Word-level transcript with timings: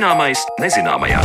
Zināmais 0.00 0.40
nezināmajā. 0.56 1.18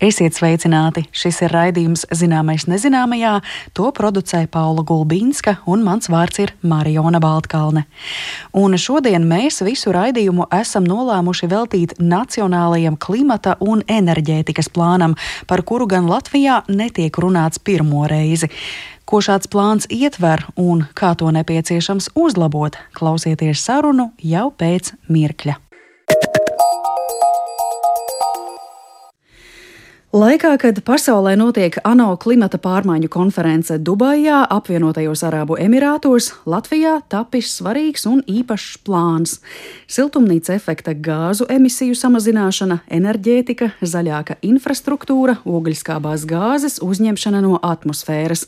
Esiet 0.00 0.32
sveicināti! 0.32 1.02
Šis 1.12 1.42
ir 1.44 1.52
raidījums 1.52 2.06
Zināmais 2.16 2.64
nezināmajā. 2.64 3.34
To 3.76 3.90
producēja 3.92 4.48
Paula 4.48 4.80
Gulbīnska 4.88 5.58
un 5.68 5.84
mans 5.84 6.08
vārds 6.08 6.40
ir 6.40 6.54
Mariona 6.64 7.20
Baltkalne. 7.20 7.84
Un 8.56 8.78
šodien 8.80 9.28
mēs 9.28 9.60
visu 9.60 9.92
raidījumu 9.92 10.48
esam 10.56 10.88
nolēmuši 10.88 11.50
veltīt 11.52 11.92
Nacionālajam 12.00 12.96
klimata 12.96 13.58
un 13.60 13.84
enerģētikas 13.84 14.72
plānam, 14.72 15.18
par 15.46 15.66
kuru 15.68 15.84
gan 15.92 16.08
Latvijā 16.08 16.62
netiek 16.72 17.20
runāts 17.20 17.60
pirmo 17.60 18.08
reizi. 18.08 18.48
Ko 19.04 19.20
šāds 19.24 19.50
plāns 19.50 19.88
ietver 19.90 20.44
un 20.56 20.86
kā 20.94 21.12
to 21.18 21.30
nepieciešams 21.34 22.12
uzlabot, 22.14 22.78
klausieties 22.96 23.64
sarunu 23.66 24.12
jau 24.22 24.48
pēc 24.54 24.94
mirkļa. 25.10 25.58
Laikā, 30.12 30.58
kad 30.60 30.76
pasaulē 30.84 31.30
notiek 31.40 31.78
ANO 31.88 32.10
klimata 32.20 32.58
pārmaiņu 32.60 33.08
konference 33.08 33.78
Dubajā, 33.80 34.42
apvienotajos 34.52 35.22
Arābu 35.24 35.56
Emirātos, 35.56 36.26
Latvijā 36.44 36.98
tapis 37.08 37.48
svarīgs 37.56 38.04
un 38.10 38.20
īpašs 38.28 38.82
plāns- 38.84 39.38
siltumnīca 39.96 40.52
efekta 40.52 40.92
gāzu 40.92 41.46
emisiju 41.48 41.96
samazināšana, 41.96 42.80
enerģētika, 42.90 43.72
zaļāka 43.80 44.36
infrastruktūra, 44.42 45.38
ogļskābās 45.46 46.26
gāzes 46.28 46.78
uzņemšana 46.84 47.40
no 47.40 47.58
atmosfēras, 47.62 48.44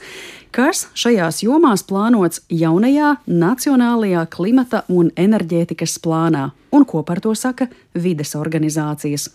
kas 0.53 0.89
šajās 0.95 1.41
jomās 1.49 1.83
plānots 1.83 2.41
jaunajā 2.51 3.17
Nacionālajā 3.27 4.29
klimata 4.29 4.85
un 4.91 5.11
enerģētikas 5.17 5.99
plānā, 5.99 6.53
un 6.73 6.85
ko 6.85 7.03
par 7.03 7.21
to 7.21 7.35
saka 7.35 7.69
vides 7.95 8.35
organizācijas. 8.35 9.31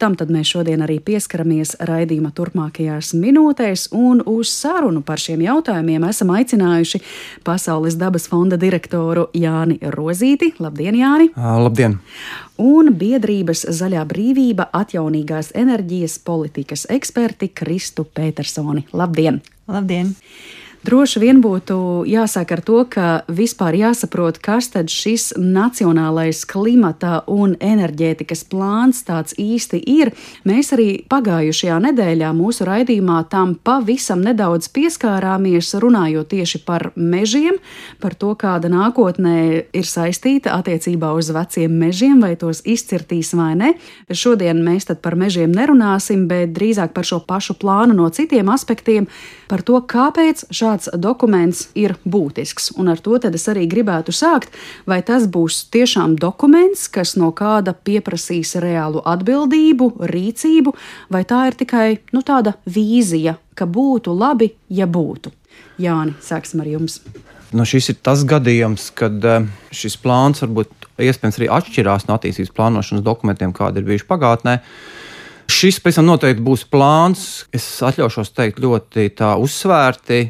Tam 0.00 0.14
tad 0.16 0.30
mēs 0.32 0.48
šodien 0.54 0.80
arī 0.80 0.94
pieskaramies 1.04 1.74
raidījuma 1.84 2.30
turpmākajās 2.32 3.10
minūtēs, 3.20 3.90
un 3.92 4.22
uz 4.24 4.48
sarunu 4.48 5.02
par 5.04 5.20
šiem 5.20 5.42
jautājumiem 5.44 6.06
esam 6.08 6.30
aicinājuši 6.32 7.02
Pasaules 7.44 7.98
dabas 8.00 8.24
fonda 8.32 8.56
direktoru 8.56 9.26
Jāni 9.36 9.76
Rozīti. 9.92 10.54
Labdien, 10.56 10.96
Jāni! 10.96 11.28
Labdien! 11.36 11.98
Un 12.64 12.88
biedrības 12.96 13.66
Zaļā 13.76 14.06
brīvība 14.08 14.70
atjaunīgās 14.80 15.52
enerģijas 15.60 16.16
politikas 16.24 16.86
eksperti 16.88 17.50
Kristu 17.52 18.08
Petersoni. 18.08 18.86
Labdien! 18.96 19.42
Labdien! 19.68 20.14
Droši 20.80 21.20
vien 21.20 21.42
būtu 21.44 21.74
jāsāk 22.08 22.54
ar 22.54 22.60
to, 22.64 22.78
ka 22.88 23.06
vispār 23.28 23.76
jāsaprot, 23.76 24.38
kas 24.40 24.70
tad 24.72 24.88
šis 24.88 25.34
nacionālais 25.36 26.38
klimata 26.48 27.18
un 27.28 27.52
enerģētikas 27.60 28.46
plāns 28.48 29.02
tāds 29.04 29.36
īsti 29.36 29.76
ir. 29.92 30.10
Mēs 30.48 30.72
arī 30.72 31.02
pagājušajā 31.12 31.76
nedēļā 31.84 32.30
mūsu 32.32 32.64
raidījumā 32.64 33.18
tam 33.28 33.52
pavisam 33.60 34.22
nedaudz 34.24 34.70
pieskārāmies, 34.72 35.74
runājot 35.84 36.30
tieši 36.32 36.62
par 36.64 36.86
mežiem, 36.96 37.60
par 38.00 38.16
to, 38.16 38.32
kāda 38.40 38.72
nākotnē 38.72 39.36
ir 39.76 39.84
saistīta 39.84 40.56
attiecībā 40.62 41.12
uz 41.12 41.28
veciem 41.36 41.76
mežiem, 41.76 42.24
vai 42.24 42.32
tos 42.40 42.64
izcirtīs 42.64 43.34
vai 43.36 43.52
ne. 43.60 43.74
Šodien 44.08 44.64
mēs 44.64 44.88
tad 44.88 45.04
par 45.04 45.18
mežiem 45.20 45.52
nerunāsim, 45.52 46.24
bet 46.24 46.56
drīzāk 46.56 46.96
par 46.96 47.04
šo 47.04 47.20
pašu 47.28 47.60
plānu 47.60 48.00
no 48.00 48.08
citiem 48.08 48.48
aspektiem, 48.48 49.12
par 49.50 49.60
to, 49.66 49.76
kāpēc 49.84 50.46
šādi 50.48 50.69
šāds 50.70 50.90
dokuments 50.94 51.68
ir 51.74 51.96
būtisks. 52.04 52.72
Un 52.78 52.88
ar 52.88 52.98
to 52.98 53.18
es 53.18 53.48
arī 53.48 53.66
gribētu 53.68 54.12
sākt, 54.12 54.50
vai 54.86 55.02
tas 55.02 55.26
būs 55.26 55.70
tiešām 55.70 56.16
dokuments, 56.16 56.88
kas 56.88 57.16
no 57.16 57.32
kāda 57.32 57.74
pieprasīs 57.74 58.54
reālu 58.56 59.02
atbildību, 59.04 60.06
rīcību, 60.06 60.74
vai 61.10 61.24
tā 61.24 61.48
ir 61.48 61.54
tikai 61.54 61.98
nu, 62.12 62.22
tāda 62.22 62.54
vīzija, 62.66 63.36
ka 63.54 63.66
būtu 63.66 64.14
labi, 64.14 64.54
ja 64.68 64.86
būtu. 64.86 65.32
Jāni, 65.80 66.14
sāksim 66.20 66.60
ar 66.60 66.68
jums. 66.68 67.00
Nu, 67.52 67.64
šis 67.66 67.90
ir 67.90 67.98
tas 67.98 68.22
gadījums, 68.22 68.90
kad 68.94 69.24
eh, 69.26 69.46
šis 69.74 69.96
plāns 69.98 70.44
varbūt 70.44 70.70
iespējams 71.00 71.38
arī 71.40 71.48
atšķirās 71.50 72.06
no 72.06 72.14
attīstības 72.14 72.54
plānošanas 72.54 73.02
dokumentiem, 73.02 73.52
kādi 73.56 73.80
ir 73.80 73.88
bijuši 73.88 74.06
pagātnē. 74.06 74.60
Šis 75.50 75.80
pēc 75.82 75.98
tam 75.98 76.06
noteikti 76.06 76.44
būs 76.46 76.62
plāns, 76.70 77.48
es 77.50 77.64
atļaušos 77.82 78.30
teikt, 78.36 78.60
ļoti 78.62 79.08
uzsvērti 79.18 80.20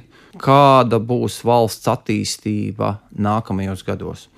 kāda 0.41 1.01
būs 1.03 1.43
valsts 1.47 1.91
attīstība 1.91 2.97
nākamajos 3.21 3.85
gados. 3.87 4.29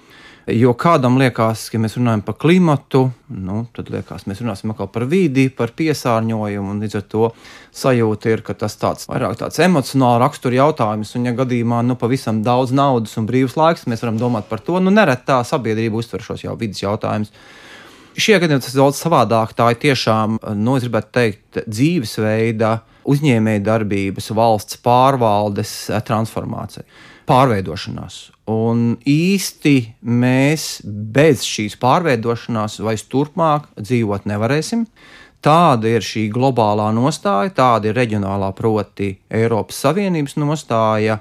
Jo 0.50 0.72
kādam 0.74 1.20
liekas, 1.20 1.68
ka 1.70 1.78
mēs 1.78 1.94
runājam 1.94 2.24
par 2.26 2.34
klimatu, 2.42 3.04
nu, 3.30 3.60
tad 3.76 3.92
liekas, 3.94 4.24
mēs 4.26 4.41
runāsim 4.42 4.72
par 4.74 5.04
vidi, 5.06 5.44
par 5.54 5.70
piesārņojumu. 5.78 6.74
Līdz 6.82 6.96
ar 6.98 7.04
to 7.06 7.28
sajūta 7.70 8.32
ir, 8.32 8.42
ka 8.42 8.56
tas 8.58 8.74
tāds 8.74 9.06
vairāk 9.06 9.36
tāds 9.38 9.60
emocionāls 9.62 10.18
rakstura 10.24 10.58
jautājums. 10.58 11.14
Un, 11.14 11.28
ja 11.30 11.36
gadījumā 11.38 11.84
nu, 11.86 11.94
pavisam 11.94 12.42
daudz 12.42 12.74
naudas 12.74 13.14
un 13.20 13.28
brīvs 13.30 13.54
laiks, 13.54 13.86
mēs 13.86 14.02
varam 14.02 14.18
domāt 14.18 14.50
par 14.50 14.64
to, 14.66 14.80
nu, 14.82 14.91
nereti 14.91 15.28
tā 15.30 15.38
sabiedrība 15.46 16.02
uztver 16.02 16.26
šos 16.26 16.42
jau 16.42 16.58
vidas 16.58 16.82
jautājumus. 16.82 17.30
Šie 18.18 18.34
gadījumi 18.42 18.66
tas 18.66 18.74
ir 18.74 18.82
daudz 18.82 18.98
savādāk. 18.98 19.54
Tā 19.54 19.70
ir 19.70 19.78
tiešām, 19.86 20.41
nu, 20.58 20.74
es 20.74 20.88
gribētu 20.88 21.14
teikt, 21.20 21.62
dzīvesveida 21.70 22.80
uzņēmēja 23.08 23.62
darbības, 23.66 24.30
valsts 24.36 24.78
pārvaldes 24.82 25.72
eh, 25.90 26.02
transformācija, 26.06 26.84
pārveidošanās. 27.28 28.18
Un 28.52 28.96
īsti 29.08 29.76
mēs 30.02 30.82
bez 30.84 31.46
šīs 31.46 31.78
pārveidošanās 31.82 32.80
vairs 32.82 33.06
turpmāk 33.10 33.70
dzīvot 33.78 34.26
nevarēsim. 34.30 34.86
Tāda 35.42 35.91
ir 35.91 36.04
šī 36.06 36.28
globālā 36.30 36.88
nostāja, 36.94 37.50
tāda 37.54 37.91
ir 37.91 37.96
reģionālā, 37.98 38.52
proti, 38.54 39.16
Eiropas 39.30 39.80
Savienības 39.82 40.36
nostāja. 40.38 41.18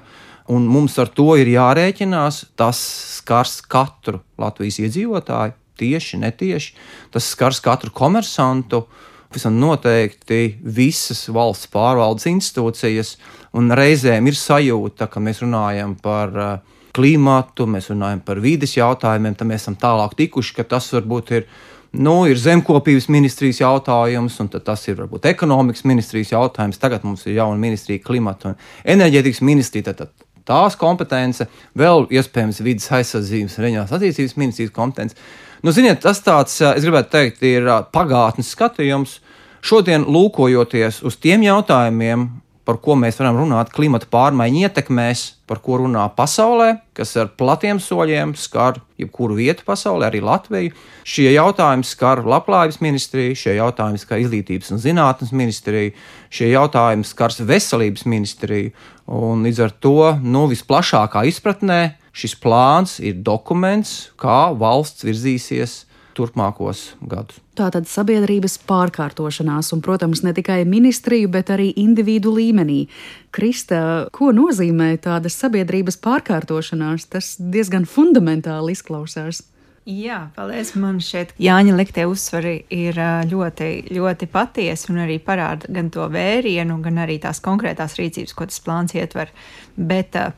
Un 0.52 0.66
mums 0.70 0.94
ar 0.98 1.10
to 1.14 1.32
ir 1.38 1.50
jārēķinās. 1.50 2.44
Tas 2.58 2.78
skars 3.18 3.60
katru 3.70 4.20
Latvijas 4.38 4.78
iedzīvotāju, 4.82 5.56
tieši, 5.78 6.20
netieši. 6.22 6.76
Tas 7.14 7.30
skars 7.34 7.62
katru 7.62 7.90
komersantu, 7.94 8.84
uh, 8.84 9.11
Visam 9.32 9.56
noteikti 9.60 10.58
visas 10.62 11.24
valsts 11.32 11.70
pārvaldes 11.72 12.28
institūcijas, 12.30 13.16
un 13.56 13.72
reizēm 13.72 14.28
ir 14.28 14.36
sajūta, 14.38 15.08
ka 15.08 15.22
mēs 15.24 15.42
runājam 15.44 15.94
par 16.02 16.36
uh, 16.36 16.54
klimatu, 16.96 17.66
mēs 17.68 17.90
runājam 17.92 18.22
par 18.24 18.40
vides 18.44 18.76
jautājumiem, 18.76 19.36
tad 19.38 19.48
mēs 19.48 19.64
esam 19.64 19.76
tālāk 19.80 20.16
tikuši, 20.18 20.56
ka 20.58 20.68
tas 20.76 20.90
varbūt 20.94 21.36
ir. 21.38 21.46
Nu, 21.92 22.22
ir 22.24 22.38
zemkopības 22.40 23.10
ministrijas 23.12 23.58
jautājums, 23.60 24.38
un 24.40 24.48
tas 24.48 24.86
ir 24.88 24.96
varbūt 24.96 25.26
ekonomikas 25.28 25.84
ministrijas 25.84 26.30
jautājums. 26.32 26.80
Tagad 26.80 27.04
mums 27.04 27.26
ir 27.26 27.36
jauna 27.36 27.60
ministrija, 27.60 28.00
klimata 28.00 28.54
un 28.54 28.62
enerģētikas 28.94 29.42
ministrija. 29.44 29.90
Tad, 29.90 29.98
tad 30.00 30.28
tās 30.48 30.76
kompetence, 30.80 31.46
vēl 31.78 32.06
iespējams 32.16 32.62
vidas 32.64 32.88
aizsardzības 32.96 33.58
un 33.58 33.66
reģionālās 33.66 33.92
attīstības 33.98 34.38
ministrijas 34.40 34.72
kompetence. 34.72 35.18
Nu, 35.62 35.70
ziniet, 35.70 36.00
tas 36.02 36.18
tāds, 36.18 36.56
es 36.58 36.82
gribētu 36.82 37.12
teikt, 37.12 37.42
ir 37.46 37.68
pagātnes 37.94 38.48
skatījums. 38.50 39.20
Šodien, 39.62 40.02
lūkojoties 40.10 41.04
uz 41.06 41.14
tiem 41.22 41.44
jautājumiem, 41.46 42.24
par 42.66 42.80
ko 42.82 42.96
mēs 42.98 43.20
varam 43.20 43.38
runāt, 43.38 43.70
klimata 43.70 44.08
pārmaiņu 44.10 44.64
ietekmēs, 44.64 45.22
par 45.46 45.60
ko 45.62 45.78
runā 45.84 46.08
pasaulē, 46.18 46.80
kas 46.98 47.14
ar 47.14 47.30
platiem 47.38 47.78
soļiem 47.78 48.34
skar 48.34 48.80
jebkuru 48.98 49.38
vietu 49.38 49.62
pasaulē, 49.68 50.10
arī 50.10 50.24
Latviju. 50.26 50.74
Šie 51.06 51.28
jautājumi 51.30 51.86
skar 51.86 52.24
Labklājības 52.26 52.82
ministriju, 52.82 53.38
šie 53.38 53.54
jautājumi 53.60 54.02
skar 54.02 54.18
Izglītības 54.18 54.74
un 54.74 54.82
zinātnes 54.82 55.30
ministriju, 55.30 55.94
šie 56.26 56.50
jautājumi 56.56 57.06
skars 57.06 57.38
Veselības 57.46 58.02
ministriju. 58.10 58.74
Un 59.14 59.46
līdz 59.46 59.62
ar 59.62 59.78
to 59.78 59.98
nu, 60.26 60.48
visplašākā 60.50 61.22
izpratnē 61.30 61.82
šis 62.12 62.36
plāns 62.40 62.98
ir 63.00 63.22
dokuments, 63.24 64.12
kā 64.20 64.52
valsts 64.56 65.04
virzīsies 65.06 65.82
turpmākos 66.16 66.92
gadus. 67.08 67.38
Tātad 67.56 67.88
sabiedrības 67.88 68.58
pārkārtošanās, 68.68 69.72
un, 69.72 69.82
protams, 69.84 70.22
ne 70.24 70.32
tikai 70.36 70.62
ministriju, 70.68 71.30
bet 71.32 71.52
arī 71.52 71.70
individu 71.80 72.34
līmenī. 72.36 72.86
Krista, 73.32 74.08
ko 74.12 74.32
nozīmē 74.36 74.94
tāda 75.04 75.32
sabiedrības 75.32 75.98
pārkārtošanās? 76.04 77.08
Tas 77.12 77.34
diezgan 77.40 77.88
fundamentāli 77.88 78.76
izklausās. 78.76 79.44
Jā, 79.88 80.28
paldies. 80.36 80.76
Man 80.78 81.00
šeit 81.02 81.32
Jāņa 81.42 81.74
liktie 81.74 82.04
uzsvari 82.06 82.54
ir 82.70 82.98
ļoti, 83.26 83.70
ļoti 83.90 84.28
patiesi 84.30 84.92
un 84.92 85.00
arī 85.02 85.16
parāda 85.18 85.66
gan 85.74 85.88
to 85.90 86.06
vērienu, 86.12 86.76
gan 86.84 87.00
arī 87.02 87.18
tās 87.24 87.42
konkrētās 87.42 87.98
rīcības, 87.98 88.36
ko 88.38 88.46
tas 88.46 88.62
plāns 88.62 88.94
ietver. 88.94 89.32
Bet 89.74 90.14
uh, 90.20 90.30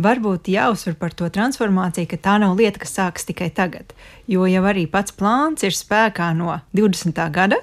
varbūt 0.00 0.48
jāuzsver 0.52 0.96
par 1.00 1.12
to 1.16 1.28
transformāciju, 1.32 2.08
ka 2.10 2.18
tā 2.20 2.38
nav 2.42 2.56
lieta, 2.58 2.80
kas 2.82 2.94
sākas 2.96 3.26
tikai 3.28 3.50
tagad. 3.54 3.92
Jo 4.30 4.46
jau 4.48 4.64
arī 4.68 4.86
pats 4.90 5.12
plāns 5.12 5.64
ir 5.66 5.76
spēkā 5.76 6.32
no 6.36 6.60
20. 6.76 7.18
gada, 7.34 7.58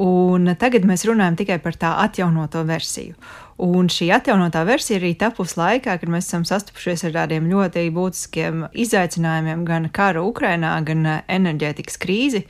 un 0.00 0.52
tagad 0.60 0.84
mēs 0.88 1.06
runājam 1.08 1.38
tikai 1.40 1.58
par 1.62 1.76
tā 1.78 1.94
atjaunoto 2.04 2.64
versiju. 2.68 3.16
Un 3.62 3.86
šī 3.92 4.08
atjaunotā 4.16 4.64
versija 4.66 4.98
arī 4.98 5.12
tapusi 5.18 5.58
laikā, 5.60 5.98
kad 6.00 6.10
mēs 6.10 6.26
esam 6.26 6.44
sastapušies 6.48 7.04
ar 7.06 7.16
tādiem 7.20 7.46
ļoti 7.50 7.84
būtiskiem 7.94 8.68
izaicinājumiem, 8.72 9.66
gan 9.68 9.90
kara 9.92 10.24
Ukrainā, 10.24 10.74
gan 10.86 11.04
enerģētikas 11.28 12.00
krīzi 12.02 12.46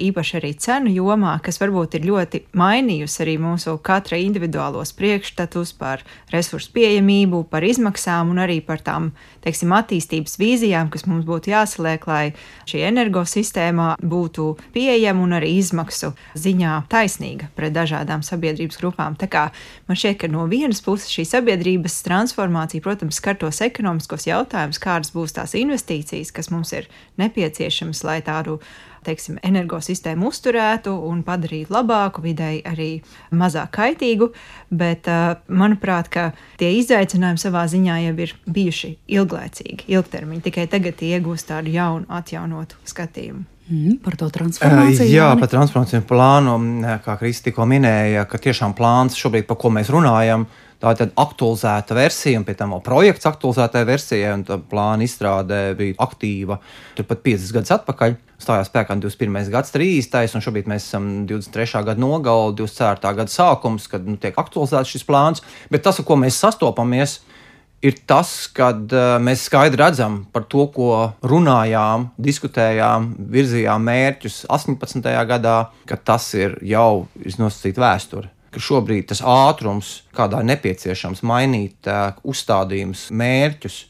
īpaši 0.00 0.36
arī 0.38 0.52
cenu 0.60 0.92
jomā, 0.92 1.36
kas 1.44 1.58
varbūt 1.60 1.96
ir 1.98 2.06
ļoti 2.08 2.42
mainījusi 2.56 3.22
arī 3.24 3.36
mūsu 3.42 3.76
katra 3.84 4.18
individuālos 4.20 4.92
priekšstatus 4.96 5.72
par 5.78 6.04
resursu 6.32 6.72
pieejamību, 6.76 7.44
par 7.50 7.64
izmaksām 7.66 8.32
un 8.32 8.40
arī 8.44 8.58
par 8.64 8.82
tām, 8.84 9.10
teiksim, 9.44 9.72
attīstības 9.76 10.36
vīzijām, 10.40 10.90
kas 10.92 11.06
mums 11.08 11.26
būtu 11.28 11.52
jāsaliek, 11.52 12.06
lai 12.08 12.24
šī 12.68 12.82
energosistēma 12.90 13.94
būtu 14.02 14.48
pieejama 14.76 15.24
un 15.24 15.36
arī 15.38 15.54
izmaksu 15.60 16.12
ziņā 16.36 16.78
taisnīga 16.92 17.50
pret 17.56 17.74
dažādām 17.76 18.24
sabiedrības 18.26 18.80
grupām. 18.82 19.16
Tā 19.18 19.30
kā 19.32 19.48
man 19.88 19.98
šķiet, 19.98 20.20
ka 20.22 20.32
no 20.32 20.46
vienas 20.50 20.82
puses 20.84 21.10
šī 21.12 21.26
sabiedrības 21.28 22.00
transformācija, 22.06 22.84
protams, 22.84 23.20
skar 23.20 23.38
tos 23.40 23.62
ekonomiskos 23.64 24.28
jautājumus, 24.28 24.82
kādas 24.82 25.14
būs 25.14 25.36
tās 25.36 25.56
investīcijas, 25.58 26.34
kas 26.34 26.52
mums 26.52 26.74
ir 26.76 26.90
nepieciešamas, 27.20 28.04
lai 28.06 28.20
tādu 28.26 28.60
teiksim, 29.06 29.40
energosistēmu 29.46 30.30
uzturētu 30.30 30.92
un 31.08 31.22
padarītu 31.26 31.74
labāku, 31.74 32.24
videi 32.24 32.60
arī 32.66 32.90
mazāk 33.30 33.72
kaitīgu. 33.78 34.30
Bet, 34.70 35.08
manuprāt, 35.48 36.10
tie 36.60 36.72
izaicinājumi 36.80 37.42
savā 37.42 37.66
ziņā 37.70 37.98
jau 38.08 38.14
ir 38.26 38.36
bijuši 38.46 38.94
ilglaicīgi, 39.18 39.86
ilgtermiņi. 39.96 40.46
Tikai 40.48 40.66
tagad 40.70 40.98
tie 41.00 41.14
iegūst 41.16 41.52
tādu 41.52 41.74
jaunu, 41.74 42.08
atjaunotu 42.12 42.80
skatījumu. 42.86 43.46
Mm, 43.66 43.96
par 43.98 44.14
to 44.14 44.28
transformāciju. 44.30 45.10
Jā, 45.10 45.32
par 45.40 45.50
transformāciju 45.50 46.04
plānu, 46.06 46.52
kā 47.02 47.16
Kristi 47.18 47.48
tikko 47.48 47.66
minēja, 47.66 48.22
ka 48.30 48.38
tiešām 48.38 48.76
plāns 48.78 49.18
šobrīd, 49.18 49.48
par 49.48 49.58
ko 49.58 49.72
mēs 49.74 49.90
runājam, 49.90 50.46
ir 50.46 50.65
Tā 50.76 50.92
ir 50.92 51.12
aktualizēta 51.16 51.96
versija, 51.96 52.36
un 52.36 52.44
pie 52.44 52.52
tam 52.58 52.74
vēl 52.74 52.82
projekts 52.84 53.28
aktualizētai 53.30 53.84
versijai, 53.88 54.34
un 54.36 54.42
tā 54.44 54.58
plāna 54.60 55.06
izstrāde 55.06 55.60
bija 55.78 55.96
aktīva 56.04 56.58
turpat 56.98 57.22
50 57.24 57.56
gadus 57.56 57.72
atpakaļ. 57.78 58.16
Stājās 58.36 58.68
spēkā 58.68 58.98
21. 59.00 59.48
gads, 59.54 59.72
30. 59.72 60.36
un 60.36 60.44
šobrīd 60.44 60.68
mēs 60.68 60.90
esam 60.90 61.08
23. 61.30 61.80
gada 61.88 61.96
nogala, 62.02 62.52
24. 62.58 63.14
gada 63.22 63.32
sākums, 63.32 63.88
kad 63.88 64.04
nu, 64.04 64.18
tiek 64.20 64.36
aktualizēts 64.36 64.92
šis 64.92 65.06
plāns. 65.08 65.40
Bet 65.72 65.86
tas, 65.86 66.02
ar 66.02 66.08
ko 66.08 66.18
mēs 66.20 66.36
sastopamies, 66.44 67.22
ir 67.80 67.96
tas, 68.04 68.36
kad 68.52 68.92
uh, 68.92 69.16
mēs 69.22 69.48
skaidri 69.48 69.80
redzam 69.80 70.26
par 70.36 70.44
to, 70.52 70.68
ko 70.76 70.92
runājām, 71.24 72.10
diskutējām, 72.20 73.14
virzījām 73.32 73.88
mērķus 73.88 74.42
18. 74.52 75.08
gadā, 75.32 75.58
ka 75.88 75.96
tas 75.96 76.28
ir 76.36 76.60
jau 76.68 77.06
iznosacīta 77.24 77.88
vēsture 77.88 78.35
ka 78.56 78.62
šobrīd 78.64 79.10
tas 79.10 79.20
ātrums, 79.20 80.00
kādā 80.16 80.40
ir 80.40 80.48
nepieciešams 80.48 81.20
mainīt 81.28 81.88
uzstādījumus, 82.24 83.10
mērķus, 83.12 83.82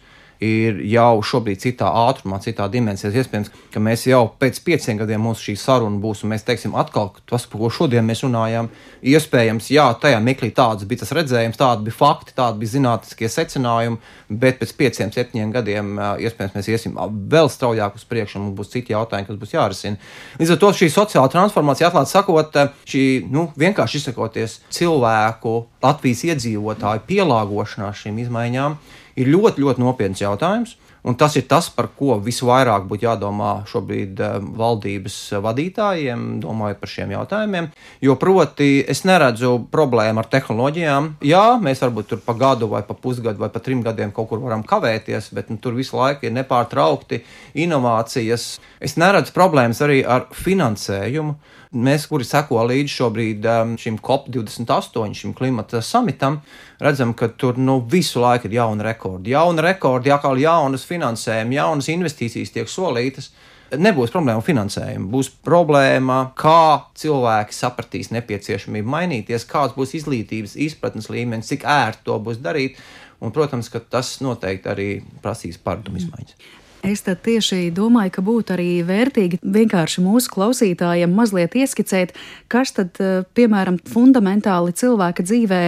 ir 0.42 0.80
jau 0.90 1.20
šobrīd 1.24 1.60
citā 1.62 1.88
ātrumā, 2.06 2.38
citā 2.44 2.66
dimensijā. 2.72 3.12
Iespējams, 3.12 3.50
ka 3.72 3.80
mēs 3.82 4.06
jau 4.08 4.22
pēc 4.40 4.60
pieciem 4.66 5.00
gadiem 5.00 5.22
mūsu 5.24 5.50
šī 5.50 5.56
saruna 5.60 6.00
būs, 6.02 6.24
un 6.24 6.34
mēs 6.34 6.44
teiksim, 6.46 6.74
atkal 6.78 7.12
tas, 7.28 7.46
par 7.48 7.62
ko 7.62 7.70
šodien 7.72 8.06
mēs 8.06 8.24
runājam, 8.26 8.68
iespējams, 9.06 9.70
jā, 9.72 9.86
tajā 10.02 10.20
mirklī 10.24 10.50
tāds 10.56 10.86
bija 10.88 11.04
tas 11.04 11.14
redzējums, 11.16 11.60
tādi 11.60 11.88
bija 11.88 11.96
fakti, 11.96 12.34
tādi 12.36 12.62
bija 12.62 12.74
zinātniskie 12.74 13.30
secinājumi, 13.32 14.00
bet 14.28 14.60
pēc 14.60 14.74
pieciem, 14.76 15.12
septiņiem 15.14 15.54
gadiem 15.54 15.94
iespējams 16.26 16.56
mēs 16.58 16.70
iesim 16.72 16.98
vēl 17.32 17.50
straujāk 17.52 17.96
uz 17.96 18.04
priekšu, 18.08 18.40
un 18.40 18.48
mums 18.48 18.58
būs 18.60 18.72
citi 18.74 18.94
jautājumi, 18.96 19.28
kas 19.30 19.40
būs 19.40 19.56
jārisina. 19.56 20.00
Līdz 20.40 20.56
ar 20.56 20.60
to 20.62 20.72
šī 20.80 20.90
sociālā 20.92 21.30
transformācija, 21.32 21.90
atklāti 21.90 22.12
sakot, 22.12 22.60
šī 22.88 23.06
nu, 23.32 23.48
vienkārši 23.56 24.02
izsakoties 24.02 24.60
cilvēku, 24.74 25.56
Latvijas 25.86 26.24
iedzīvotāju 26.26 27.04
pielāgošanās 27.06 28.00
šīm 28.02 28.16
izmaiņām 28.24 28.78
ir 29.16 29.30
ļoti, 29.32 29.64
ļoti 29.64 29.82
nopietns 29.82 30.22
jautājums. 30.22 30.76
Un 31.06 31.14
tas 31.14 31.36
ir 31.38 31.44
tas, 31.46 31.68
par 31.70 31.86
ko 31.94 32.16
visvairāk 32.18 32.88
būtu 32.90 33.06
jādomā 33.06 33.50
šobrīd 33.70 34.18
eh, 34.26 34.38
valdības 34.58 35.18
vadītājiem, 35.44 36.24
domājot 36.42 36.80
par 36.80 36.90
šiem 36.90 37.12
jautājumiem. 37.14 37.68
Jo, 38.02 38.16
proti, 38.18 38.80
es 38.82 39.04
neredzu 39.06 39.52
problēmu 39.70 40.18
ar 40.18 40.26
tehnoloģijām. 40.32 41.12
Jā, 41.22 41.44
mēs 41.62 41.84
varbūt 41.84 42.10
tur 42.10 42.22
pa 42.26 42.34
gadu, 42.34 42.66
vai 42.72 42.82
pa 42.88 42.96
pusgadu, 42.98 43.38
vai 43.44 43.52
pa 43.54 43.62
trim 43.62 43.84
gadiem 43.86 44.10
kaut 44.16 44.32
kur 44.32 44.42
varam 44.42 44.66
kavēties, 44.66 45.30
bet 45.36 45.52
nu, 45.52 45.60
tur 45.62 45.78
visu 45.78 45.94
laiku 45.94 46.26
ir 46.26 46.34
nepārtraukti 46.40 47.22
inovācijas. 47.62 48.56
Es 48.82 48.98
neredzu 48.98 49.36
problēmas 49.36 49.84
arī 49.86 50.02
ar 50.02 50.26
finansējumu. 50.34 51.38
Mēs, 51.76 52.06
kuri 52.08 52.24
seko 52.24 52.62
līdzi 52.70 52.92
šobrīd 52.92 53.46
um, 53.52 53.74
šim 53.80 53.98
COP28, 54.04 55.16
šim 55.18 55.34
klimata 55.36 55.82
samitam, 55.84 56.38
redzam, 56.80 57.12
ka 57.16 57.28
tur 57.36 57.58
nu, 57.60 57.80
visu 57.90 58.22
laiku 58.22 58.48
ir 58.48 58.56
jauni 58.56 58.86
rekordi. 58.86 59.34
Jauni 59.34 59.64
rekordi, 59.66 60.12
atkal 60.14 60.40
jaunas 60.40 60.86
finansējumi, 60.88 61.58
jaunas 61.58 61.90
investīcijas 61.92 62.54
tiek 62.54 62.72
solītas. 62.72 63.28
Nebūs 63.76 64.12
problēma 64.14 64.38
ar 64.38 64.46
finansējumu, 64.46 65.08
būs 65.10 65.32
problēma, 65.44 66.20
kā 66.38 66.86
cilvēki 66.96 67.56
sapratīs 67.56 68.12
nepieciešamību 68.14 68.92
mainīties, 68.92 69.44
kāds 69.50 69.74
būs 69.76 69.96
izglītības 69.98 70.54
izpratnes 70.68 71.10
līmenis, 71.10 71.50
cik 71.50 71.66
ērti 71.66 72.06
to 72.06 72.20
būs 72.22 72.38
darīt. 72.44 72.78
Un, 73.20 73.32
protams, 73.34 73.68
ka 73.72 73.80
tas 73.80 74.20
noteikti 74.22 74.70
arī 74.70 74.88
prasīs 75.24 75.58
paradumu 75.58 75.98
izmaiņas. 75.98 76.38
Es 76.86 77.00
tieši 77.02 77.72
domāju, 77.74 78.12
ka 78.14 78.22
būtu 78.22 78.54
arī 78.54 78.68
vērtīgi 78.86 79.40
vienkārši 79.42 80.02
mūsu 80.04 80.30
klausītājiem 80.30 81.10
mazliet 81.18 81.56
ieskicēt, 81.58 82.12
kas 82.52 82.70
tad, 82.76 82.94
eh, 83.02 83.24
piemēram, 83.34 83.80
fundamentāli 83.82 84.70
cilvēka 84.70 85.24
dzīvē 85.26 85.62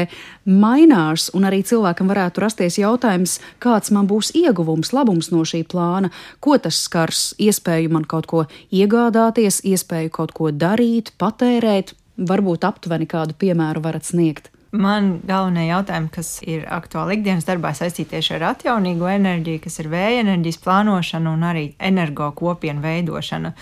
mainās, 0.46 1.28
un 1.34 1.42
arī 1.42 1.64
cilvēkam 1.66 2.06
varētu 2.06 2.38
rasties 2.44 2.78
jautājums, 2.78 3.40
kāds 3.58 3.90
man 3.90 4.06
būs 4.06 4.30
ieguvums, 4.30 4.92
labums 4.92 5.32
no 5.32 5.42
šī 5.42 5.64
plāna, 5.66 6.12
ko 6.40 6.56
tas 6.58 6.78
skars, 6.86 7.34
iespēju 7.38 7.90
man 7.90 8.04
kaut 8.04 8.26
ko 8.26 8.46
iegādāties, 8.70 9.60
iespēju 9.66 10.10
kaut 10.10 10.32
ko 10.32 10.52
darīt, 10.52 11.10
patērēt, 11.18 11.94
varbūt 12.16 12.62
aptuveni 12.62 13.06
kādu 13.06 13.34
piemēru 13.34 13.82
varat 13.82 14.04
sniegt. 14.04 14.50
Man 14.68 15.14
galvenie 15.24 15.64
jautājumi, 15.70 16.10
kas 16.12 16.34
ir 16.44 16.66
aktuāli 16.68 17.16
ikdienas 17.16 17.46
darbā 17.48 17.70
saistīti 17.72 18.12
tieši 18.12 18.34
ar 18.36 18.50
atjaunīgo 18.50 19.08
enerģiju, 19.08 19.62
kas 19.64 19.80
ir 19.80 19.88
vēja 19.88 20.24
enerģijas 20.26 20.60
plānošana 20.60 21.32
un 21.32 21.46
arī 21.48 21.62
energo 21.80 22.28
kopienu 22.36 22.84
veidošana. 22.84 23.54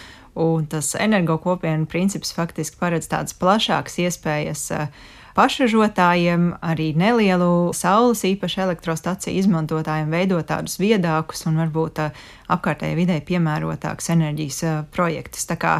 Un 0.42 0.66
tas 0.66 0.90
energo 0.98 1.38
kopienu 1.40 1.86
princips 1.86 2.34
faktiski 2.34 2.80
paredz 2.80 3.06
tādas 3.12 3.38
plašākas 3.38 4.00
iespējas 4.02 4.64
uh, 4.74 4.90
pašražotājiem, 5.36 6.48
arī 6.64 6.90
nelielu 6.96 7.70
saules 7.76 8.24
īpaši 8.26 8.62
elektrostaciju 8.64 9.36
izmantotājiem 9.42 10.12
veidot 10.12 10.48
tādus 10.48 10.78
viedākus 10.80 11.44
un 11.48 11.60
varbūt 11.60 12.00
apkārtējai 12.52 12.98
videi 12.98 13.22
piemērotākus 13.24 14.12
enerģijas 14.14 14.62
projektus. 14.94 15.46
Tā 15.48 15.56
kā 15.60 15.72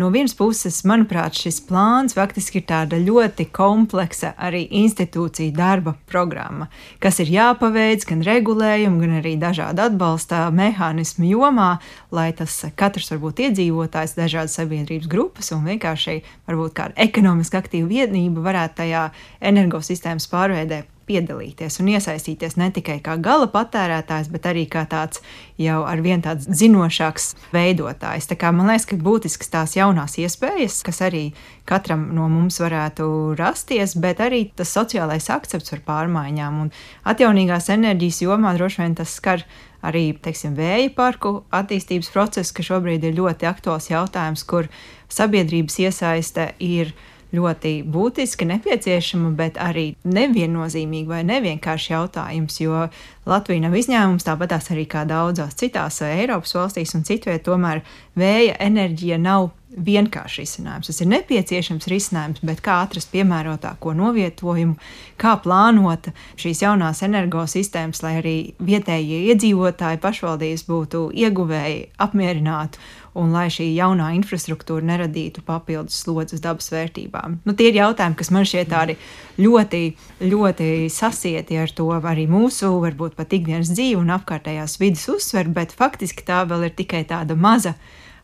no 0.00 0.10
vienas 0.14 0.34
puses, 0.36 0.80
manuprāt, 0.88 1.36
šis 1.38 1.60
plāns 1.68 2.16
faktiski 2.16 2.60
ir 2.60 2.66
tāda 2.68 2.98
ļoti 3.02 3.46
kompleksa 3.54 4.32
arī 4.38 4.64
institūcija 4.82 5.54
darba 5.54 5.94
programma, 6.10 6.68
kas 7.02 7.20
ir 7.22 7.32
jāpaveic 7.34 8.06
gan 8.08 8.24
regulējumu, 8.26 9.02
gan 9.02 9.18
arī 9.20 9.34
dažādu 9.40 9.86
atbalsta 9.88 10.46
mehānismu 10.54 11.28
jomā, 11.30 11.74
lai 12.14 12.30
tas 12.36 12.62
katrs 12.78 13.12
varbūt 13.14 13.44
iedzīvotājs, 13.48 14.16
dažādas 14.18 14.58
sabiedrības 14.60 15.10
grupas 15.10 15.52
un 15.54 15.66
vienkārši 15.68 16.20
varbūt 16.48 16.78
kāda 16.78 16.98
ekonomiski 17.08 17.60
aktīva 17.60 17.90
vienība 17.90 18.44
varētu 18.48 18.82
tajā 18.82 19.06
energosistēmas 19.52 20.30
pārveidē 20.30 20.84
piedalīties 21.08 21.80
un 21.82 21.90
iesaistīties 21.94 22.56
ne 22.60 22.70
tikai 22.74 22.98
kā 23.04 23.16
gala 23.22 23.48
patērētājs, 23.52 24.30
bet 24.32 24.48
arī 24.50 24.64
kā 24.70 24.84
tāds 24.90 25.22
jau 25.60 25.82
ar 25.88 26.00
vien 26.04 26.22
tāds 26.24 26.48
zinošāks 26.48 27.34
veidotājs. 27.54 28.28
Tā 28.30 28.38
kā 28.40 28.52
man 28.54 28.70
liekas, 28.72 28.88
ka 28.90 28.98
būtisks 29.00 29.52
tās 29.52 29.76
jaunās 29.76 30.16
iespējas, 30.20 30.80
kas 30.86 31.02
arī 31.04 31.24
katram 31.68 32.08
no 32.16 32.28
mums 32.32 32.60
varētu 32.62 33.06
rasties, 33.38 33.96
bet 34.00 34.22
arī 34.24 34.46
tas 34.56 34.72
sociālais 34.74 35.30
akcepts 35.32 35.74
par 35.74 35.84
pārmaiņām 35.88 36.64
un 36.64 36.74
atjaunīgās 37.08 37.70
enerģijas 37.74 38.24
jomā 38.26 38.56
droši 38.56 38.82
vien 38.82 38.98
tas 38.98 39.14
skar 39.20 39.44
arī 39.84 40.12
teiksim, 40.24 40.54
vēja 40.56 40.92
parku 40.96 41.42
attīstības 41.54 42.10
procesu, 42.14 42.54
ka 42.56 42.64
šobrīd 42.64 43.04
ir 43.04 43.18
ļoti 43.18 43.48
aktuāls 43.48 43.90
jautājums, 43.90 44.44
kur 44.48 44.70
sabiedrības 45.12 45.78
iesaiste 45.84 46.52
ir 46.64 46.94
ļoti 47.34 47.74
būtiski, 47.88 48.48
nepieciešama, 48.50 49.32
bet 49.38 49.58
arī 49.62 49.94
neviennozīmīga 50.04 51.16
vai 51.16 51.22
nevienkārši 51.30 51.92
jautājums, 51.94 52.60
jo 52.60 52.86
Latvija 53.26 53.64
nav 53.64 53.76
izņēmums, 53.80 54.26
tāpat 54.26 54.56
arī 54.74 54.84
kā 54.90 55.06
daudzās 55.08 55.56
citās 55.56 56.02
Eiropas 56.04 56.54
valstīs 56.56 56.94
un 56.98 57.04
citviet, 57.08 57.46
tomēr 57.46 57.84
vēja 58.18 58.58
enerģija 58.60 59.18
nav 59.18 59.52
vienkāršs 59.74 60.38
risinājums. 60.42 60.88
Tas 60.90 61.00
ir 61.02 61.08
nepieciešams 61.10 61.88
risinājums, 61.90 62.42
bet 62.46 62.62
kā 62.64 62.80
atrast 62.84 63.10
piemērotāko 63.14 63.94
novietojumu, 63.98 64.76
kā 65.20 65.34
plānot 65.42 66.10
šīs 66.40 66.62
jaunās 66.64 67.02
energosistēmas, 67.06 68.02
lai 68.04 68.14
arī 68.20 68.36
vietējie 68.62 69.24
iedzīvotāji 69.32 70.02
pašvaldības 70.04 70.66
būtu 70.68 71.08
ieguvēji, 71.24 71.88
apmierināti 72.06 72.82
un 73.18 73.32
lai 73.34 73.46
šī 73.52 73.66
jaunā 73.76 74.10
infrastruktūra 74.18 74.84
neradītu 74.88 75.44
papildus 75.46 76.00
slodzi 76.04 76.36
uz 76.38 76.42
dabas 76.44 76.70
vērtībām. 76.72 77.38
Nu, 77.46 77.54
tie 77.56 77.70
ir 77.70 77.78
jautājumi, 77.78 78.18
kas 78.18 78.30
man 78.34 78.46
šķiet 78.48 78.70
tādi 78.72 78.96
ļoti, 79.40 79.82
ļoti 80.24 80.70
sasieti 80.92 81.58
ar 81.62 81.74
to 81.74 81.88
arī 81.94 82.26
mūsu, 82.30 82.72
varbūt 82.82 83.16
pat 83.18 83.36
ikdienas 83.36 83.72
dzīvi 83.74 84.00
un 84.00 84.14
apkārtējās 84.16 84.78
vidas 84.82 85.06
uzsver, 85.12 85.50
bet 85.54 85.74
faktiski 85.76 86.26
tā 86.26 86.42
vēl 86.48 86.68
ir 86.68 86.74
tikai 86.78 87.04
tāda 87.08 87.38
maza 87.38 87.76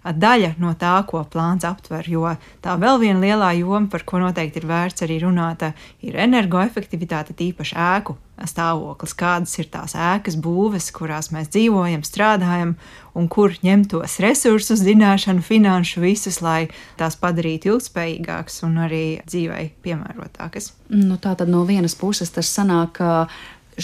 daļa 0.04 0.54
no 0.60 0.72
tā, 0.78 0.94
ko 1.08 1.22
plāns 1.28 1.66
aptver. 1.68 2.08
Jo 2.08 2.34
tā 2.64 2.76
vēl 2.80 3.00
viena 3.02 3.20
lielā 3.20 3.52
joma, 3.58 3.88
par 3.92 4.04
ko 4.08 4.22
noteikti 4.22 4.62
ir 4.62 4.68
vērts 4.70 5.04
arī 5.06 5.20
runāt, 5.24 5.66
ir 6.04 6.16
energoefektivitāte, 6.16 7.36
tīpaši 7.36 7.76
ēku 7.76 8.16
stāvoklis, 8.48 9.12
kādas 9.18 9.52
ir 9.60 9.68
tās 9.72 9.92
ēkas 9.92 10.38
būves, 10.40 10.88
kurās 10.96 11.28
mēs 11.34 11.50
dzīvojam, 11.52 12.00
strādājam, 12.06 12.74
un 13.12 13.28
kur 13.28 13.52
ņemt 13.60 13.90
tos 13.92 14.16
resursus, 14.24 14.80
zināšanu, 14.86 15.44
finanšu 15.44 16.00
visus, 16.04 16.40
lai 16.44 16.70
tās 16.96 17.18
padarītu 17.20 17.74
ilgspējīgākas 17.74 18.62
un 18.64 18.78
arī 18.86 19.04
dzīvei 19.26 19.66
piemērotākas. 19.84 20.72
Nu, 20.94 21.20
tā 21.20 21.34
tad 21.36 21.52
no 21.52 21.66
vienas 21.68 21.98
puses 21.98 22.32
tas 22.32 22.48
sanāk, 22.48 23.02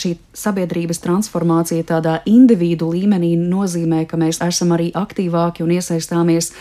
šī 0.01 0.17
sabiedrības 0.37 1.03
transformācija 1.05 1.87
tādā 1.89 2.19
individu 2.31 2.91
līmenī 2.95 3.35
nozīmē, 3.41 4.05
ka 4.09 4.21
mēs 4.21 4.43
esam 4.45 4.75
arī 4.77 4.91
aktīvāki 4.97 5.65
un 5.67 5.75
iesaistāmies 5.77 6.53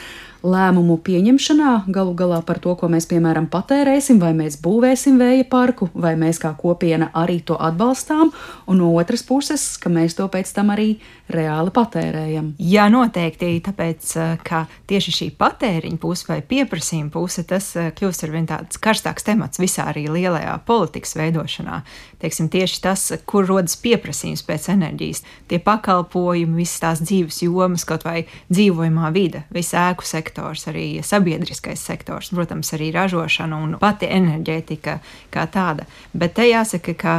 lēmumu 0.45 0.97
pieņemšanā, 1.01 1.71
galu 1.91 2.13
galā 2.17 2.39
par 2.45 2.59
to, 2.61 2.75
ko 2.77 2.89
mēs, 2.91 3.07
piemēram, 3.09 3.47
patērēsim, 3.51 4.19
vai 4.21 4.31
mēs 4.37 4.59
būvēsim 4.61 5.17
vēja 5.21 5.45
parku, 5.49 5.89
vai 5.93 6.13
mēs 6.19 6.39
kā 6.41 6.53
kopiena 6.59 7.09
arī 7.17 7.39
to 7.45 7.57
atbalstām, 7.57 8.31
un 8.69 8.81
no 8.81 8.91
otras 8.99 9.25
puses, 9.25 9.65
ka 9.81 9.89
mēs 9.93 10.17
to 10.17 10.27
pēc 10.31 10.51
tam 10.55 10.71
arī 10.75 10.95
reāli 11.31 11.73
patērējam. 11.73 12.51
Jā, 12.61 12.87
noteikti, 12.93 13.49
tāpēc, 13.65 14.11
eh, 14.21 14.35
ka 14.45 14.65
tieši 14.89 15.15
šī 15.19 15.29
patēriņa 15.39 16.01
puse 16.01 16.29
vai 16.29 16.41
pieprasījuma 16.41 17.11
puse, 17.11 17.43
tas 17.43 17.71
eh, 17.75 17.91
kļūst 17.95 18.27
ar 18.27 18.35
vien 18.35 18.45
tāds 18.49 18.77
karstāks 18.77 19.25
temats 19.25 19.61
visā 19.61 19.89
arī 19.89 20.07
lielajā 20.09 20.59
politikas 20.65 21.15
veidošanā. 21.17 21.81
Teiksim, 22.21 22.47
tieši 22.51 22.81
tas, 22.83 23.05
kur 23.27 23.47
rodas 23.47 23.75
pieprasījums 23.79 24.43
pēc 24.47 24.69
enerģijas, 24.73 25.23
tie 25.51 25.59
pakalpojumi, 25.63 26.57
visas 26.61 26.81
tās 26.83 27.01
dzīves 27.03 27.41
jomas, 27.43 27.85
kaut 27.87 28.05
vai 28.07 28.25
dzīvojamā 28.49 29.11
vide, 29.15 29.43
visa 29.53 29.89
ēku 29.91 30.07
sektors, 30.07 30.67
arī 30.71 30.87
sabiedriskais 31.05 31.83
sektors, 31.83 32.31
protams, 32.35 32.71
arī 32.77 32.91
ražošana 32.95 33.61
un 33.61 33.77
pati 33.81 34.09
enerģētika 34.11 34.99
kā 35.33 35.47
tāda. 35.51 35.87
Bet 36.13 36.37
te 36.39 36.47
jāsaka, 36.47 36.95
ka 36.95 37.15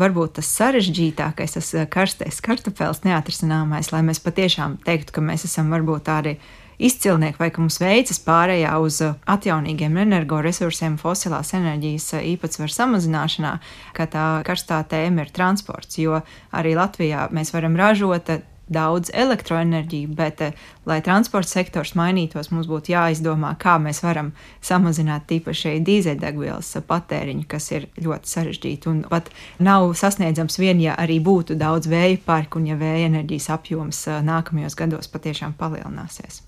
varbūt 0.00 0.38
tas 0.40 0.50
sarežģītākais, 0.58 1.56
tas 1.58 1.74
karstais 1.92 2.40
kartupēlis 2.44 3.04
neatrisināmais, 3.06 3.92
lai 3.94 4.02
mēs 4.06 4.22
patiešām 4.24 4.80
teiktu, 4.86 5.16
ka 5.16 5.24
mēs 5.24 5.46
esam 5.48 5.70
varbūt 5.72 6.08
tādi 6.10 6.38
izcilnieki, 6.80 7.38
vai 7.40 7.50
ka 7.52 7.62
mums 7.62 7.80
veicas 7.82 8.20
pārējā 8.24 8.74
uz 8.82 9.00
atjaunīgiem 9.04 9.98
energoresursiem, 10.04 10.98
fosilās 11.00 11.54
enerģijas 11.58 12.12
īpatsvaru 12.20 12.76
samazināšanā, 12.76 13.56
ka 13.96 14.08
tā 14.10 14.28
karstā 14.46 14.82
tēma 14.88 15.26
ir 15.26 15.34
transports. 15.36 16.00
Jo 16.00 16.22
arī 16.56 16.76
Latvijā 16.78 17.28
mēs 17.34 17.52
varam 17.54 17.76
ražot 17.78 18.32
daudz 18.70 19.10
elektroenerģiju, 19.14 20.12
bet, 20.14 20.42
lai 20.86 21.00
transporta 21.04 21.50
sektors 21.50 21.96
mainītos, 21.98 22.52
mums 22.54 22.68
būtu 22.70 22.94
jāizdomā, 22.94 23.56
kā 23.60 23.76
mēs 23.82 24.02
varam 24.04 24.30
samazināt 24.64 25.26
tīpaši 25.30 25.76
dīzeļdegvielas 25.86 26.76
patēriņu, 26.86 27.46
kas 27.50 27.70
ir 27.74 27.88
ļoti 27.98 28.34
sarežģīti 28.34 28.92
un 28.92 29.00
pat 29.10 29.32
nav 29.58 29.90
sasniedzams 29.98 30.60
vien, 30.62 30.82
ja 30.82 30.94
arī 30.98 31.18
būtu 31.24 31.58
daudz 31.58 31.90
vēja 31.90 32.20
parku 32.26 32.62
un 32.62 32.70
ja 32.70 32.78
vēja 32.78 33.10
enerģijas 33.10 33.50
apjoms 33.58 34.04
nākamajos 34.30 34.78
gados 34.78 35.10
patiešām 35.10 35.58
palielināsies 35.58 36.44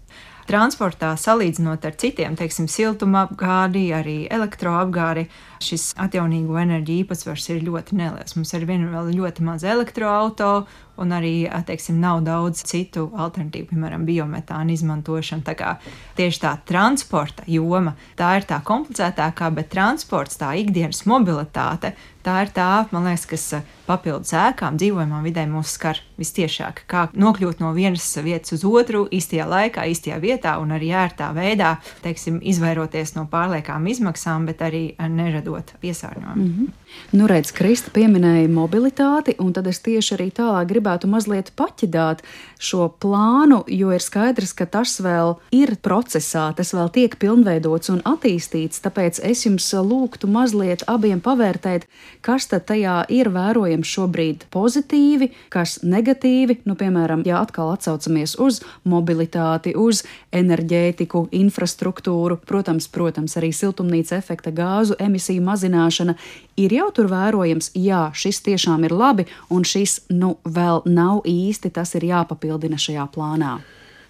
transportā, 0.48 1.12
salīdzinot 1.18 1.84
ar 1.88 1.96
citiem, 1.98 2.36
teiksim, 2.38 2.68
siltumapgādi, 2.70 3.88
arī 3.96 4.18
elektroapgādi, 4.30 5.26
šis 5.62 5.90
atjaunīgo 6.00 6.58
enerģiju 6.60 7.04
īpatsvars 7.04 7.48
ir 7.54 7.64
ļoti 7.66 7.98
neliels. 7.98 8.36
Mums 8.38 8.54
ar 8.56 8.66
vienu 8.68 8.90
vēl 8.92 9.12
ļoti 9.16 9.46
maz 9.46 9.66
elektroautorātu, 9.66 10.68
un 11.00 11.12
arī, 11.16 11.48
teiksim, 11.66 11.98
nav 12.02 12.20
daudz 12.26 12.62
citu 12.68 13.08
alternatīvu, 13.16 13.70
piemēram, 13.72 14.04
biometāna 14.06 14.74
izmantošana. 14.74 15.44
Tā 15.46 15.54
kā 15.58 15.70
tieši 16.18 16.42
tā 16.44 16.52
transporta 16.68 17.46
joma, 17.48 17.96
tā 18.18 18.34
ir 18.38 18.48
tā 18.48 18.60
komplicētākā, 18.66 19.50
bet 19.56 19.70
transports, 19.72 20.38
tā 20.40 20.52
ikdienas 20.60 21.04
mobilitāte, 21.08 21.94
tā 22.22 22.36
ir 22.44 22.52
tā, 22.54 22.68
man 22.92 23.08
liekas, 23.08 23.24
kas 23.26 23.46
papildus 23.88 24.34
ēkām, 24.36 24.76
dzīvojamām 24.78 25.24
vidē 25.26 25.46
mūs 25.50 25.74
skar 25.78 25.98
vistiešāk. 26.20 26.84
Kā 26.86 27.08
nokļūt 27.18 27.64
no 27.64 27.72
vienas 27.74 28.06
vietas 28.22 28.54
uz 28.54 28.62
otru 28.68 29.06
īstajā 29.10 29.48
laikā, 29.48 29.88
īstajā 29.90 30.20
vietā 30.22 30.54
un 30.62 30.76
arī 30.76 30.92
ērtā 30.94 31.32
veidā, 31.34 31.74
teiksim, 32.04 32.38
izvairoties 32.52 33.16
no 33.16 33.26
pārliekām 33.32 33.88
izmaksām, 33.90 34.46
bet 34.46 34.62
arī 34.62 34.84
neradot 35.02 35.51
piesārņojumu. 35.80 36.42
Mm 36.42 36.54
-hmm. 36.58 36.68
Nu, 37.12 37.26
redz, 37.26 37.52
Krista 37.52 37.90
pieminēja 37.90 38.48
mobilitāti, 38.48 39.34
un 39.38 39.52
tad 39.52 39.66
es 39.66 39.80
tieši 39.80 40.14
arī 40.14 40.30
tālāk 40.32 40.66
gribētu 40.66 41.06
mazliet 41.06 41.52
paķidāt 41.56 42.22
šo 42.62 42.86
plānu, 43.02 43.62
jo 43.66 43.90
ir 43.94 44.02
skaidrs, 44.02 44.52
ka 44.54 44.66
tas 44.70 44.94
vēl 45.02 45.34
ir 45.54 45.74
procesā, 45.82 46.44
tas 46.56 46.70
vēl 46.76 46.90
tiek 46.94 47.16
pilnveidots 47.18 47.90
un 47.90 48.02
attīstīts, 48.06 48.82
tāpēc 48.84 49.18
es 49.26 49.42
jums 49.46 49.66
lūgtu 49.72 50.30
mazliet 50.30 50.84
abiem 50.90 51.20
pavērtēt, 51.24 51.88
kas 52.22 52.46
tad 52.50 52.68
tajā 52.70 53.00
ir 53.10 53.32
vērojams 53.34 53.88
šobrīd 53.96 54.46
pozitīvi, 54.54 55.32
kas 55.52 55.80
negatīvi, 55.82 56.60
nu, 56.68 56.76
piemēram, 56.78 57.26
ja 57.26 57.42
atkal 57.42 57.72
atsaucamies 57.74 58.36
uz 58.38 58.60
mobilitāti, 58.86 59.74
uz 59.74 60.04
enerģētiku, 60.30 61.26
infrastruktūru, 61.42 62.38
protams, 62.46 62.86
protams, 62.92 63.36
arī 63.40 63.50
siltumnīca 63.56 64.20
efekta 64.20 64.54
gāzu 64.54 64.98
emisiju 65.02 65.42
mazināšana 65.50 66.16
ir 66.60 66.76
jau 66.76 66.88
tur 66.94 67.10
vērojams, 67.10 67.72
jā, 67.78 68.04
šis 68.14 68.42
tiešām 68.46 68.86
ir 68.86 68.94
labi, 68.94 69.26
un 69.50 69.66
šis 69.66 70.02
nu 70.14 70.36
vēl 70.44 70.84
nav 70.86 71.24
īsti, 71.28 71.72
tas 71.74 71.96
ir 71.98 72.06
jāpapildina 72.12 72.51
šajā 72.60 73.06
plānā. 73.14 73.60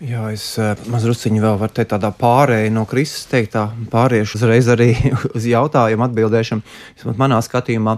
Jā, 0.03 0.25
es 0.35 0.45
eh, 0.59 0.73
mazliet 0.91 1.29
vēl 1.31 1.59
varu 1.61 1.71
teikt, 1.71 1.93
tādā 1.93 2.09
pārējā 2.19 2.73
no 2.75 2.83
Kristus 2.91 3.29
teiktā, 3.31 3.69
pāriešu 3.93 4.41
uzreiz 4.41 4.67
arī 4.73 4.97
uz 5.37 5.47
jautājumu 5.47 6.09
atbildēšanu. 6.09 7.13
Manā 7.21 7.39
skatījumā, 7.47 7.95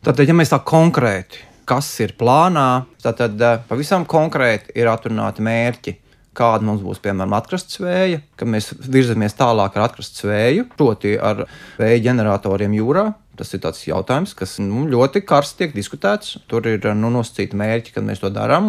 tad, 0.00 0.22
ja 0.24 0.32
mēs 0.32 0.54
tā 0.54 0.62
konkrēti, 0.64 1.42
kas 1.68 1.90
ir 2.00 2.14
plānā, 2.16 2.86
tad, 3.04 3.20
tad 3.20 3.44
eh, 3.44 3.60
pavisam 3.68 4.08
konkrēti 4.08 4.72
ir 4.80 4.88
atrunāti 4.88 5.44
mērķi. 5.44 5.98
Kāda 6.32 6.64
mums 6.64 6.80
būs, 6.80 7.02
piemēram, 7.04 7.34
atkrastes 7.36 7.76
vēja, 7.82 8.22
kad 8.40 8.48
mēs 8.48 8.70
virzamies 8.88 9.36
tālāk 9.36 9.76
ar 9.76 9.90
atkrastes 9.90 10.24
vēju, 10.24 10.70
proti, 10.78 11.18
ar 11.20 11.44
vēja 11.76 12.06
ģeneratoriem 12.06 12.78
jūrā, 12.78 13.10
Tas 13.42 13.50
ir 13.56 13.58
tāds 13.58 13.80
jautājums, 13.82 14.36
kas 14.38 14.52
nu, 14.62 14.84
ļoti 14.86 15.24
karsti 15.26 15.64
tiek 15.64 15.72
diskutēts. 15.74 16.36
Tur 16.46 16.62
ir 16.70 16.84
nu, 16.94 17.08
nosacīti 17.10 17.58
mērķi, 17.58 17.96
kad 17.96 18.04
mēs 18.06 18.20
to 18.22 18.28
darām. 18.30 18.68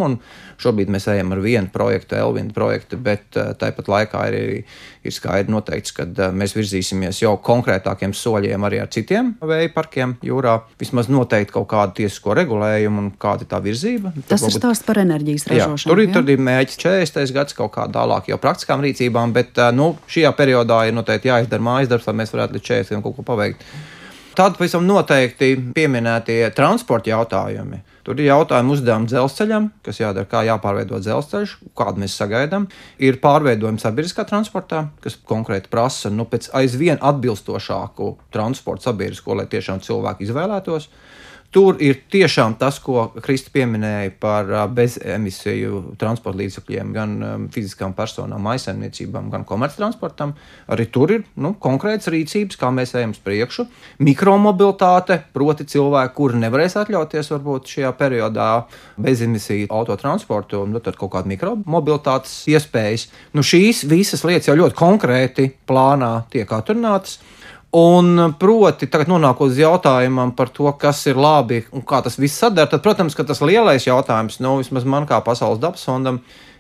Šobrīd 0.58 0.89
mēs 0.89 1.06
ejam 1.13 1.36
ar 1.36 1.42
vienu 1.44 1.70
projektu, 1.70 2.18
Elvinu 2.18 2.50
projektu, 2.56 2.98
bet 2.98 3.38
uh, 3.38 3.51
tāpat 3.60 3.92
laikā 3.94 4.24
ir, 4.34 4.63
ir 5.06 5.13
skaidri 5.13 5.53
noteikts, 5.53 5.94
ka 5.94 6.08
uh, 6.08 6.32
mēs 6.34 6.56
virzīsimies 6.58 7.22
jau 7.22 7.36
konkrētākiem 7.46 8.15
soļiem 8.18 8.65
arī 8.65 8.82
ar 8.82 8.89
citiem 8.96 9.36
vēja 9.46 9.70
parkiem 9.75 10.18
jūrā. 10.25 10.58
Vismaz 10.82 11.12
noteikti 11.13 11.53
kaut 11.53 11.70
kādu 11.75 12.00
tiesisko 12.01 12.34
regulējumu 12.42 13.06
un 13.06 13.13
kāda 13.22 13.46
ir 13.46 13.53
tā 13.53 13.62
virzība. 13.62 14.15
Tas 14.25 14.42
tur 14.42 14.56
ir 14.56 14.58
stāsts 14.58 14.89
par 14.89 15.03
enerģijas 15.06 15.50
ražošanu. 15.53 15.86
Jā, 15.86 15.94
tur, 15.94 16.01
ir, 16.01 16.13
tur 16.18 16.34
ir 16.34 16.46
mērķis 16.50 16.82
40. 16.82 17.38
gads 17.38 17.62
kaut 17.62 17.75
kā 17.77 17.86
tālāk 17.94 18.34
jau 18.34 18.42
praktiskām 18.42 18.82
rīcībām, 18.89 19.38
bet 19.38 19.62
uh, 19.62 19.70
nu, 19.75 19.94
šajā 20.10 20.34
periodā 20.42 20.88
ir 20.89 20.98
noteikti 20.98 21.30
jāizdara 21.30 21.70
mājas 21.70 21.94
darbs, 21.94 22.10
lai 22.10 22.22
mēs 22.24 22.34
varētu 22.34 22.58
līdz 22.58 22.72
40. 22.74 23.03
kaut 23.06 23.22
ko 23.22 23.34
paveikt. 23.36 23.68
Tad 24.33 24.55
pavisam 24.57 24.85
noteikti 24.89 25.51
pieminētie 25.75 26.39
transporta 26.57 27.11
jautājumi. 27.11 27.83
Tur 28.03 28.17
ir 28.17 28.31
jautājumi 28.31 28.73
uzdevumi 28.73 29.07
dzelzceļam, 29.11 29.67
kas 29.85 29.99
jādara, 30.01 30.25
kā 30.27 30.41
jāpārveido 30.47 30.97
dzelzceļš, 30.99 31.53
kādu 31.77 32.01
mēs 32.01 32.15
sagaidām. 32.17 32.65
Ir 32.97 33.19
pārveidojumi 33.23 33.79
sabiedriskā 33.79 34.25
transportā, 34.27 34.87
kas 35.05 35.19
konkrēti 35.29 35.69
prasa 35.71 36.09
nu, 36.09 36.25
pēc 36.27 36.49
aizvien 36.57 36.97
atbilstošāku 36.97 38.09
transportu 38.33 38.89
sabiedrisko, 38.89 39.37
lai 39.37 39.45
tiešām 39.53 39.85
cilvēki 39.85 40.25
izvēlētos. 40.25 40.89
Tur 41.53 41.77
ir 41.86 42.00
tiešām 42.10 42.55
tas, 42.57 42.79
ko 42.81 43.12
Krista 43.22 43.51
pieminēja 43.53 44.15
par 44.17 44.48
bezemisiju 44.74 45.95
transporta 46.01 46.39
līdzekļiem, 46.39 46.93
gan 46.95 47.12
fiziskām 47.53 47.93
personām, 47.93 48.41
maisaimniecībām, 48.48 49.27
gan 49.29 49.45
komerctransportam. 49.45 50.33
Arī 50.74 50.88
tur 50.89 51.13
ir 51.13 51.27
nu, 51.38 51.51
konkrēts 51.62 52.10
rīcības, 52.10 52.57
kā 52.57 52.72
mēs 52.74 52.95
ejam 52.98 53.13
uz 53.13 53.22
priekšu. 53.22 53.67
Mikromobilitāte, 54.01 55.19
proti, 55.36 55.67
cilvēki, 55.75 56.15
kuri 56.17 56.41
nevarēs 56.41 56.77
atļauties 56.81 57.29
varbūt 57.36 57.75
šajā 57.75 57.93
periodā 58.01 58.50
bezemisiju 58.98 59.69
autotransportu, 59.69 60.63
nu, 60.65 60.81
tad 60.81 60.98
kaut 60.98 61.13
kāda 61.13 61.29
mikromobilitātes 61.29 62.33
iespējas. 62.50 63.12
Nu, 63.38 63.45
šīs 63.45 63.86
visas 63.93 64.25
lietas 64.25 64.50
jau 64.50 64.57
ļoti 64.57 64.79
konkrēti 64.81 65.51
plānā 65.69 66.15
tiek 66.33 66.50
atrunātas. 66.50 67.19
Un 67.74 68.36
proti, 68.38 68.86
tagad 68.86 69.10
nonākot 69.10 69.50
uz 69.50 69.58
jautājumam 69.58 70.36
par 70.38 70.51
to, 70.53 70.68
kas 70.77 71.00
ir 71.10 71.18
labi 71.18 71.63
un 71.74 71.82
kā 71.82 72.03
tas 72.06 72.20
viss 72.22 72.38
sadara, 72.38 72.70
tad, 72.70 72.84
protams, 72.86 73.15
tas 73.18 73.42
lielais 73.42 73.88
jautājums, 73.88 74.38
nu, 74.46 74.60
vismaz 74.60 74.86
man 74.86 75.08
kā 75.10 75.18
Pasaules 75.25 75.62
dabas 75.62 75.82
fondam, 75.88 76.20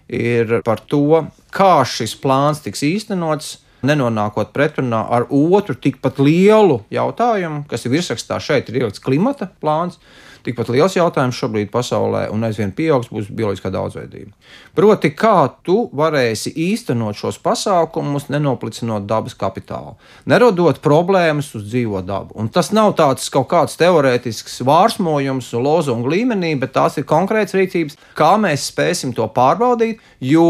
ir 0.09 0.63
par 0.65 0.81
to, 0.89 1.21
kā 1.53 1.75
šis 1.85 2.15
plāns 2.17 2.63
tiks 2.65 2.81
īstenots, 2.87 3.59
nenonākot 3.85 4.49
pretrunā 4.55 5.03
ar 5.13 5.27
otru 5.29 5.75
tikpat 5.77 6.17
lielu 6.23 6.79
jautājumu, 6.93 7.67
kas 7.69 7.85
ir 7.85 7.93
virsrakstā 7.93 8.39
šeit, 8.41 8.71
ir 8.71 8.81
ielikts 8.81 9.03
klimata 9.03 9.51
plāns 9.61 9.99
tikpat 10.43 10.69
liels 10.73 10.97
jautājums 10.97 11.37
šobrīd 11.39 11.71
pasaulē, 11.73 12.25
un 12.33 12.43
aizvien 12.47 12.73
pieaugs, 12.75 13.09
būs 13.13 13.29
bioloģiskā 13.33 13.71
daudzveidība. 13.73 14.33
Proti, 14.75 15.13
kā 15.15 15.47
tu 15.65 15.87
varēsi 15.95 16.53
īstenot 16.69 17.17
šos 17.17 17.39
pasākumus, 17.43 18.29
nenoplicinot 18.33 19.07
dabas 19.09 19.37
kapitālu, 19.39 19.95
nerodot 20.29 20.81
problēmas 20.83 21.53
uz 21.57 21.67
dzīvo 21.69 22.01
dabu. 22.05 22.35
Un 22.39 22.49
tas 22.53 22.71
nav 22.75 22.93
tāds 22.99 23.29
kaut 23.33 23.49
kāds 23.51 23.77
teorētisks 23.79 24.59
vārsmojums 24.67 25.51
lozungu 25.55 26.11
līmenī, 26.13 26.53
bet 26.59 26.75
tās 26.75 26.97
ir 26.99 27.07
konkrēts 27.09 27.55
rīcības, 27.57 27.99
kā 28.17 28.33
mēs 28.41 28.67
spēsim 28.71 29.13
to 29.15 29.27
pārbaudīt, 29.33 30.01
jo 30.23 30.45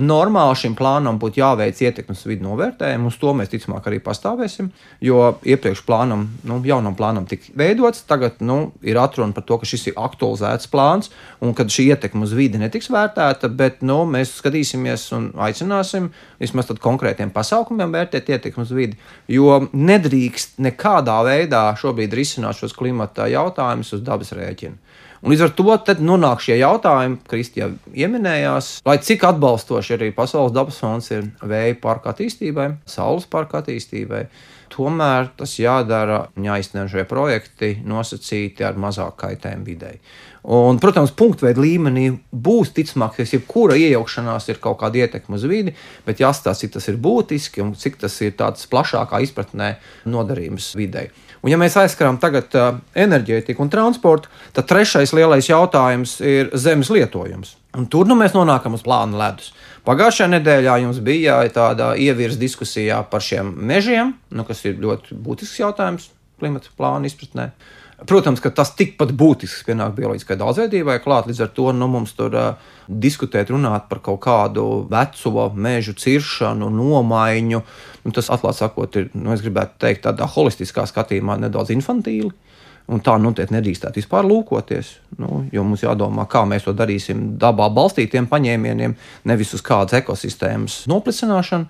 normāli 0.00 0.60
šim 0.64 0.76
plānam 0.78 1.18
būtu 1.20 1.42
jāveic 1.42 1.82
ietekmes 1.84 2.24
vidu 2.28 2.48
novērtējumu, 2.48 3.10
uz 3.12 3.18
to 3.20 3.34
mēs 3.36 3.52
ticamāk 3.52 3.88
arī 3.90 4.00
pastāvēsim, 4.04 4.70
jo 5.04 5.34
iepriekš 5.44 5.84
plānam, 5.86 6.26
nu, 6.48 6.60
jaunam 6.64 6.96
plānam 6.98 7.28
tika 7.28 7.52
veidots, 7.58 8.04
tagad 8.08 8.40
nu, 8.44 8.72
ir 8.84 8.98
atruna 9.34 9.42
par 9.42 9.44
to, 9.44 9.58
ka 9.58 9.66
šis 9.66 9.88
ir 9.90 9.98
aktualizēts 9.98 10.70
plāns 10.70 11.10
un 11.40 11.54
ka 11.54 11.64
šī 11.64 11.90
ietekme 11.94 12.24
uz 12.24 12.32
vidi 12.34 12.58
netiks 12.58 12.90
vērtēta, 12.90 13.48
bet 13.48 13.82
nu, 13.82 14.04
mēs 14.06 14.38
skatīsimies 14.38 15.12
un 15.12 15.32
aicināsim 15.36 16.12
vismaz 16.40 16.70
konkrētiem 16.80 17.30
pasākumiem 17.30 17.92
vērtēt 17.92 18.30
ietekmi 18.30 18.62
uz 18.62 18.72
vidi. 18.72 18.96
Jo 19.28 19.68
nedrīkst 19.72 20.58
nekādā 20.58 21.22
veidā 21.24 21.74
šobrīd 21.76 22.14
risināt 22.14 22.56
šos 22.58 22.74
klimata 22.74 23.26
jautājumus 23.26 23.94
uz 23.94 24.02
dabas 24.04 24.32
rēķina. 24.32 24.76
Un 25.24 25.32
līdz 25.32 25.42
ar 25.46 25.52
to 25.56 25.94
nonāk 26.04 26.42
šie 26.44 26.58
jautājumi, 26.60 27.16
Kristija 27.24 27.70
pieminējās, 27.94 28.82
lai 28.84 28.98
cik 29.00 29.24
atbalstoši 29.24 29.94
arī 29.96 30.10
Pasaules 30.12 30.52
dabas 30.52 30.76
fonds 30.76 31.08
ir 31.10 31.30
vēja 31.40 31.78
parka 31.80 32.12
attīstībai, 32.12 32.74
saules 32.84 33.24
parka 33.24 33.62
attīstībai 33.62 34.26
tomēr 34.74 35.30
tas 35.38 35.56
jādara, 35.60 36.26
jāizsniedz 36.40 36.92
šie 36.92 37.06
projekti 37.08 37.76
nosacīti 37.86 38.66
ar 38.66 38.78
mazāk 38.80 39.16
kaitējumu 39.22 39.68
videi. 39.68 39.98
Un, 40.44 40.76
protams, 40.76 41.14
punktveida 41.16 41.62
līmenī 41.62 42.10
būs 42.28 42.74
ticamāk, 42.76 43.14
ka 43.16 43.24
jebkura 43.24 43.78
iejaukšanās 43.80 44.50
ir 44.52 44.58
kaut 44.60 44.76
kāda 44.82 45.00
ietekme 45.00 45.38
uz 45.38 45.46
vidi, 45.48 45.72
bet 46.04 46.20
jāstāsta, 46.20 46.66
cik 46.66 46.74
tas 46.74 46.88
ir 46.92 46.98
būtiski 47.00 47.64
un 47.64 47.72
cik 47.80 47.96
tas 48.02 48.18
ir 48.26 48.34
tāds 48.36 48.68
plašākā 48.68 49.22
izpratnē 49.24 49.76
nodarījums 50.04 50.74
videi. 50.76 51.08
Un, 51.40 51.48
ja 51.52 51.60
mēs 51.60 51.78
aizskarām 51.80 52.20
tagad 52.20 52.52
uh, 52.56 52.76
enerģētiku 52.96 53.64
un 53.64 53.72
transportu, 53.72 54.28
tad 54.56 54.68
trešais 54.68 55.12
lielais 55.16 55.48
jautājums 55.48 56.18
ir 56.24 56.52
zemes 56.60 56.92
lietojums. 56.92 57.56
Un 57.76 57.88
tur 57.90 58.08
nu 58.08 58.16
mēs 58.16 58.36
nonākam 58.36 58.76
uz 58.76 58.84
plāna 58.84 59.18
ledus. 59.18 59.50
Pagājušajā 59.84 60.30
nedēļā 60.32 60.78
jums 60.80 60.98
bija 61.04 61.42
tāda 61.52 61.90
ievirza 62.00 62.40
diskusijā 62.40 63.02
par 63.10 63.20
šiem 63.20 63.50
mežiem, 63.68 64.14
nu, 64.32 64.44
kas 64.48 64.62
ir 64.64 64.78
ļoti 64.80 65.16
būtisks 65.20 65.60
jautājums 65.60 66.06
klimata 66.40 66.72
plāna 66.78 67.10
izpratnē. 67.10 67.50
Protams, 68.08 68.40
ka 68.42 68.50
tas 68.50 68.72
tikpat 68.74 69.12
būtisks 69.14 69.62
pienāk 69.68 69.92
bioloģiskai 69.96 70.38
daudzveidībai 70.40 70.96
klāt, 71.04 71.28
līdz 71.28 71.44
ar 71.44 71.52
to 71.56 71.68
nu, 71.76 71.86
mums 71.92 72.16
tur 72.16 72.32
uh, 72.34 72.72
diskutēt, 72.88 73.52
runāt 73.52 73.86
par 73.88 74.00
kaut 74.04 74.18
kādu 74.24 74.64
veco 74.90 75.46
mežu 75.54 75.94
ciršanu, 76.00 76.72
nomaiņu. 76.74 77.60
Nu, 78.04 78.14
tas, 78.16 78.32
atklāti 78.34 78.64
sakot, 78.64 78.98
ir, 78.98 79.12
nu, 79.14 79.30
es 79.36 79.44
gribētu 79.44 79.78
teikt, 79.84 80.04
tādā 80.08 80.26
holistiskā 80.32 80.88
skatījumā 80.90 81.38
nedaudz 81.44 81.72
infantīli. 81.76 82.32
Un 82.92 83.00
tā 83.00 83.14
noteikti 83.16 83.54
nedrīkstētu 83.54 83.96
vispār 83.96 84.26
lūkoties. 84.28 84.90
Nu, 85.16 85.38
jo 85.54 85.62
mums 85.64 85.80
jādomā, 85.86 86.26
kā 86.28 86.42
mēs 86.44 86.66
to 86.66 86.74
darīsim 86.76 87.22
dabā 87.40 87.70
balstītiem 87.72 88.26
paņēmieniem, 88.28 88.92
nevis 89.30 89.54
uz 89.56 89.62
kādas 89.64 89.96
ekosistēmas 90.02 90.82
noplicināšanu. 90.92 91.64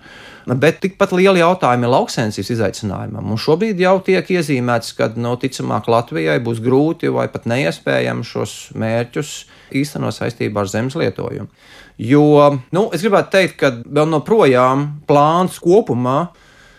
Bet 0.59 0.81
tikpat 0.83 1.13
liela 1.15 1.39
jautājuma 1.39 1.87
ir 1.87 1.93
lauksēmniecības 1.93 2.51
izaicinājumam. 2.57 3.31
Un 3.31 3.39
šobrīd 3.39 3.79
jau 3.79 3.95
tiek 4.03 4.27
iezīmēts, 4.35 4.91
ka 4.97 5.07
no 5.15 5.31
nu, 5.31 5.39
ticamāk 5.39 5.87
Latvijai 5.87 6.35
būs 6.43 6.59
grūti 6.65 7.13
vai 7.15 7.29
pat 7.31 7.47
neiespējami 7.47 8.27
šos 8.27 8.57
mērķus 8.75 9.35
īstenot 9.71 10.19
saistībā 10.19 10.65
ar 10.65 10.71
zemes 10.71 10.99
lietojumu. 10.99 11.47
Jo 11.95 12.25
nu, 12.75 12.89
es 12.91 13.05
gribētu 13.05 13.31
teikt, 13.37 13.55
ka 13.61 13.71
vēl 13.87 14.17
joprojām 14.17 14.89
plāns 15.07 15.61
kopumā 15.63 16.25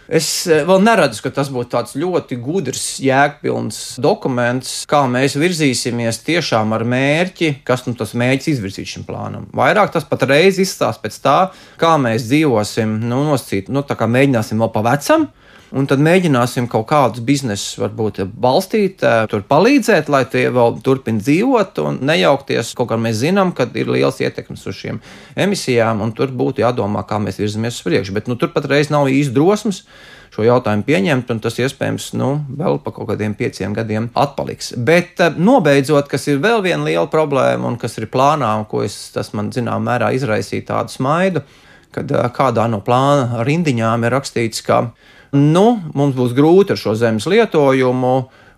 Es 0.07 0.27
eh, 0.47 0.63
vēl 0.67 0.85
neredzu, 0.87 1.23
ka 1.25 1.33
tas 1.35 1.49
būtu 1.51 1.73
tāds 1.73 1.97
ļoti 1.99 2.39
gudrs, 2.39 2.85
jēgpilns 3.03 3.97
dokuments, 4.03 4.85
kā 4.91 5.03
mēs 5.11 5.35
virzīsimies 5.41 6.21
tiešām 6.27 6.75
ar 6.77 6.87
mērķi, 6.87 7.57
kas 7.67 7.87
nu 7.89 7.97
tas 7.99 8.15
mērķis 8.19 8.53
izvirzīt 8.55 8.93
šim 8.93 9.07
plānam. 9.09 9.49
Vairāk 9.57 9.91
tas 9.97 10.07
pat 10.07 10.23
reiz 10.31 10.61
izstāsta 10.63 11.03
pēc 11.03 11.19
tā, 11.25 11.39
kā 11.81 11.97
mēs 11.99 12.29
dzīvosim, 12.31 13.01
nu, 13.03 13.25
nosacīt, 13.33 13.73
nu, 13.73 13.83
tā 13.87 13.99
kā 13.99 14.07
mēģināsim 14.11 14.63
vēl 14.63 14.73
pa 14.75 14.85
vecam 14.87 15.27
un 15.75 15.87
tad 15.91 16.03
mēģināsim 16.03 16.69
kaut 16.71 16.87
kādus 16.91 17.23
biznesus 17.27 17.79
varbūt 17.81 18.23
balstīt, 18.31 19.03
eh, 19.03 19.27
tur 19.31 19.43
palīdzēt, 19.49 20.11
lai 20.13 20.25
tie 20.31 20.47
vēl 20.55 20.81
turpina 20.83 21.23
dzīvot 21.23 21.81
un 21.85 21.99
nejaukties. 22.07 22.75
Kaut 22.79 22.91
kā 22.91 22.99
mēs 23.01 23.23
zinām, 23.23 23.55
ka 23.55 23.69
ir 23.75 23.87
liels 23.87 24.21
ietekmes 24.21 24.67
uz 24.67 24.77
šīm 24.77 25.01
emisijām, 25.37 26.03
un 26.03 26.13
tur 26.13 26.29
būtu 26.29 26.63
jādomā, 26.63 27.07
kā 27.07 27.19
mēs 27.23 27.41
virzamies 27.43 27.81
uz 27.81 27.83
priekšu. 27.83 28.13
Bet 28.13 28.29
nu, 28.29 28.37
tur 28.37 28.53
patreiz 28.55 28.91
nav 28.91 29.07
īsti 29.07 29.35
drosmes 29.35 29.85
šo 30.37 30.45
jautājumu 30.45 30.85
pieņemt, 30.85 31.31
un 31.33 31.41
tas 31.41 31.57
iespējams 31.63 32.11
nu, 32.19 32.31
vēl 32.59 32.81
pa 32.85 32.93
kaut 32.93 33.09
kādiem 33.09 33.35
pieciem 33.39 33.73
gadiem 33.77 34.11
atpaliks. 34.15 34.75
Bet 34.77 35.21
eh, 35.21 35.35
nobeidzot, 35.37 36.09
kas 36.13 36.29
ir 36.29 36.43
vēl 36.45 36.63
viena 36.67 36.85
liela 36.85 37.09
problēma, 37.11 37.67
un 37.67 37.79
kas 37.81 37.99
ir 37.99 38.11
plānā, 38.13 38.53
un 38.61 38.67
ko 38.69 38.85
es, 38.87 39.11
tas 39.15 39.33
man 39.37 39.53
zināmā 39.55 39.93
mērā 39.93 40.13
izraisīja 40.17 40.71
tādu 40.73 40.97
smaidu, 40.97 41.43
kad 41.95 42.11
eh, 42.13 42.31
kādā 42.37 42.69
no 42.71 42.83
plāna 42.85 43.45
rindiņām 43.47 44.07
ir 44.07 44.17
rakstīts, 44.19 44.65
ka 44.67 44.91
nu, 45.35 45.67
mums 45.95 46.17
būs 46.17 46.35
grūti 46.37 46.75
ar 46.75 46.81
šo 46.81 46.95
zemes 46.99 47.27
lietojumu. 47.31 48.17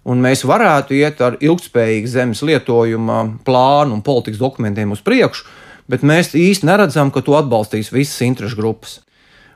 Un 0.09 0.22
mēs 0.24 0.44
varētu 0.48 0.94
iet 0.96 1.18
ar 1.20 1.35
ilgspējīgu 1.42 2.09
zemes 2.09 2.40
lietojuma 2.46 3.18
plānu 3.44 3.98
un 3.98 4.04
politikas 4.04 4.40
dokumentiem 4.40 4.94
uz 4.94 5.02
priekšu, 5.04 5.44
bet 5.90 6.07
mēs 6.07 6.33
īsti 6.38 6.64
neredzam, 6.64 7.11
ka 7.12 7.20
to 7.24 7.37
atbalstīs 7.37 7.92
visas 7.92 8.22
interešu 8.24 8.57
grupas. 8.57 9.00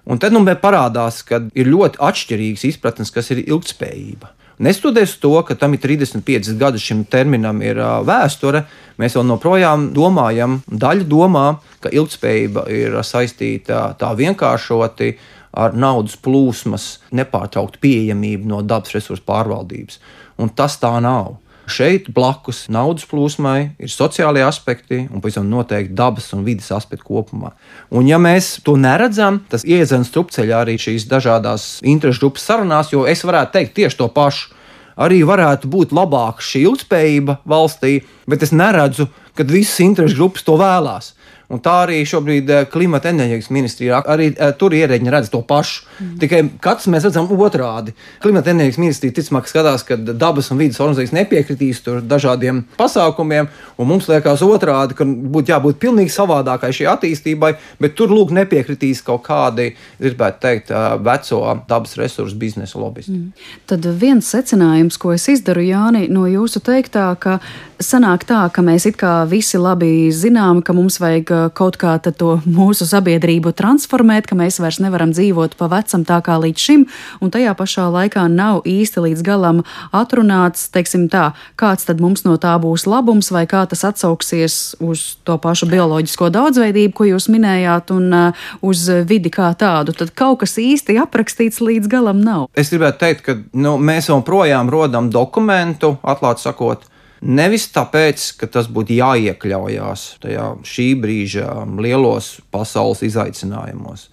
Un 0.05 0.19
tad 0.19 0.35
nu 0.35 0.43
parādās, 0.45 1.23
ka 1.25 1.41
ir 1.55 1.71
ļoti 1.71 2.01
atšķirīgas 2.03 2.67
izpratnes, 2.69 3.13
kas 3.15 3.31
ir 3.31 3.45
ilgspējība. 3.47 4.33
Neskatoties 4.63 5.17
to, 5.23 5.33
ka 5.47 5.55
tam 5.59 5.75
ir 5.75 5.81
35 5.83 6.53
gadi 6.59 6.79
šim 6.79 7.05
terminam 7.11 7.63
ir 7.65 7.81
vēsture, 8.07 8.65
mēs 9.01 9.17
vēl 9.17 9.33
joprojām 9.33 9.89
domājam, 9.97 10.61
daļa 10.69 11.07
domā, 11.09 11.47
ka 11.83 11.91
ilgspējība 11.91 12.67
ir 12.71 12.99
saistīta 13.07 13.95
tā 13.99 14.13
vienkāršoti 14.19 15.15
ar 15.53 15.77
naudas 15.77 16.17
plūsmas 16.17 16.97
nepārtrauktu 17.13 17.81
pieejamību 17.83 18.49
no 18.49 18.63
dabas 18.65 18.95
resursu 18.97 19.25
pārvaldības. 19.29 20.01
Un 20.41 20.53
tas 20.57 20.79
tā 20.81 20.93
nav. 21.05 21.37
Šeit 21.71 22.09
blakus 22.11 22.65
naudas 22.73 23.05
plūsmai 23.07 23.77
ir 23.79 23.91
sociālie 23.93 24.43
aspekti 24.43 25.05
un 25.07 25.23
pavisam 25.23 25.47
noteikti 25.49 25.95
dabas 25.95 26.33
un 26.35 26.43
vidas 26.45 26.73
aspekti 26.75 27.07
kopumā. 27.07 27.53
Un, 27.95 28.09
ja 28.11 28.19
mēs 28.19 28.57
to 28.67 28.75
neredzam, 28.81 29.39
tas 29.49 29.63
iedzen 29.63 30.03
strupceļā 30.09 30.65
arī 30.65 30.75
šīs 30.81 31.07
dažādas 31.11 31.79
interešu 31.87 32.25
grupas 32.25 32.49
sarunās, 32.49 32.91
jo 32.93 33.07
es 33.07 33.23
varētu 33.25 33.55
teikt 33.59 33.77
tieši 33.79 34.01
to 34.01 34.11
pašu. 34.13 34.59
Arī 35.03 35.23
varētu 35.25 35.71
būt 35.73 35.95
labāka 35.97 36.45
šī 36.45 36.67
ilgspējība 36.67 37.39
valstī, 37.49 38.03
bet 38.29 38.43
es 38.45 38.51
neredzu, 38.53 39.07
ka 39.39 39.47
visas 39.49 39.79
interešu 39.81 40.19
grupas 40.19 40.45
to 40.45 40.59
vēlās. 40.61 41.15
Un 41.53 41.61
tā 41.61 41.73
arī 41.85 41.99
šobrīd 42.09 42.51
eh, 42.51 42.63
klimata 42.73 43.11
enerģijas 43.13 43.51
ministrijā 43.53 44.01
arī 44.09 44.31
eh, 44.33 44.53
tur 44.57 44.73
ierēģi 44.73 45.13
redz 45.13 45.29
to 45.33 45.43
pašu. 45.45 45.83
Mm. 45.99 46.13
Tikai 46.23 46.41
katrs 46.65 46.89
mēs 46.93 47.05
redzam 47.05 47.29
otrādi. 47.37 47.93
Klimata 48.25 48.55
enerģijas 48.55 48.81
ministrija 48.81 49.17
ticamāk 49.19 49.51
skatās, 49.51 49.85
ka 49.85 49.99
dabas 50.01 50.49
un 50.53 50.63
vidas 50.63 50.81
organizācijas 50.81 51.13
nepiekritīs 51.19 51.83
dažādiem 52.09 52.63
pasākumiem, 52.79 53.51
un 53.77 53.91
mums 53.91 54.09
liekas 54.09 54.45
otrādi, 54.47 54.97
ka 54.97 55.05
būtu 55.05 55.53
jābūt 55.53 55.81
pilnīgi 55.83 56.15
savādākai 56.15 56.73
šī 56.73 56.89
attīstībai, 56.95 57.53
bet 57.83 57.99
tur 58.01 58.15
lūk 58.15 58.33
nepiekritīs 58.39 59.05
kaut 59.05 59.27
kādi, 59.29 59.75
gribētu 60.01 60.41
teikt, 60.47 60.73
eh, 60.73 60.97
veco 61.05 61.43
dabas 61.69 61.99
resursu 62.01 62.41
biznesa 62.41 62.81
lobbyisti. 62.81 63.19
Mm. 63.19 63.53
Tad 63.69 63.91
viens 64.01 64.33
secinājums, 64.33 64.97
ko 64.97 65.13
es 65.13 65.29
izdaru, 65.29 65.61
Jāni, 65.69 66.07
no 66.09 66.25
jūsu 66.31 66.65
teiktā, 66.65 67.11
ka 67.21 67.39
sanāk 67.83 68.25
tā, 68.25 68.47
ka 68.53 68.65
mēs 68.65 68.87
it 68.89 68.97
kā 68.97 69.13
visi 69.29 69.61
labi 69.61 70.09
zinām, 70.15 70.63
ka 70.65 70.73
mums 70.77 70.97
vajag 71.03 71.42
kaut 71.55 71.79
kā 71.81 71.97
to 72.03 72.37
mūsu 72.47 72.87
sabiedrību 72.89 73.53
transformēt, 73.57 74.29
ka 74.31 74.39
mēs 74.39 74.61
vairs 74.63 74.81
nevaram 74.83 75.13
dzīvot 75.15 75.57
pa 75.59 75.69
vecam 75.73 76.05
tā 76.09 76.21
kā 76.25 76.39
līdz 76.43 76.67
šim, 76.67 76.87
un 77.21 77.33
tajā 77.35 77.55
pašā 77.59 77.89
laikā 77.93 78.27
nav 78.33 78.63
īsti 78.69 79.05
līdz 79.07 79.25
galam 79.27 79.63
atrunāts, 79.93 80.69
teiksim 80.73 81.09
tā, 81.13 81.33
kāds 81.61 81.89
tad 81.89 82.03
mums 82.03 82.25
no 82.27 82.37
tā 82.41 82.55
būs 82.63 82.87
labums, 82.91 83.33
vai 83.35 83.45
kā 83.51 83.65
tas 83.71 83.85
atsauksies 83.89 84.77
uz 84.83 85.05
to 85.27 85.39
pašu 85.43 85.69
bioloģisko 85.73 86.31
daudzveidību, 86.35 86.95
ko 86.97 87.09
jūs 87.13 87.29
minējāt, 87.33 87.93
un 87.95 88.09
uh, 88.13 88.47
uz 88.63 88.87
vidi 89.09 89.33
kā 89.33 89.53
tādu. 89.59 89.97
Tad 89.97 90.15
kaut 90.19 90.43
kas 90.43 90.57
īsti 90.61 90.99
aprakstīts 91.03 91.63
līdz 91.65 91.91
galam 91.91 92.23
nav. 92.23 92.49
Es 92.59 92.73
gribētu 92.73 93.03
teikt, 93.03 93.27
ka 93.27 93.37
nu, 93.59 93.77
mēs 93.83 94.11
joprojām 94.11 94.71
rodam 94.73 95.11
dokumentu, 95.13 95.97
atklāti 96.03 96.47
sakot, 96.47 96.87
Nevis 97.23 97.69
tāpēc, 97.71 98.25
ka 98.41 98.49
tas 98.51 98.67
būtu 98.67 98.97
jāiekļaujās 98.99 100.07
tajā 100.25 100.47
šī 100.67 100.89
brīža 100.99 101.49
lielos 101.79 102.41
pasaules 102.51 103.05
izaicinājumos, 103.07 104.09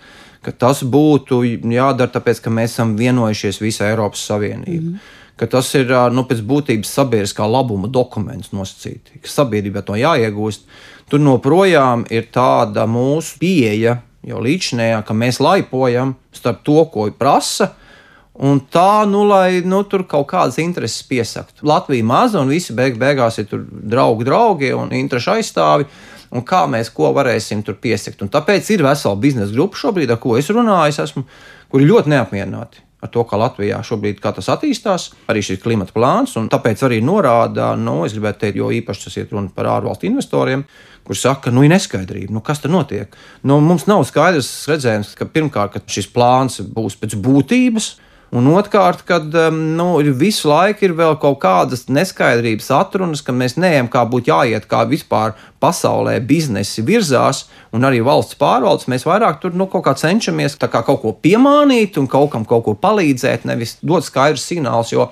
ka 0.45 0.54
tas 0.54 0.84
būtu 0.86 1.41
jādara 1.74 2.13
tāpēc, 2.13 2.43
ka 2.45 2.54
mēs 2.54 2.76
esam 2.78 2.93
vienojušies 3.00 3.62
visa 3.63 3.89
Eiropas 3.89 4.28
Savienība. 4.30 4.93
Mm 4.93 5.15
ka 5.39 5.48
tas 5.48 5.69
ir 5.78 5.91
nu, 6.12 6.26
pēc 6.28 6.41
būtības 6.43 6.91
sabiedriskā 6.98 7.48
labuma 7.48 7.88
dokuments 7.88 8.52
nosacīti, 8.52 9.22
ka 9.24 9.32
sabiedrībai 9.32 9.86
to 9.88 9.95
jāiegūst. 9.95 10.65
Tur 11.10 11.24
joprojām 11.24 12.04
ir 12.12 12.28
tāda 12.34 12.84
mūsu 12.89 13.39
pieeja, 13.41 14.02
jau 14.28 14.41
līdzinējā, 14.43 15.00
ka 15.08 15.15
mēs 15.15 15.39
laipojam 15.39 16.17
starp 16.36 16.60
to, 16.67 16.84
ko 16.91 17.08
prasa. 17.15 17.72
Un 18.39 18.62
tā, 18.71 19.04
nu, 19.10 19.25
lai 19.28 19.60
nu, 19.67 19.82
tur 19.84 20.06
kaut 20.08 20.30
kādas 20.32 20.60
intereses 20.63 21.04
piesaktu. 21.08 21.65
Latvija 21.67 22.06
maza 22.08 22.39
un 22.39 22.52
visi 22.54 22.75
beig 22.75 22.95
beigās 22.99 23.41
ir 23.41 23.49
draugi, 23.52 24.28
draugi 24.28 24.73
un 24.75 24.93
interešu 24.95 25.34
aizstāvi. 25.36 25.89
Un 26.30 26.45
kā 26.45 26.62
mēs 26.69 26.91
ko 26.93 27.10
varēsim 27.15 27.63
tur 27.65 27.80
piesakt. 27.82 28.21
Un 28.21 28.30
tāpēc 28.32 28.67
ir 28.75 28.86
vesela 28.86 29.17
biznesa 29.17 29.56
grupa 29.56 29.80
šobrīd, 29.82 30.13
ar 30.13 30.21
ko 30.21 30.38
es 30.38 30.52
runāju, 30.54 30.93
es 30.93 31.02
esmu, 31.08 31.25
kuri 31.73 31.89
ļoti 31.89 32.13
neapmierināti 32.13 32.86
ar 32.99 33.12
to, 33.13 33.23
kā 33.23 33.39
Latvijā 33.39 33.80
šobrīd 33.86 34.19
tas 34.23 34.49
attīstās, 34.52 35.10
arī 35.32 35.43
šis 35.45 35.62
klimata 35.63 35.95
plāns. 35.95 36.36
Tāpēc 36.52 36.84
arī 36.88 36.99
norāda, 37.06 37.71
nu, 37.80 38.02
es 38.06 38.15
gribētu 38.15 38.43
teikt, 38.43 38.60
jo 38.60 38.71
īpaši 38.75 39.06
tas 39.06 39.17
ir 39.21 39.30
runa 39.32 39.52
par 39.56 39.69
ārvalstu 39.78 40.10
investoriem, 40.10 40.65
kur 41.08 41.17
saka, 41.17 41.54
nu, 41.56 41.63
ir 41.63 41.71
neskaidrība, 41.71 42.34
nu, 42.36 42.43
kas 42.45 42.60
tur 42.63 42.73
notiek. 42.75 43.15
Nu, 43.47 43.62
mums 43.63 43.88
nav 43.89 44.04
skaidrs 44.08 44.52
redzējums, 44.69 45.15
ka 45.17 45.30
pirmkārt, 45.32 45.78
ka 45.78 45.95
šis 45.95 46.12
plāns 46.13 46.60
būs 46.75 46.99
pēc 46.99 47.15
būtības. 47.23 47.93
Un 48.29 48.45
otrkārt, 48.53 49.01
kad 49.09 49.33
um, 49.33 49.55
nu, 49.73 49.87
visu 50.13 50.51
laiku 50.51 50.85
ir 50.85 50.91
vēl 50.93 51.15
kaut 51.21 51.39
kādas 51.41 51.87
neskaidrības, 51.89 52.67
atrunas, 52.77 53.23
ka 53.25 53.33
mēs 53.33 53.55
neejam, 53.57 53.89
kā 53.89 54.03
būtu 54.05 54.29
jāiet, 54.29 54.67
kā 54.69 54.83
vispār 54.89 55.33
pasaulē 55.63 56.19
biznesi 56.21 56.83
virzās, 56.85 57.47
un 57.73 57.87
arī 57.89 58.03
valsts 58.05 58.37
pārvaldes. 58.37 58.85
Mēs 58.91 59.07
vairāk 59.09 59.41
tur 59.41 59.57
nu, 59.57 59.65
kaut 59.71 59.87
kā 59.87 59.95
cenšamies 59.97 60.59
kā 60.61 60.83
kaut 60.85 61.01
ko 61.01 61.15
piemānīt 61.17 61.97
un 61.97 62.05
kaut 62.11 62.29
kam 62.35 62.45
kaut 62.45 62.67
ko 62.67 62.75
palīdzēt, 62.77 63.49
nevis 63.49 63.79
dot 63.81 64.05
skaidrs 64.05 64.45
signāls. 64.45 64.93
Jo, 64.93 65.09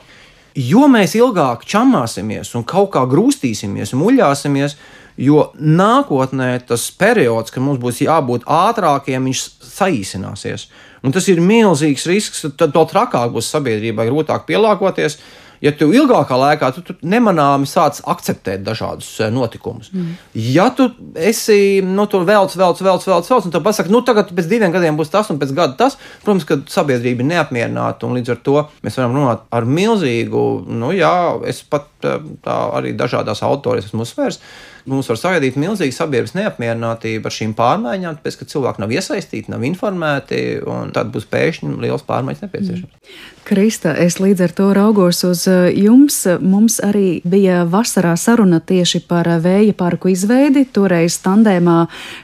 jo 0.53 0.85
mēs 0.85 1.17
ilgāk 1.17 1.65
čamāsimies 1.65 2.53
un 2.53 2.67
kaut 2.69 2.93
kā 2.93 3.01
grūstīsimies 3.09 3.97
muļāsimies, 3.97 4.77
Jo 5.17 5.47
nākotnē 5.57 6.51
tas 6.67 6.89
periods, 6.93 7.53
kad 7.53 7.63
mums 7.65 7.81
būs 7.81 8.03
jābūt 8.05 8.45
ātrākiem, 8.45 9.25
viņš 9.29 9.43
saīsināsies. 9.65 10.67
Un 11.05 11.13
tas 11.13 11.27
ir 11.31 11.41
milzīgs 11.41 12.05
risks, 12.09 12.45
tad 12.57 12.73
to 12.75 12.85
trakāk 12.89 13.33
būs 13.33 13.49
sabiedrībai 13.53 14.09
grūtāk 14.09 14.45
pielāgoties 14.49 15.19
ja 15.63 15.71
tu 15.75 15.89
ilgākā 15.95 16.37
laikā 16.37 16.69
tu, 16.75 16.83
tu 16.85 16.95
nemanāmi 17.07 17.67
sāc 17.69 17.99
akceptēt 18.09 18.63
dažādus 18.65 19.09
eh, 19.23 19.31
notikumus. 19.33 19.89
Mm. 19.93 20.13
Ja 20.53 20.67
tu 20.75 20.89
esi 21.17 21.81
nu, 21.85 22.07
tur 22.11 22.27
velc, 22.27 22.53
velc, 22.59 22.81
velc, 22.85 23.07
velc, 23.09 23.31
velc 23.31 23.49
un 23.49 23.55
tu 23.55 23.63
pasaki, 23.65 23.93
nu 23.93 24.03
tagad 24.05 24.31
pēc 24.37 24.49
diviem 24.51 24.73
gadiem 24.73 24.99
būs 24.99 25.11
tas 25.13 25.29
un 25.33 25.41
pēc 25.41 25.53
gada 25.57 25.77
tas, 25.79 25.97
protams, 26.23 26.47
ka 26.47 26.59
sabiedrība 26.71 27.25
ir 27.25 27.31
neapmierināta 27.33 28.07
un 28.07 28.17
līdz 28.19 28.35
ar 28.35 28.41
to 28.45 28.57
mēs 28.85 28.99
varam 28.99 29.17
runāt 29.17 29.45
ar 29.53 29.69
milzīgu, 29.69 30.47
nu 30.69 30.93
jā, 30.95 31.13
es 31.49 31.63
pat 31.65 31.89
eh, 32.05 32.17
tā 32.45 32.57
arī 32.77 32.95
dažādās 32.97 33.43
autorijas 33.47 33.91
esmu 33.91 34.05
uzsvērs. 34.05 34.41
Mums 34.87 35.09
var 35.11 35.19
sagaidīt 35.19 35.57
milzīgu 35.59 35.95
sabiedrības 35.95 36.35
neapmierinātību 36.37 37.27
ar 37.27 37.35
šīm 37.35 37.53
pārmaiņām, 37.57 38.19
tāpēc, 38.19 38.37
ka 38.39 38.47
cilvēki 38.53 38.83
nav 38.83 38.93
iesaistīti, 38.95 39.51
nav 39.51 39.65
informēti, 39.67 40.43
un 40.63 40.93
tad 40.95 41.11
būs 41.11 41.27
pēkšņi 41.31 41.73
liels 41.83 42.05
pārmaiņas 42.07 42.45
nepieciešams. 42.45 42.93
Mm. 42.93 43.36
Krista, 43.47 43.93
es 43.95 44.17
līdz 44.19 44.41
ar 44.43 44.51
to 44.51 44.65
raugos 44.75 45.21
uz 45.23 45.45
eh, 45.47 45.69
jums. 45.79 46.17
Mums 46.43 46.81
arī 46.83 47.21
bija 47.23 47.61
vasarā 47.63 48.11
saruna 48.19 48.57
tieši 48.59 48.99
par 49.07 49.29
eh, 49.31 49.37
vēja 49.39 49.71
parku 49.71 50.09
izveidi. 50.11 50.65
Toreiz 50.75 51.15
tandēmā 51.23 51.77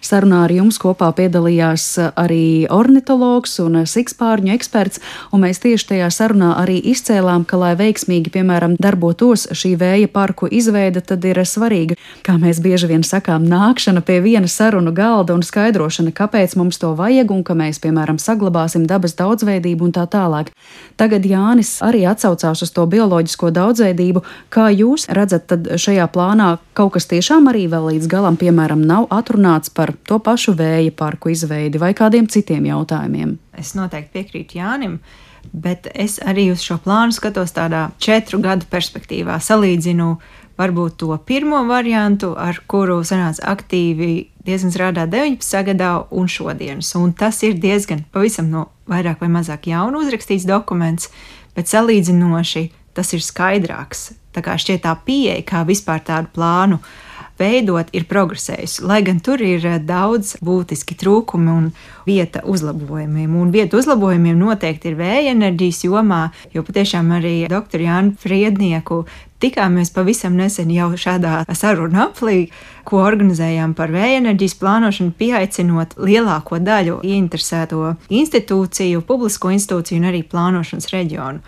sarunā 0.04 0.42
ar 0.44 0.52
jums 0.52 0.76
kopā 0.84 1.14
piedalījās 1.16 1.86
eh, 2.04 2.10
arī 2.20 2.48
ornitologs 2.68 3.56
un 3.64 3.86
sikspārņu 3.88 4.52
eksperts, 4.58 5.00
un 5.32 5.46
mēs 5.46 5.64
tieši 5.64 5.94
tajā 5.94 6.10
sarunā 6.12 6.58
arī 6.60 6.76
izcēlām, 6.92 7.48
ka, 7.48 7.62
lai 7.62 7.72
veiksmīgi, 7.80 8.34
piemēram, 8.36 8.76
darbotos 8.76 9.48
šī 9.56 9.78
vēja 9.80 10.12
parku 10.12 10.52
izveide, 10.52 11.00
tad 11.08 11.24
ir 11.24 11.40
svarīga, 11.48 11.96
kā 12.28 12.36
mēs 12.36 12.60
bieži 12.60 12.92
vien 12.92 13.08
sakām, 13.08 13.48
nākšana 13.48 14.04
pie 14.04 14.20
viena 14.28 14.52
sarunu 14.52 14.92
galda 14.92 15.40
un 15.40 15.48
skaidrošana, 15.48 16.12
kāpēc 16.12 16.60
mums 16.60 16.84
to 16.84 16.92
vajag 17.00 17.32
un 17.32 17.48
ka 17.48 17.56
mēs, 17.56 17.80
piemēram, 17.80 18.20
saglabāsim 18.20 18.92
dabas 18.92 19.16
daudzveidību 19.24 19.88
un 19.88 19.96
tā 19.96 20.04
tālāk. 20.04 20.52
Tagad 21.00 21.13
Tagad 21.14 21.28
Jānis 21.30 21.76
arī 21.86 22.00
atsaucās 22.10 22.64
uz 22.66 22.72
to 22.74 22.88
bioloģisko 22.90 23.52
daudzveidību. 23.54 24.24
Kā 24.50 24.72
jūs 24.74 25.04
redzat, 25.14 25.44
tad 25.52 25.68
šajā 25.78 26.08
plānā 26.10 26.48
kaut 26.74 26.96
kas 26.96 27.06
tiešām 27.12 27.52
arī 27.52 27.68
vēl 27.70 27.86
līdz 27.92 28.08
galam, 28.10 28.34
piemēram, 28.42 28.82
nav 28.82 29.06
atrunāts 29.14 29.70
par 29.70 29.94
to 30.10 30.18
pašu 30.18 30.56
vēja 30.58 30.90
parku 30.98 31.30
izveidi 31.30 31.78
vai 31.78 31.92
kādiem 31.94 32.26
citiem 32.26 32.66
jautājumiem? 32.66 33.38
Es 33.54 33.76
noteikti 33.78 34.10
piekrītu 34.18 34.58
Jānim. 34.58 34.98
Bet 35.54 35.86
es 35.94 36.18
arī 36.18 36.48
uz 36.50 36.66
šo 36.66 36.80
plānu 36.82 37.14
skatos 37.14 37.54
tādā 37.54 37.92
četru 38.02 38.42
gadu 38.42 38.66
perspektīvā. 38.74 39.38
Salīdzinu 39.38 40.16
varbūt 40.58 40.98
to 41.04 41.14
pirmo 41.30 41.62
variantu, 41.70 42.34
ar 42.34 42.58
kuru 42.66 43.04
sanāca 43.06 43.54
aktīvi 43.54 44.14
diezgan 44.48 44.74
strādāt 44.74 45.14
19. 45.14 45.62
gadā 45.70 45.96
un 46.10 46.26
šodienas. 46.26 46.96
Un 46.98 47.14
tas 47.14 47.44
ir 47.46 47.60
diezgan 47.62 48.08
pavisam 48.10 48.50
no 48.50 48.72
vairāk 48.90 49.22
vai 49.24 49.30
mazāk 49.32 49.70
jaunu 49.72 50.04
uzrakstīts 50.04 50.48
dokuments, 50.50 51.10
bet 51.56 51.72
salīdzinoši 51.72 52.68
tas 52.98 53.14
ir 53.16 53.24
skaidrāks. 53.26 54.12
Tā 54.34 54.42
kā 54.46 54.58
šķiet 54.58 54.84
tā 54.86 54.94
pieeja, 55.06 55.42
kā 55.46 55.64
vispār 55.68 56.02
tādu 56.06 56.32
plānu 56.34 56.80
veidot, 57.44 57.92
ir 57.94 58.08
progresējusi. 58.10 58.86
Lai 58.88 59.02
gan 59.06 59.20
tur 59.24 59.44
ir 59.44 59.66
eh, 59.68 59.82
daudz 59.84 60.38
būtiski 60.44 60.96
trūkumi 61.00 61.52
un 61.52 61.68
vieta 62.08 62.42
uzlabojumiem. 62.48 63.36
Un 63.40 63.52
vieta 63.54 63.78
uzlabojumiem 63.80 64.40
noteikti 64.40 64.92
ir 64.92 64.98
vēja 65.00 65.36
enerģijas 65.36 65.84
jomā, 65.86 66.24
jo 66.56 66.64
patiešām 66.66 67.12
arī 67.20 67.36
dr. 67.52 67.84
Jānu 67.84 68.18
Friednieku 68.20 69.04
tikāmies 69.44 69.92
pavisam 69.92 70.38
nesen 70.40 70.72
jau 70.72 70.92
šādā 70.96 71.42
sarunu 71.58 72.06
aplī, 72.06 72.48
ko 72.88 73.02
organizējām 73.04 73.76
par 73.76 73.92
vēja 73.92 74.22
enerģijas 74.22 74.56
plānošanu, 74.62 75.16
pieaicinot 75.20 75.98
lielāko 76.00 76.60
daļu 76.64 77.02
ieinteresēto 77.04 77.96
institūciju, 78.22 79.04
publisko 79.08 79.52
institūciju 79.56 80.00
un 80.00 80.10
arī 80.12 80.24
plānošanas 80.28 80.92
reģionu. 80.96 81.44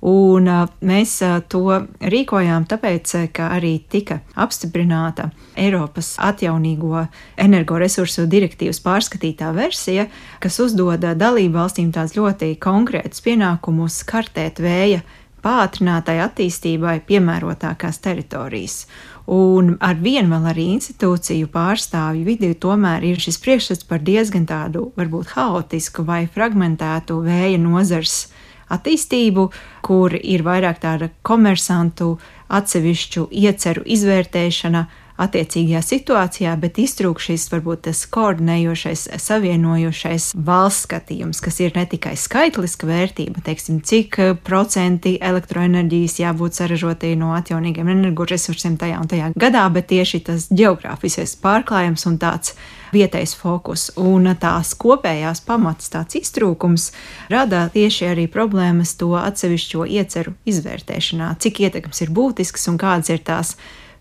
Un 0.00 0.46
mēs 0.80 1.18
to 1.52 1.64
rīkojām 2.00 2.64
tāpēc, 2.70 3.12
ka 3.36 3.50
arī 3.58 3.74
tika 3.92 4.22
apstiprināta 4.32 5.28
Eiropas 5.60 6.14
atjaunīgo 6.24 7.02
energoresursu 7.36 8.24
direktīvas 8.30 8.80
pārskatītā 8.80 9.52
versija, 9.52 10.06
kas 10.40 10.56
uzdod 10.64 11.04
dalību 11.04 11.58
valstīm 11.58 11.92
tādus 11.92 12.16
ļoti 12.16 12.54
konkrētus 12.64 13.20
pienākumus 13.26 14.00
kartēt 14.08 14.62
vēja 14.64 15.04
pātrinātai 15.44 16.18
attīstībai 16.24 17.00
piemērotākās 17.08 18.00
teritorijas. 18.04 18.84
Un 19.30 19.76
ar 19.84 20.00
vienu 20.00 20.32
vēl 20.32 20.48
arī 20.50 20.66
institūciju 20.74 21.48
pārstāvju 21.52 22.24
vidū 22.26 22.54
tomēr 22.64 23.04
ir 23.06 23.20
šis 23.20 23.38
priekšstats 23.44 23.86
par 23.88 24.02
diezgan 24.04 24.48
tādu 24.48 24.88
varbūt 24.96 25.36
haotisku 25.36 26.04
vai 26.08 26.24
fragmentētu 26.34 27.20
vēja 27.28 27.60
nozars 27.62 28.24
attīstību, 28.70 29.48
kur 29.86 30.14
ir 30.16 30.44
vairāk 30.46 30.80
tāda 30.82 31.10
komersantu 31.26 32.14
atsevišķu 32.48 33.28
ieceru 33.30 33.84
izvērtēšana, 33.86 34.86
attiecīgajā 35.20 35.82
situācijā, 35.84 36.54
bet 36.60 36.80
iztrūk 36.80 37.20
šis 37.22 37.46
varbūt 37.52 37.84
tas 37.88 38.02
koordinējošais, 38.12 39.06
savienojošais 39.20 40.30
valsts 40.34 40.86
skatījums, 40.88 41.42
kas 41.44 41.60
ir 41.60 41.76
ne 41.76 41.84
tikai 41.90 42.16
skaitliska 42.18 42.88
vērtība, 42.88 43.44
teiksim, 43.46 43.80
cik 43.86 44.18
procenti 44.46 45.16
elektroenerģijas 45.20 46.18
jābūt 46.22 46.60
saražotai 46.60 47.14
no 47.20 47.34
atjaunīgiem 47.36 47.92
energoresursiem 47.96 48.78
tajā 48.80 49.00
un 49.02 49.10
tajā 49.10 49.32
gadā, 49.40 49.66
bet 49.74 49.90
tieši 49.92 50.22
tas 50.30 50.48
geogrāfiskais 50.50 51.36
pārklājums 51.42 52.06
un 52.10 52.20
tāds 52.20 52.54
vietējs 52.94 53.34
fokus 53.38 53.88
un 54.00 54.28
tās 54.40 54.72
kopējās 54.78 55.44
pamats, 55.46 55.90
tāds 55.92 56.18
iztrūkums 56.20 56.90
rada 57.30 57.66
tieši 57.72 58.10
arī 58.10 58.26
problēmas 58.30 58.96
to 59.00 59.12
atsevišķo 59.18 59.86
ieceru 60.00 60.34
izvērtēšanā, 60.50 61.34
cik 61.42 61.62
ietekmes 61.66 62.02
ir 62.04 62.12
būtisks 62.16 62.68
un 62.72 62.80
kādas 62.80 63.12
ir 63.14 63.22
tās 63.26 63.54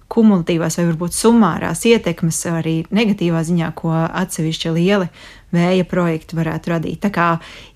kumulatīvās 0.09 0.79
vai 0.79 0.87
varbūt 0.89 1.15
summārās 1.15 1.85
ietekmes 1.85 2.39
arī 2.49 2.77
negatīvā 2.93 3.43
ziņā, 3.45 3.73
ko 3.77 3.93
atsevišķi 3.93 4.73
lieli 4.75 5.09
vēja 5.53 5.85
projekti 5.89 6.37
varētu 6.37 6.73
radīt. 6.73 6.99
Tā 7.03 7.09
kā 7.13 7.27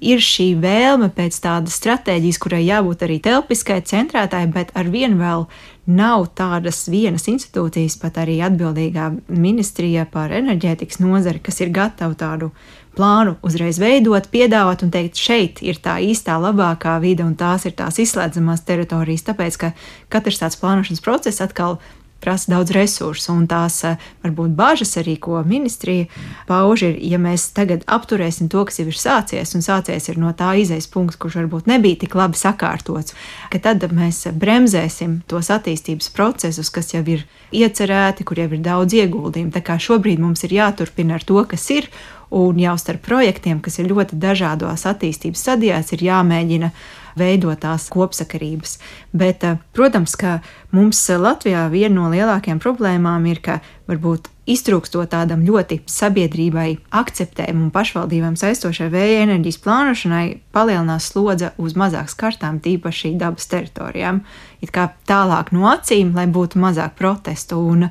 ir 0.01 0.21
šī 0.21 0.51
vēlme 0.61 1.09
pēc 1.13 1.39
tādas 1.41 1.77
stratēģijas, 1.79 2.39
kurai 2.41 2.61
jābūt 2.65 3.05
arī 3.05 3.19
telpiskai, 3.23 3.81
centrētāji, 3.89 4.51
bet 4.53 4.73
ar 4.77 4.89
vienu 4.93 5.17
vēl 5.21 5.47
nav 5.89 6.29
tādas 6.37 6.85
vienas 6.87 7.25
institūcijas, 7.27 7.97
pat 7.99 8.21
arī 8.23 8.37
atbildīgā 8.45 9.09
ministrija 9.27 10.05
par 10.09 10.31
enerģētikas 10.31 11.01
nozari, 11.03 11.41
kas 11.43 11.59
ir 11.63 11.73
gatava 11.75 12.15
tādu 12.17 12.53
plānu 12.93 13.35
uzreiz 13.45 13.79
veidot, 13.81 14.29
piedāvāt 14.31 14.85
un 14.85 14.93
teikt, 14.93 15.17
šeit 15.17 15.63
ir 15.65 15.81
tā 15.81 15.97
īstā 16.05 16.37
labākā 16.41 16.99
vide 17.01 17.25
un 17.25 17.33
tās 17.35 17.65
ir 17.65 17.73
tās 17.77 17.97
izslēdzamās 17.99 18.63
teritorijas, 18.67 19.25
tāpēc 19.31 19.59
ka 19.59 19.73
katrs 20.13 20.43
tāds 20.43 20.59
plānošanas 20.61 21.03
process 21.03 21.41
atkal 21.43 21.79
prasa 22.23 22.53
daudz 22.53 22.71
resursu, 22.75 23.33
un 23.35 23.45
tās 23.51 23.81
eh, 23.87 23.99
varbūt 24.23 24.55
bažas 24.57 24.95
arī, 25.01 25.17
ko 25.19 25.41
ministrija 25.47 26.07
pauž, 26.47 26.85
ir, 26.87 26.97
ja 27.03 27.19
mēs 27.21 27.49
tagad 27.55 27.83
apturēsim 27.91 28.49
to, 28.51 28.63
kas 28.69 28.79
jau 28.79 28.87
ir 28.87 28.99
sācies, 28.99 29.53
un 29.57 29.65
sācies 29.65 30.09
ir 30.09 30.21
no 30.21 30.31
tā 30.37 30.53
izejas 30.61 30.87
punkts, 30.91 31.19
kurš 31.19 31.41
varbūt 31.41 31.69
nebija 31.71 31.99
tik 32.05 32.15
labi 32.19 32.39
sakārtots, 32.39 33.17
ka 33.51 33.61
tad 33.63 33.85
mēs 33.91 34.25
bremzēsim 34.39 35.21
tos 35.27 35.51
attīstības 35.53 36.09
procesus, 36.15 36.71
kas 36.73 36.95
jau 36.95 37.03
ir 37.03 37.27
iecerēti, 37.53 38.25
kur 38.25 38.41
jau 38.41 38.49
ir 38.49 38.63
daudz 38.63 38.97
ieguldījumu. 38.97 39.53
Tā 39.53 39.61
kā 39.65 39.77
šobrīd 39.81 40.21
mums 40.23 40.43
ir 40.47 40.57
jāturpina 40.57 41.19
ar 41.19 41.27
to, 41.27 41.39
kas 41.49 41.69
ir, 41.75 41.89
un 42.33 42.57
jau 42.57 42.73
starp 42.81 43.03
projektiem, 43.05 43.61
kas 43.61 43.77
ir 43.79 43.91
ļoti 43.91 44.17
dažādos 44.21 44.87
attīstības 44.89 45.43
stadijās, 45.45 45.93
ir 45.93 46.07
jāmēģina 46.07 46.71
veidotās 47.19 47.89
kopsakarības. 47.93 48.77
Bet, 49.13 49.43
eh, 49.43 49.57
protams, 49.73 50.15
ka 50.15 50.39
mums 50.71 51.07
Latvijā 51.09 51.69
viena 51.69 51.95
no 51.95 52.09
lielākajām 52.09 52.59
problēmām 52.59 53.27
ir, 53.29 53.41
ka 53.41 53.59
varbūt 53.87 54.29
iztrūkstot 54.49 55.11
tādam 55.13 55.43
ļoti 55.47 55.79
sabiedrībai 55.87 56.77
akceptējumu 56.91 57.67
un 57.67 57.71
pašvaldībām 57.71 58.35
saistošai 58.39 58.89
vēja 58.91 59.23
enerģijas 59.23 59.59
plānošanai, 59.63 60.25
palielinās 60.55 61.11
slodze 61.13 61.53
uz 61.57 61.77
mazāk 61.79 62.11
skartām, 62.11 62.59
tīpaši 62.63 63.13
dabas 63.19 63.47
teritorijām. 63.51 64.23
It 64.63 64.71
kā 64.75 64.89
tālāk 65.07 65.53
no 65.55 65.67
acīm, 65.71 66.13
lai 66.15 66.27
būtu 66.27 66.59
mazāk 66.59 66.97
protestu. 66.99 67.59
Un 67.59 67.89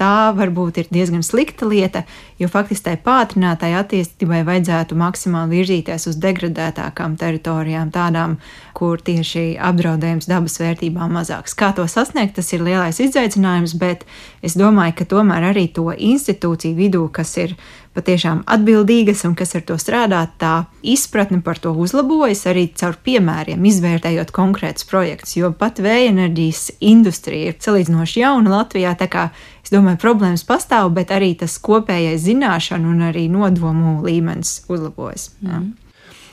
tā 0.00 0.32
varbūt 0.36 0.80
ir 0.82 0.88
diezgan 0.92 1.22
slikta 1.26 1.68
lieta, 1.68 2.04
jo 2.40 2.48
faktiski 2.50 2.88
tai 2.88 2.94
pātrinātai 3.04 3.72
attīstībai 3.78 4.42
vajadzētu 4.46 4.98
maksimāli 4.98 5.60
virzīties 5.60 6.08
uz 6.10 6.18
degradētākām 6.22 7.16
teritorijām, 7.20 7.92
tādām, 7.94 8.38
kur 8.74 9.02
tieši 9.04 9.54
apdraudējums 9.62 10.28
dabas 10.30 10.58
vērtībām 10.60 11.14
mazāks. 11.18 11.54
Kā 11.58 11.70
to 11.76 11.86
sasniegt, 11.90 12.34
tas 12.38 12.50
ir 12.52 12.66
lielais 12.66 13.00
izaicinājums, 13.00 13.76
bet 13.78 14.02
es 14.42 14.58
domāju, 14.58 14.98
ka 14.98 15.08
tomēr 15.14 15.50
arī 15.52 15.68
to 15.72 15.90
institūciju 15.94 16.78
vidū, 16.78 17.06
kas 17.14 17.36
ir 17.38 17.56
patiešām 17.94 18.42
atbildīgas 18.50 19.24
un 19.28 19.36
kas 19.38 19.54
ar 19.54 19.64
to 19.68 19.76
strādā, 19.80 20.24
tā 20.40 20.66
izpratne 20.82 21.40
par 21.44 21.60
to 21.62 21.72
uzlabojas 21.72 22.44
arī 22.50 22.66
caur 22.74 22.96
piemēriem, 23.06 23.62
izvērtējot 23.70 24.32
konkrētus 24.34 24.88
projektus. 24.90 25.36
Jo 25.38 25.52
pat 25.56 25.78
vēja 25.84 26.10
enerģijas 26.12 26.66
industrija 26.80 27.52
ir 27.52 27.60
salīdzinoši 27.62 28.24
jauna 28.24 28.58
Latvijā, 28.58 28.96
tā 28.98 29.08
kā 29.10 29.28
es 29.64 29.72
domāju, 29.74 30.00
problēmas 30.02 30.44
pastāv, 30.48 30.90
bet 30.96 31.14
arī 31.14 31.32
tas 31.38 31.56
kopējais 31.62 32.26
zināšanu 32.26 32.90
un 32.90 33.08
arī 33.12 33.28
nodomu 33.32 34.00
līmenis 34.04 34.60
uzlabojas. 34.68 35.30
Mm. 35.44 35.72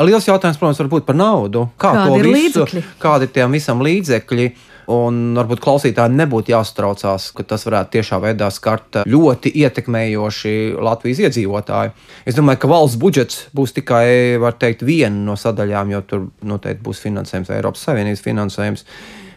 Liels 0.01 0.25
jautājums, 0.25 0.57
protams, 0.57 0.79
var 0.81 0.89
būt 0.89 1.05
par 1.05 1.17
naudu. 1.17 1.67
Kā 1.77 1.91
Kādi 1.93 2.09
to 2.09 2.17
ir 2.17 2.25
visu, 2.25 2.39
līdzekļi? 2.65 2.83
kādi 3.01 3.27
ir 3.27 3.33
tiem 3.35 3.53
visam 3.53 3.83
līdzekļi? 3.85 4.47
Un 4.91 5.35
varbūt 5.37 5.61
klausītājiem 5.61 6.17
nebūtu 6.23 6.55
jāsatraucās, 6.55 7.29
ka 7.37 7.45
tas 7.53 7.65
varētu 7.67 7.95
tiešā 7.97 8.21
veidā 8.23 8.49
skart 8.53 9.01
ļoti 9.05 9.53
ietekmējoši 9.61 10.55
Latvijas 10.81 11.21
iedzīvotāju. 11.27 11.93
Es 12.25 12.37
domāju, 12.37 12.63
ka 12.63 12.71
valsts 12.71 12.99
budžets 13.01 13.43
būs 13.55 13.75
tikai, 13.77 14.37
teikt, 14.61 14.85
viena 14.87 15.25
no 15.29 15.37
sadaļām, 15.39 15.93
jo 15.95 16.05
tur 16.07 16.29
noteikti 16.41 16.85
būs 16.85 17.03
finansējums, 17.05 17.53
Eiropas 17.53 17.89
Savienības 17.89 18.25
finansējums. 18.25 18.87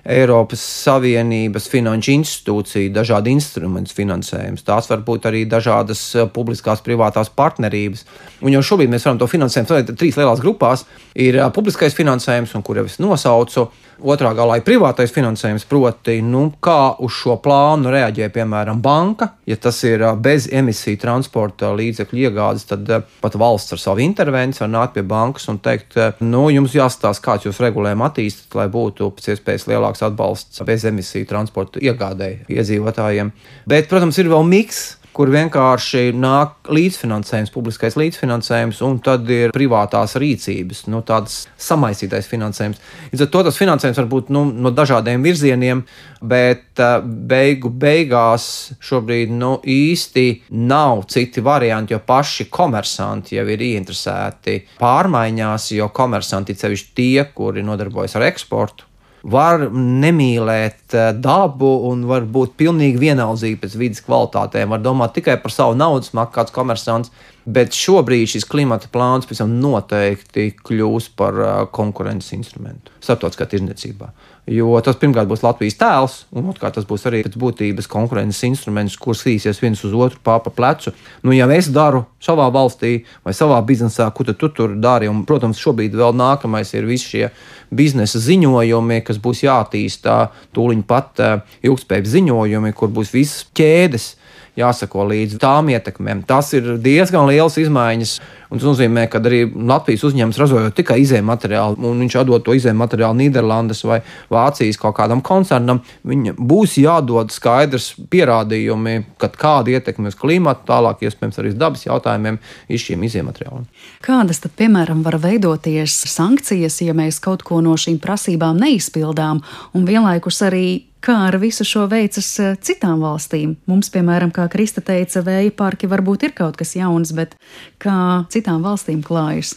Eiropas 0.05 0.61
Savienības 0.85 1.65
finanšu 1.73 2.13
institūciju, 2.13 2.91
dažādi 2.93 3.33
instrumentu 3.33 3.95
finansējums. 3.97 4.65
Tās 4.67 4.91
var 4.91 5.01
būt 5.07 5.31
arī 5.31 5.45
dažādas 5.49 6.03
eh, 6.13 6.27
publiskās, 6.29 6.83
privātās 6.85 7.31
partnerības. 7.33 8.05
Un 8.45 8.53
jau 8.53 8.61
šobrīd 8.69 8.93
mēs 8.93 9.09
varam 9.09 9.23
to 9.23 9.31
finansējumu 9.33 9.71
sadalīt 9.71 9.97
trīs 9.97 10.19
lielās 10.21 10.45
grupās. 10.45 10.85
Ir 11.17 11.41
eh, 11.41 11.49
publiskais 11.57 11.97
finansējums, 11.97 12.53
un 12.53 12.67
kur 12.67 12.83
jau 12.83 12.85
es 12.91 13.01
nosaucu, 13.01 13.71
otrā 14.05 14.33
galā 14.37 14.59
ir 14.59 14.64
privātais 14.67 15.12
finansējums, 15.14 15.67
proti, 15.69 16.19
nu, 16.25 16.47
kā 16.62 16.95
uz 17.05 17.14
šo 17.17 17.38
plānu 17.43 17.93
reaģē 17.93 18.29
piemēram 18.35 18.83
banka. 18.85 19.31
Ja 19.49 19.57
tas 19.61 19.81
ir 19.87 20.05
bez 20.23 20.49
emisiju 20.53 21.01
transporta 21.03 21.73
līdzekļu 21.77 22.25
iegādes, 22.29 22.67
tad 22.69 22.90
pat 23.23 23.38
valsts 23.40 23.77
ar 23.77 23.83
savu 23.83 24.05
intervenciju 24.05 24.67
var 24.67 24.73
nākt 24.75 24.97
pie 24.97 25.07
bankas 25.09 25.49
un 25.53 25.61
teikt, 25.64 25.99
nu, 26.25 26.47
jums 26.55 26.77
jāstāsta, 26.77 27.25
kāds 27.25 27.49
jūs 27.49 27.62
regulējumu 27.64 28.09
attīstat, 28.09 28.59
lai 28.59 28.69
būtu 28.73 29.12
pēc 29.17 29.33
iespējas 29.35 29.69
lielāks 29.71 30.05
atbalsts 30.07 30.64
bez 30.67 30.85
emisiju 30.90 31.31
transporta 31.31 31.83
iegādēji 31.83 32.45
iedzīvotājiem. 32.59 33.33
Bet, 33.69 33.88
protams, 33.90 34.21
ir 34.21 34.31
vēl 34.33 34.47
miks 34.49 34.85
kur 35.14 35.31
vienkārši 35.31 36.09
nāk 36.18 36.68
līdzfinansējums, 36.74 37.53
publiskais 37.55 37.96
līdzfinansējums, 37.98 38.81
un 38.87 38.98
tad 39.05 39.29
ir 39.31 39.55
privātās 39.55 40.16
rīcības, 40.20 40.85
nu, 40.90 41.05
tāds 41.07 41.44
samaisītais 41.61 42.29
finansējums. 42.31 42.81
Līdz 43.12 43.27
ar 43.27 43.31
to 43.33 43.44
tas 43.46 43.61
finansējums 43.61 44.00
var 44.03 44.09
būt 44.11 44.33
nu, 44.35 44.44
no 44.50 44.72
dažādiem 44.74 45.22
virzieniem, 45.24 45.85
bet 46.24 46.83
uh, 46.83 46.96
beigu 47.05 47.70
beigās 47.70 48.46
šobrīd 48.85 49.35
nu, 49.35 49.57
īsti 49.62 50.27
nav 50.66 51.05
citi 51.12 51.44
varianti, 51.44 51.94
jo 51.94 52.00
paši 52.05 52.48
komersanti 52.53 53.38
jau 53.38 53.46
ir 53.55 53.62
ieinteresēti 53.70 54.59
pārmaiņās, 54.81 55.70
jo 55.79 55.90
komersanti 55.94 56.59
sevišķi 56.59 56.92
tie, 56.98 57.29
kuri 57.35 57.62
nodarbojas 57.66 58.18
ar 58.18 58.27
eksportu 58.33 58.90
var 59.25 59.69
nemīlēt 59.73 60.95
eh, 60.95 61.11
dabu 61.17 61.71
un 61.89 62.05
var 62.09 62.27
būt 62.29 62.57
pilnīgi 62.61 63.01
vienaldzīgi 63.01 63.59
pēc 63.63 63.77
vidas 63.81 64.05
kvalitātēm, 64.05 64.75
var 64.75 64.83
domāt 64.85 65.17
tikai 65.17 65.39
par 65.41 65.55
savu 65.55 65.77
naudas 65.79 66.13
maku, 66.17 66.35
kāds 66.37 66.55
komersants. 66.55 67.13
Bet 67.45 67.77
šobrīd 67.77 68.31
šis 68.33 68.47
klimata 68.49 68.89
plāns 68.89 69.29
tam 69.29 69.59
noteikti 69.61 70.47
kļūs 70.65 71.11
par 71.13 71.37
uh, 71.37 71.51
konkurences 71.69 72.33
instrumentu 72.33 72.95
starptautiskā 73.05 73.45
tirdzniecībā. 73.53 74.09
Jo 74.45 74.75
tas 74.85 74.99
pirmkārt 75.01 75.25
būs 75.31 75.41
Latvijas 75.41 75.79
tēls, 75.81 76.15
un 76.37 76.51
otrkārt 76.53 76.75
tas 76.77 76.85
būs 76.85 77.07
arī 77.09 77.23
pēc 77.25 77.39
būtības 77.41 77.87
konkurences 77.89 78.43
instruments, 78.45 78.99
kurš 79.01 79.23
skatīsies 79.23 79.61
viens 79.63 79.81
uz 79.89 79.95
otru 79.97 80.21
pāri 80.21 80.53
plecu. 80.53 80.93
Nu, 81.25 81.33
ja 81.33 81.49
es 81.57 81.71
daru 81.73 82.03
savā 82.21 82.51
valstī 82.53 83.07
vai 83.25 83.33
savā 83.33 83.63
biznesā, 83.65 84.11
ko 84.13 84.27
tu 84.29 84.51
tur 84.53 84.75
dari, 84.77 85.09
un, 85.09 85.23
protams, 85.25 85.63
šobrīd 85.65 85.97
vēl 85.97 86.13
nākamais 86.21 86.75
ir 86.77 86.85
visi 86.85 87.15
šie 87.15 87.31
biznesa 87.73 88.21
ziņojumi, 88.21 89.01
kas 89.07 89.17
būs 89.17 89.47
jātīstā, 89.47 90.19
tūliņ 90.53 90.85
pat 90.93 91.25
uh, 91.25 91.57
ilgspējības 91.65 92.15
ziņojumi, 92.19 92.75
kur 92.77 92.93
būs 92.93 93.17
visas 93.17 93.49
ķēdes 93.57 94.11
jāsako 94.59 95.09
līdzi 95.11 95.41
tām 95.43 95.73
ietekmēm. 95.73 96.23
Tas 96.29 96.53
ir 96.57 96.77
diezgan 96.83 97.27
liels 97.31 97.57
izmaiņas. 97.61 98.19
Un 98.55 98.61
tas 98.61 98.69
nozīmē, 98.69 99.09
ka 99.11 99.19
arī 99.19 99.40
Latvijas 99.51 100.05
uzņēmums 100.07 100.37
ražojot 100.38 100.77
tikai 100.79 101.01
izējuma 101.03 101.33
materiālu, 101.33 101.75
un 101.88 102.05
viņš 102.05 102.17
atdod 102.21 102.45
to 102.47 102.55
izējuma 102.55 102.85
materiālu 102.85 103.19
Nīderlandes 103.19 103.83
vai 103.83 103.99
Vācijas 104.31 104.79
kaut 104.79 104.95
kādam 105.01 105.25
koncernam, 105.27 105.81
viņam 106.07 106.38
būs 106.38 106.77
jādod 106.79 107.35
skaidrs 107.35 107.90
pierādījumi, 108.14 108.95
ka 109.19 109.33
kāda 109.35 109.75
ietekme 109.75 110.12
uz 110.12 110.19
klimatu, 110.21 110.69
tālāk 110.71 111.03
iespējams 111.03 111.43
arī 111.43 111.51
uz 111.51 111.59
dabas 111.59 111.83
jautājumiem 111.88 112.38
ir 112.71 112.85
šiem 112.85 113.03
izējuma 113.11 113.33
materiāliem. 113.33 113.69
Kādas 114.07 114.45
tad, 114.45 114.55
piemēram, 114.61 115.03
var 115.03 115.19
veidoties 115.19 116.05
sankcijas, 116.14 116.79
ja 116.87 116.95
mēs 116.95 117.19
kaut 117.25 117.43
ko 117.43 117.59
no 117.64 117.75
šīm 117.75 117.99
prasībām 117.99 118.62
neizpildām, 118.62 119.43
un 119.75 119.90
vienlaikus 119.90 120.45
arī 120.47 120.67
kā 121.05 121.14
ar 121.29 121.37
visu 121.40 121.64
šo 121.69 121.85
veicas 121.90 122.29
eh, 122.40 122.55
citām 122.64 123.03
valstīm. 123.05 123.57
Mums, 123.71 123.90
piemēram, 123.93 124.33
kā 124.35 124.47
Krista 124.53 124.81
teica, 124.85 125.23
vēja 125.27 125.53
parki 125.57 125.88
varbūt 125.90 126.29
ir 126.29 126.35
kaut 126.37 126.57
kas 126.61 126.75
jauns, 126.79 127.12
bet 127.17 127.37
kā 127.83 128.25
citām 128.33 128.44
valstīm 128.49 129.03
klājas? 129.05 129.55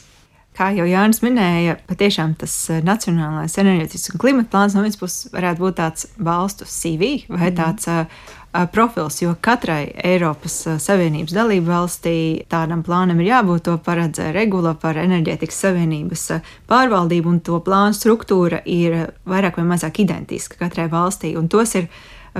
Kā 0.57 0.71
jau 0.73 0.87
Jānis 0.89 1.21
minēja, 1.21 1.75
patiešām 1.85 2.33
tas 2.41 2.53
eh, 2.73 2.81
nacionālais 2.81 3.57
enerģētikas 3.61 4.09
un 4.13 4.21
klimata 4.23 4.49
plāns 4.55 4.73
no 4.73 4.81
vienas 4.81 4.97
puses 4.97 5.29
varētu 5.33 5.61
būt 5.61 5.77
tāds 5.77 6.07
valstu 6.17 6.65
CV 6.65 7.27
vai 7.29 7.51
mhm. 7.51 7.57
tāds 7.59 7.87
mm 7.91 8.37
profils, 8.71 9.21
jo 9.21 9.35
katrai 9.41 9.91
Eiropas 10.03 10.55
Savienības 10.81 11.35
dalību 11.35 11.69
valstī 11.69 12.15
tādam 12.49 12.81
plānam 12.85 13.19
ir 13.21 13.31
jābūt. 13.31 13.65
To 13.67 13.77
paredz 13.83 14.21
regula 14.33 14.73
par 14.79 14.97
enerģētikas 14.97 15.59
savienības 15.65 16.25
pārvaldību, 16.69 17.33
un 17.35 17.41
to 17.43 17.59
plānu 17.63 17.97
struktūra 17.97 18.61
ir 18.65 19.11
vairāk 19.27 19.59
vai 19.59 19.67
mazāk 19.73 20.01
identiska 20.03 20.59
katrai 20.63 20.87
valstī. 20.91 21.35
Un 21.37 21.49
tos 21.51 21.75
ir 21.77 21.89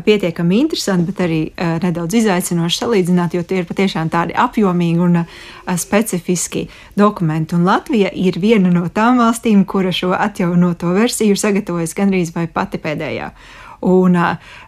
pietiekami 0.06 0.62
interesanti, 0.64 1.12
bet 1.12 1.22
arī 1.26 1.42
uh, 1.50 1.78
nedaudz 1.84 2.20
izaicinoši 2.22 2.82
salīdzināt, 2.82 3.38
jo 3.38 3.44
tie 3.48 3.62
ir 3.62 3.70
patiešām 3.70 4.12
tādi 4.14 4.36
apjomīgi 4.38 5.04
un 5.04 5.22
uh, 5.24 5.38
specifiski 5.78 6.68
dokumenti. 6.96 7.56
Un 7.58 7.68
Latvija 7.68 8.12
ir 8.14 8.40
viena 8.42 8.72
no 8.74 8.88
tām 8.94 9.22
valstīm, 9.22 9.66
kura 9.66 9.94
šo 9.96 10.14
atjaunoto 10.18 10.94
versiju 10.98 11.36
ir 11.36 11.42
sagatavojusi 11.42 12.02
gandrīz 12.02 12.36
vai 12.36 12.48
pati 12.52 12.82
pēdējā. 12.82 13.32
Un 13.86 14.16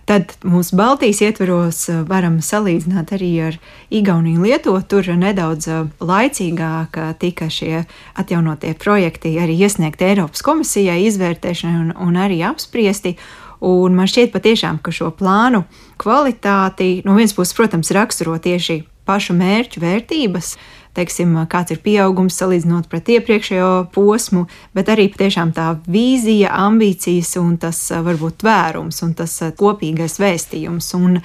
tad 0.05 0.35
mūsu 0.45 0.77
Baltijas 0.77 1.21
ietveros 1.25 1.79
varam 2.05 2.37
salīdzināt 2.45 3.13
arī 3.17 3.31
ar 3.47 3.57
Igauniju 3.89 4.43
Lietuvu. 4.45 4.83
Tur 4.85 5.09
nedaudz 5.17 5.65
laicīgāk 5.97 6.99
tika 7.21 7.49
šie 7.49 7.85
atjaunotie 8.13 8.75
projekti 8.77 9.33
arī 9.41 9.57
iesniegti 9.65 10.11
Eiropas 10.11 10.45
komisijai 10.45 11.01
izvērtēšanai 11.07 11.81
un, 11.81 11.93
un 11.97 12.21
arī 12.21 12.43
apspriesti. 12.45 13.17
Un 13.59 13.95
man 13.95 14.07
šķiet 14.07 14.31
patiešām, 14.31 14.79
ka 14.83 14.93
šo 14.95 15.11
plānu 15.15 15.65
kvalitāti 15.99 17.01
no 17.03 17.17
vienas 17.17 17.35
puses, 17.35 17.55
protams, 17.57 17.91
raksturo 17.95 18.37
tieši 18.39 18.83
pašu 19.09 19.33
mērķu 19.35 19.81
vērtības, 19.83 20.53
teiksim, 20.97 21.35
kāds 21.49 21.73
ir 21.73 21.81
pieaugums 21.83 22.37
salīdzinot 22.39 22.89
pret 22.91 23.09
iepriekšējo 23.15 23.71
posmu, 23.95 24.45
bet 24.77 24.91
arī 24.93 25.09
tiešām 25.13 25.53
tā 25.57 25.73
vīzija, 25.89 26.51
ambīcijas 26.67 27.35
un 27.41 27.55
tas 27.61 27.81
varbūt 27.91 28.41
tvērums 28.43 29.01
un 29.05 29.15
tas 29.17 29.39
kopīgais 29.59 30.19
vēstījums. 30.21 30.91
Un 30.99 31.19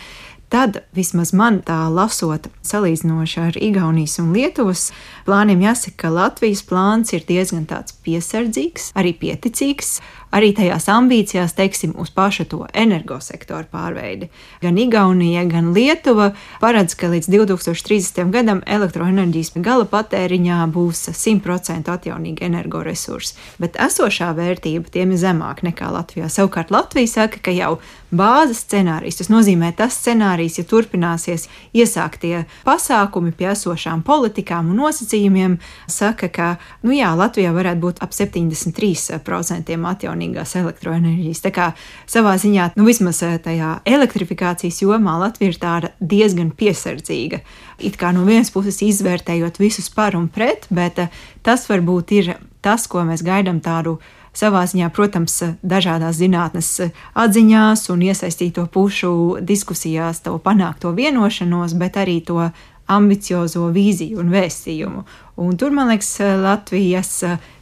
tad 0.52 0.82
vismaz 0.96 1.32
man 1.36 1.60
tā 1.66 1.80
lasot, 1.92 2.48
salīdzinoši 2.64 3.40
ar 3.42 3.58
Igaunijas 3.58 4.18
un 4.22 4.32
Lietuvas 4.36 4.88
plāniem, 5.26 5.64
jāsaka, 5.66 6.04
ka 6.04 6.14
Latvijas 6.14 6.64
plāns 6.68 7.14
ir 7.16 7.26
diezgan 7.28 7.66
piesardzīgs, 8.06 8.92
arī 8.98 9.16
pieticīgs 9.18 9.98
arī 10.34 10.50
tajās 10.56 10.88
ambīcijās, 10.90 11.54
teiksim, 11.56 11.94
uz 12.00 12.10
pašu 12.14 12.46
to 12.50 12.60
energosektoru 12.74 13.68
pārveidi. 13.72 14.28
Gan 14.62 14.78
Igaunija, 14.78 15.44
gan 15.50 15.72
Lietuva 15.76 16.32
paredz, 16.62 16.96
ka 16.98 17.10
līdz 17.12 17.30
2030. 17.30 18.30
gadam 18.34 18.62
elektroenerģijas 18.66 19.54
gala 19.64 19.86
patēriņā 19.90 20.60
būs 20.74 21.06
100% 21.14 21.92
atjaunīgi 21.94 22.46
energoresursi, 22.48 23.36
bet 23.62 23.78
esošā 23.80 24.32
vērtība 24.36 24.90
tiem 24.90 25.14
ir 25.14 25.22
zemāka 25.22 25.68
nekā 25.70 25.92
Latvijā. 25.94 26.30
Savukārt 26.32 26.74
Latvija 26.74 27.12
saka, 27.14 27.42
ka 27.44 27.54
jau 27.54 27.76
bāzes 28.14 28.62
scenārijs, 28.64 29.18
tas 29.20 29.30
nozīmē 29.30 29.72
tas 29.76 29.96
scenārijs, 29.98 30.58
ja 30.60 30.66
turpināsies 30.68 31.48
iesāktie 31.74 32.44
pasākumi 32.66 33.34
pie 33.36 33.50
esošām 33.52 34.04
politikām 34.06 34.70
un 34.70 34.82
nosacījumiem, 34.84 35.58
saka, 35.90 36.28
ka 36.28 36.48
nu 36.86 36.94
jā, 36.94 37.10
Latvijā 37.18 37.54
varētu 37.54 37.82
būt 37.82 38.02
ap 38.04 38.14
73% 38.14 39.74
atjaunīgi 39.94 40.23
atjaunīgās 40.24 40.56
elektroenerģijas. 40.56 41.42
Tā 41.44 41.52
kā 41.52 41.66
savā 42.06 42.36
ziņā, 42.38 42.72
nu 42.76 42.84
vismaz 42.86 43.22
eh, 43.22 43.38
tajā 43.38 43.82
elektrifikācijas 43.84 44.82
jomā 44.82 45.18
Latvija 45.20 45.52
ir 45.52 45.58
tāda 45.58 45.92
diezgan 46.00 46.50
piesardzīga. 46.50 47.40
It 47.78 47.96
kā 47.96 48.12
no 48.12 48.24
vienas 48.24 48.50
puses 48.50 48.80
izvērtējot 48.82 49.58
visus 49.58 49.90
par 49.90 50.16
un 50.16 50.28
pret, 50.28 50.66
bet 50.70 50.98
eh, 50.98 51.08
tas 51.42 51.68
varbūt 51.68 52.12
ir 52.12 52.36
tas, 52.62 52.86
ko 52.86 53.04
mēs 53.04 53.22
gaidām 53.22 53.60
tādu 53.60 53.98
savā 54.34 54.64
ziņā, 54.66 54.90
protams, 54.90 55.42
dažādās 55.62 56.18
zinātnes 56.18 56.90
atziņās 57.14 57.88
un 57.90 58.02
iesaistīto 58.02 58.66
pušu 58.66 59.38
diskusijās, 59.40 60.24
to 60.24 60.38
panākto 60.42 60.90
vienošanos, 60.90 61.76
bet 61.78 62.00
arī 62.00 62.18
to 62.24 62.50
ambiciozo 62.90 63.70
vīziju 63.72 64.18
un 64.20 64.32
vēstījumu. 64.34 65.04
Un 65.36 65.56
tur, 65.58 65.72
man 65.74 65.88
liekas, 65.90 66.12
Latvijas 66.38 67.16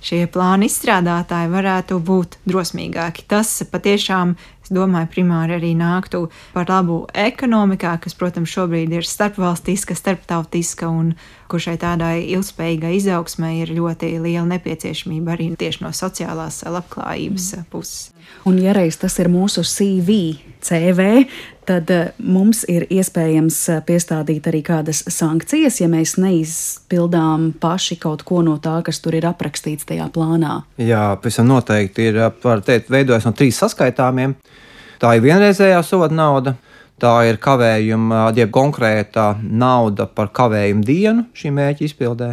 šie 0.05 0.27
plāni 0.29 0.69
izstrādātāji 0.69 1.49
varētu 1.49 1.97
būt 2.05 2.37
drosmīgāki. 2.45 3.25
Tas 3.31 3.49
patiešām, 3.73 4.35
es 4.61 4.69
domāju, 4.75 5.09
primāri 5.15 5.57
arī 5.57 5.71
nāktu 5.79 6.27
par 6.53 6.69
labu 6.69 6.99
ekonomikā, 7.17 7.95
kas, 8.05 8.17
protams, 8.19 8.53
šobrīd 8.53 8.93
ir 8.93 9.09
starpvalstiska, 9.09 9.97
starptautiska 9.97 10.91
un 10.93 11.15
kur 11.49 11.65
šai 11.65 11.79
tādai 11.81 12.27
ilgspējīgai 12.35 12.93
izaugsmai 12.99 13.55
ir 13.63 13.73
ļoti 13.79 14.19
liela 14.21 14.45
nepieciešamība 14.53 15.33
arī 15.33 15.49
tieši 15.57 15.87
no 15.87 15.95
sociālās 15.97 16.61
labklājības 16.69 17.55
puses. 17.73 18.11
Un, 18.49 18.61
ja 18.61 18.77
reiz 18.77 19.01
tas 19.01 19.17
ir 19.23 19.33
mūsu 19.33 19.65
CV, 19.65 20.19
CV, 20.61 21.25
tad 21.67 21.91
eh, 21.91 22.11
mums 22.19 22.63
ir 22.71 22.87
iespējams 22.91 23.59
eh, 23.73 23.81
piestādīt 23.87 24.47
arī 24.51 24.63
kādas 24.67 25.03
sankcijas, 25.13 25.81
ja 25.83 25.89
mēs 25.91 26.17
neizpildām 26.21 27.53
paši 27.63 27.99
kaut 28.03 28.25
ko 28.29 28.43
no 28.47 28.59
tā, 28.63 28.79
kas 28.87 29.01
tur 29.05 29.17
ir 29.19 29.27
aprakstīts 29.29 29.87
tajā 29.89 30.09
plānā. 30.15 30.63
Jā, 30.81 31.13
pavisam 31.23 31.49
noteikti 31.51 32.11
ir, 32.11 32.19
eh, 32.19 32.35
var 32.45 32.65
teikt, 32.67 32.91
veidojas 32.93 33.29
no 33.29 33.35
trīs 33.37 33.61
saskaitāmiem. 33.63 34.37
Tā 35.03 35.17
ir 35.17 35.25
vienreizējā 35.25 35.83
soda 35.87 36.15
nauda. 36.15 36.57
Tā 37.03 37.17
ir 37.27 37.41
kavējuma, 37.43 38.29
jeb 38.37 38.53
konkrēta 38.55 39.33
nauda 39.43 40.07
par 40.07 40.29
kavējumu 40.31 40.85
dienu 40.87 41.25
šī 41.35 41.51
mērķa 41.51 41.87
izpildē. 41.89 42.29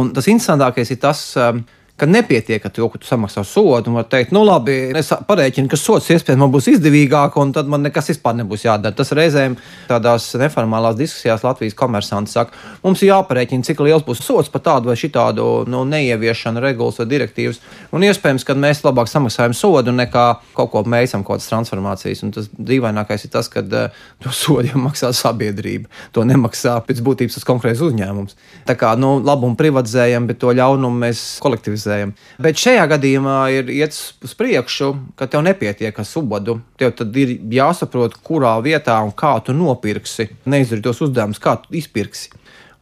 Un 0.00 0.14
tas 0.16 0.24
interesantākais 0.30 0.94
ir 0.94 1.00
tas, 1.02 1.20
ka 1.34 1.52
ka 1.96 2.06
nepietiek 2.10 2.64
ar 2.66 2.72
to, 2.74 2.88
ka 2.90 2.98
tu 2.98 3.06
samaksā 3.06 3.44
sodu. 3.46 3.92
Var 3.94 4.06
teikt, 4.10 4.32
nu 4.34 4.42
labi, 4.42 4.74
es 4.98 5.12
parēķinu, 5.28 5.70
ka 5.70 5.78
sots 5.78 6.10
iespējams 6.10 6.40
man 6.42 6.50
būs 6.50 6.66
izdevīgāk, 6.72 7.36
un 7.38 7.52
tad 7.54 7.70
man 7.70 7.84
nekas 7.86 8.10
vispār 8.10 8.34
nebūs 8.40 8.64
jādara. 8.66 8.96
Tas 8.98 9.14
reizēm 9.14 9.54
tādās 9.86 10.26
neformālās 10.40 10.98
diskusijās 10.98 11.44
Latvijas 11.46 11.76
komersanti 11.78 12.34
saka, 12.34 12.58
mums 12.82 13.02
ir 13.04 13.12
jāparēķina, 13.12 13.66
cik 13.68 13.82
liels 13.86 14.06
būs 14.06 14.24
sots 14.26 14.50
par 14.50 14.64
tādu 14.66 14.90
vai 14.90 14.96
šitādu 14.98 15.46
nu, 15.70 15.84
neieviešanu 15.86 16.62
regulas 16.64 16.98
vai 16.98 17.06
direktīvas. 17.12 17.62
Un 17.94 18.06
iespējams, 18.08 18.46
ka 18.48 18.58
mēs 18.58 18.82
labāk 18.82 19.10
samaksājam 19.12 19.54
sodu 19.54 19.94
nekā 19.94 20.26
kaut 20.58 20.72
ko 20.74 20.82
mēģinām, 20.82 21.22
kaut 21.22 21.38
kādas 21.38 21.48
transformācijas. 21.52 22.24
Un 22.26 22.34
tas 22.34 22.50
dīvainākais 22.58 23.28
ir 23.28 23.34
tas, 23.36 23.52
ka 23.52 23.62
uh, 23.62 24.02
to 24.24 24.34
sodu 24.34 24.82
maksā 24.82 25.12
sabiedrība. 25.14 25.86
To 26.16 26.26
nemaksā 26.26 26.74
pēc 26.88 27.04
būtības 27.06 27.38
tas 27.38 27.46
konkrēts 27.46 27.86
uzņēmums. 27.86 28.34
Tā 28.66 28.74
kā 28.80 28.96
nu, 28.98 29.20
labumu 29.22 29.54
privatizējam, 29.60 30.26
bet 30.26 30.42
to 30.42 30.50
ļaunumu 30.56 31.04
mēs 31.06 31.22
kolektivizējam 31.44 31.83
analizējam. 31.84 32.14
Bet 32.42 32.60
šajā 32.60 32.86
gadījumā 32.94 33.38
ir 33.52 33.70
iet 33.72 33.92
uz 34.24 34.34
priekšu, 34.34 34.94
ka 35.16 35.26
tev 35.26 35.44
nepietiek 35.44 35.98
ar 35.98 36.04
subodu. 36.04 36.60
Tev 36.78 36.94
tad 36.96 37.16
ir 37.16 37.38
jāsaprot, 37.52 38.16
kurā 38.22 38.56
vietā 38.62 39.00
un 39.04 39.12
kā 39.12 39.36
tu 39.44 39.52
nopirksi, 39.52 40.30
neizdarīt 40.46 40.84
tos 40.84 41.02
uzdevumus, 41.04 41.38
kā 41.38 41.56
tu 41.62 41.74
izpirksi. 41.74 42.32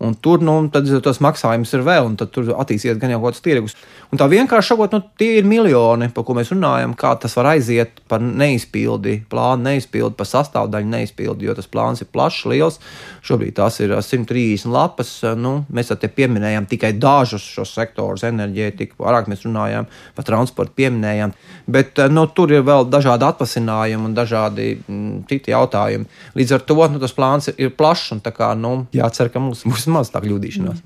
Un 0.02 0.16
tur 0.18 0.42
nu, 0.42 0.56
tas 0.72 1.20
maksājums 1.22 1.70
ir 1.76 1.84
vēl, 1.86 2.08
un 2.10 2.16
tur 2.18 2.48
attīstīsies 2.58 2.98
gan 2.98 3.12
jau 3.14 3.20
kaut 3.22 3.36
kāds 3.36 3.44
tirgus. 3.44 3.76
Un 4.12 4.18
tā 4.20 4.26
vienkārši 4.28 4.74
sakot, 4.74 4.92
nu, 4.92 5.00
tie 5.16 5.38
ir 5.38 5.46
miljoni, 5.48 6.08
par 6.12 6.26
ko 6.26 6.34
mēs 6.36 6.50
runājam, 6.52 6.92
kā 6.98 7.14
tas 7.22 7.36
var 7.38 7.52
aiziet 7.52 8.02
par 8.10 8.20
neizpildi, 8.20 9.20
plānu 9.30 9.68
neizpildi, 9.68 10.16
par 10.18 10.28
sastāvdaļu 10.28 10.90
neizpildi, 10.90 11.46
jo 11.46 11.54
tas 11.56 11.70
plāns 11.70 12.02
ir 12.02 12.10
plašs, 12.12 12.42
liels. 12.50 12.80
Šobrīd 13.22 13.54
tās 13.60 13.78
ir 13.80 13.94
130 13.94 14.72
lapas. 14.74 15.14
Nu, 15.38 15.54
mēs 15.72 15.94
te 15.94 16.10
pieminējām 16.10 16.66
tikai 16.68 16.92
dažus 16.98 17.46
šos 17.54 17.72
sektorus, 17.76 18.26
enerģētiku, 18.26 18.98
vairāk 19.00 19.30
mēs 19.30 19.46
runājām 19.46 19.86
par 20.18 20.26
transportu, 20.26 20.74
pieminējām. 20.82 21.32
Bet 21.72 22.02
nu, 22.10 22.26
tur 22.34 22.52
ir 22.52 22.66
vēl 22.66 22.90
dažādi 22.90 23.28
atvasinājumi 23.28 24.10
un 24.10 24.18
dažādi 24.18 24.68
m, 24.74 24.82
mm, 24.90 25.24
citi 25.30 25.54
jautājumi. 25.54 26.10
Līdz 26.36 26.58
ar 26.58 26.66
to 26.66 26.80
nu, 26.82 27.00
tas 27.00 27.16
plāns 27.16 27.48
ir, 27.54 27.72
plašs 27.78 28.16
un 28.16 28.24
kā, 28.26 28.52
nu, 28.58 28.74
jācer, 28.92 29.30
ka 29.32 29.40
mums 29.40 29.62
būs 29.68 29.88
maz 29.92 30.10
tā 30.12 30.22
kļūdīšanās. 30.24 30.82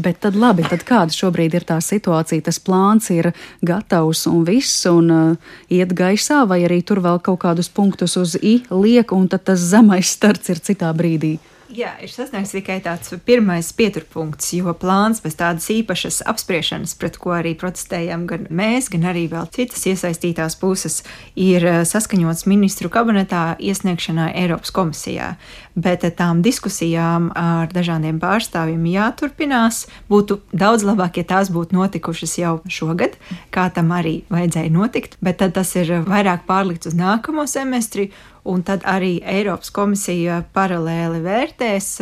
Bet 0.00 0.20
tad 0.24 0.36
labi, 0.38 0.66
tad 0.68 0.84
kāda 0.88 1.14
šobrīd 1.14 1.56
ir 1.58 1.66
tā 1.68 1.78
situācija? 1.84 2.46
Tas 2.46 2.60
plāns 2.62 3.10
ir 3.14 3.32
gatavs 3.66 4.26
un 4.30 4.44
viss, 4.48 4.84
un 4.90 5.14
uh, 5.14 5.54
iet 5.72 5.94
gaisā, 5.96 6.42
vai 6.48 6.62
arī 6.68 6.82
tur 6.86 7.02
vēl 7.04 7.22
kaut 7.24 7.42
kādus 7.44 7.72
punktus 7.72 8.18
uz 8.20 8.36
i 8.40 8.60
liek, 8.70 9.14
un 9.16 9.28
tad 9.32 9.48
tas 9.50 9.70
zemais 9.72 10.12
starts 10.16 10.52
ir 10.52 10.62
citā 10.62 10.92
brīdī. 10.96 11.38
Jā, 11.70 11.92
ir 12.02 12.10
sasniegts 12.10 12.50
tikai 12.50 12.80
tāds 12.82 13.12
pirmais 13.22 13.68
pieturpunkts, 13.78 14.48
jo 14.56 14.72
plāns 14.74 15.20
bez 15.22 15.36
tādas 15.38 15.68
īpašas 15.70 16.16
apspriešanas, 16.26 16.96
pret 16.98 17.14
ko 17.22 17.30
arī 17.36 17.52
protestējam 17.58 18.24
gan 18.26 18.48
mēs, 18.50 18.88
gan 18.90 19.06
arī 19.12 19.28
vēl 19.30 19.46
citas 19.54 19.84
iesaistītās 19.86 20.56
puses, 20.58 21.04
ir 21.38 21.62
eh, 21.62 21.76
saskaņots 21.86 22.48
ministru 22.50 22.90
kabinetā 22.90 23.54
iesniegšanai 23.62 24.32
Eiropas 24.42 24.74
komisijā. 24.74 25.36
Bet 25.78 26.02
eh, 26.08 26.10
tām 26.10 26.42
diskusijām 26.42 27.30
ar 27.38 27.70
dažādiem 27.70 28.18
pārstāvjiem 28.18 28.90
jāturpinās. 28.90 29.84
Būtu 30.10 30.40
daudz 30.50 30.82
labāk, 30.88 31.22
ja 31.22 31.28
tās 31.36 31.52
būtu 31.54 31.78
notikušas 31.78 32.34
jau 32.40 32.56
šogad, 32.66 33.14
kā 33.54 33.68
tam 33.70 33.94
arī 33.94 34.24
vajadzēja 34.32 34.74
notikt, 34.74 35.20
bet 35.22 35.38
tad 35.44 35.54
tas 35.60 35.70
ir 35.78 36.00
vairāk 36.02 36.48
pārlikts 36.50 36.90
uz 36.90 36.98
nākamo 36.98 37.46
semestri 37.46 38.10
un 38.44 38.62
tad 38.66 38.86
arī 38.88 39.18
Eiropas 39.24 39.72
komisija 39.74 40.42
paralēli 40.54 41.20
vērtēs 41.24 41.96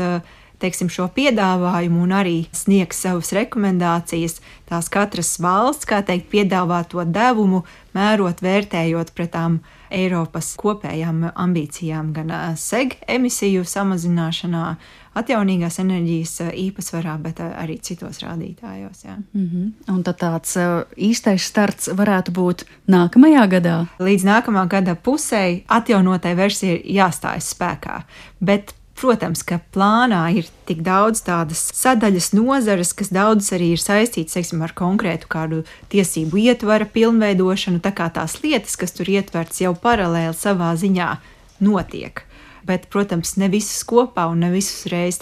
teiksim, 0.59 0.91
šo 0.91 1.07
piedāvājumu 1.15 2.03
un 2.03 2.15
arī 2.19 2.37
sniegs 2.57 3.03
savas 3.05 3.31
rekomendācijas. 3.37 4.39
Tās 4.69 4.91
katras 4.93 5.37
valsts, 5.43 5.87
kā 5.89 6.01
teikt, 6.07 6.29
piedāvā 6.33 6.83
to 6.91 7.05
devumu, 7.07 7.65
mērot, 7.97 8.43
vērtējot 8.45 9.15
pret 9.17 9.33
tām 9.37 9.61
Eiropas 9.95 10.51
kopējām 10.61 11.31
ambīcijām, 11.33 12.13
gan 12.17 12.33
eh, 12.35 12.49
seg 12.61 12.99
emisiju 13.09 13.65
samazināšanā, 13.65 14.65
atjaunīgās 15.19 15.79
enerģijas 15.83 16.35
eh, 16.45 16.53
īpatsvarā, 16.69 17.17
bet 17.23 17.43
eh, 17.45 17.53
arī 17.63 17.79
citos 17.85 18.23
rādītājos. 18.25 19.05
Jā. 19.05 19.17
Mm 19.33 19.47
-hmm. 19.53 19.95
Un 19.95 20.03
tad 20.03 20.19
tāds 20.23 20.57
eh, 20.57 20.85
īstais 20.97 21.45
starts 21.45 21.89
varētu 21.89 22.33
būt 22.33 22.65
nākamajā 22.89 23.47
gadā? 23.49 23.87
Līdz 23.99 24.25
nākamā 24.25 24.69
gada 24.69 24.95
pusē 24.95 25.63
atjaunotai 25.67 26.35
versijai 26.35 26.77
ir 26.77 26.83
jāstājas 27.01 27.55
spēkā. 27.55 28.03
Bet 28.41 28.75
Protams, 28.99 29.45
ka 29.47 29.61
plānā 29.75 30.25
ir 30.35 30.49
tik 30.67 30.81
daudz 30.83 31.21
tādas 31.23 31.61
sadaļas, 31.79 32.33
nozares, 32.35 32.91
kas 32.93 33.13
daudzas 33.15 33.53
arī 33.55 33.69
ir 33.77 33.79
saistītas 33.79 34.35
teiksim, 34.35 34.63
ar 34.67 34.75
konkrētu 34.75 35.31
kādu 35.31 35.61
tiesību 35.89 36.41
ietvara 36.43 36.85
pilnveidošanu. 36.85 37.79
Tā 37.79 37.93
kā 37.95 38.09
tās 38.11 38.43
lietas, 38.43 38.75
kas 38.77 38.97
tur 38.97 39.07
ietverts, 39.07 39.61
jau 39.61 39.77
paralēli 39.79 40.35
savā 40.35 40.73
ziņā 40.75 41.13
notiek 41.61 42.25
bet, 42.69 42.87
protams, 42.93 43.35
ne 43.41 43.49
visas 43.53 43.83
kopā 43.89 44.29
un 44.31 44.45
ne 44.45 44.53
visas 44.55 44.87
reizes. 44.93 45.19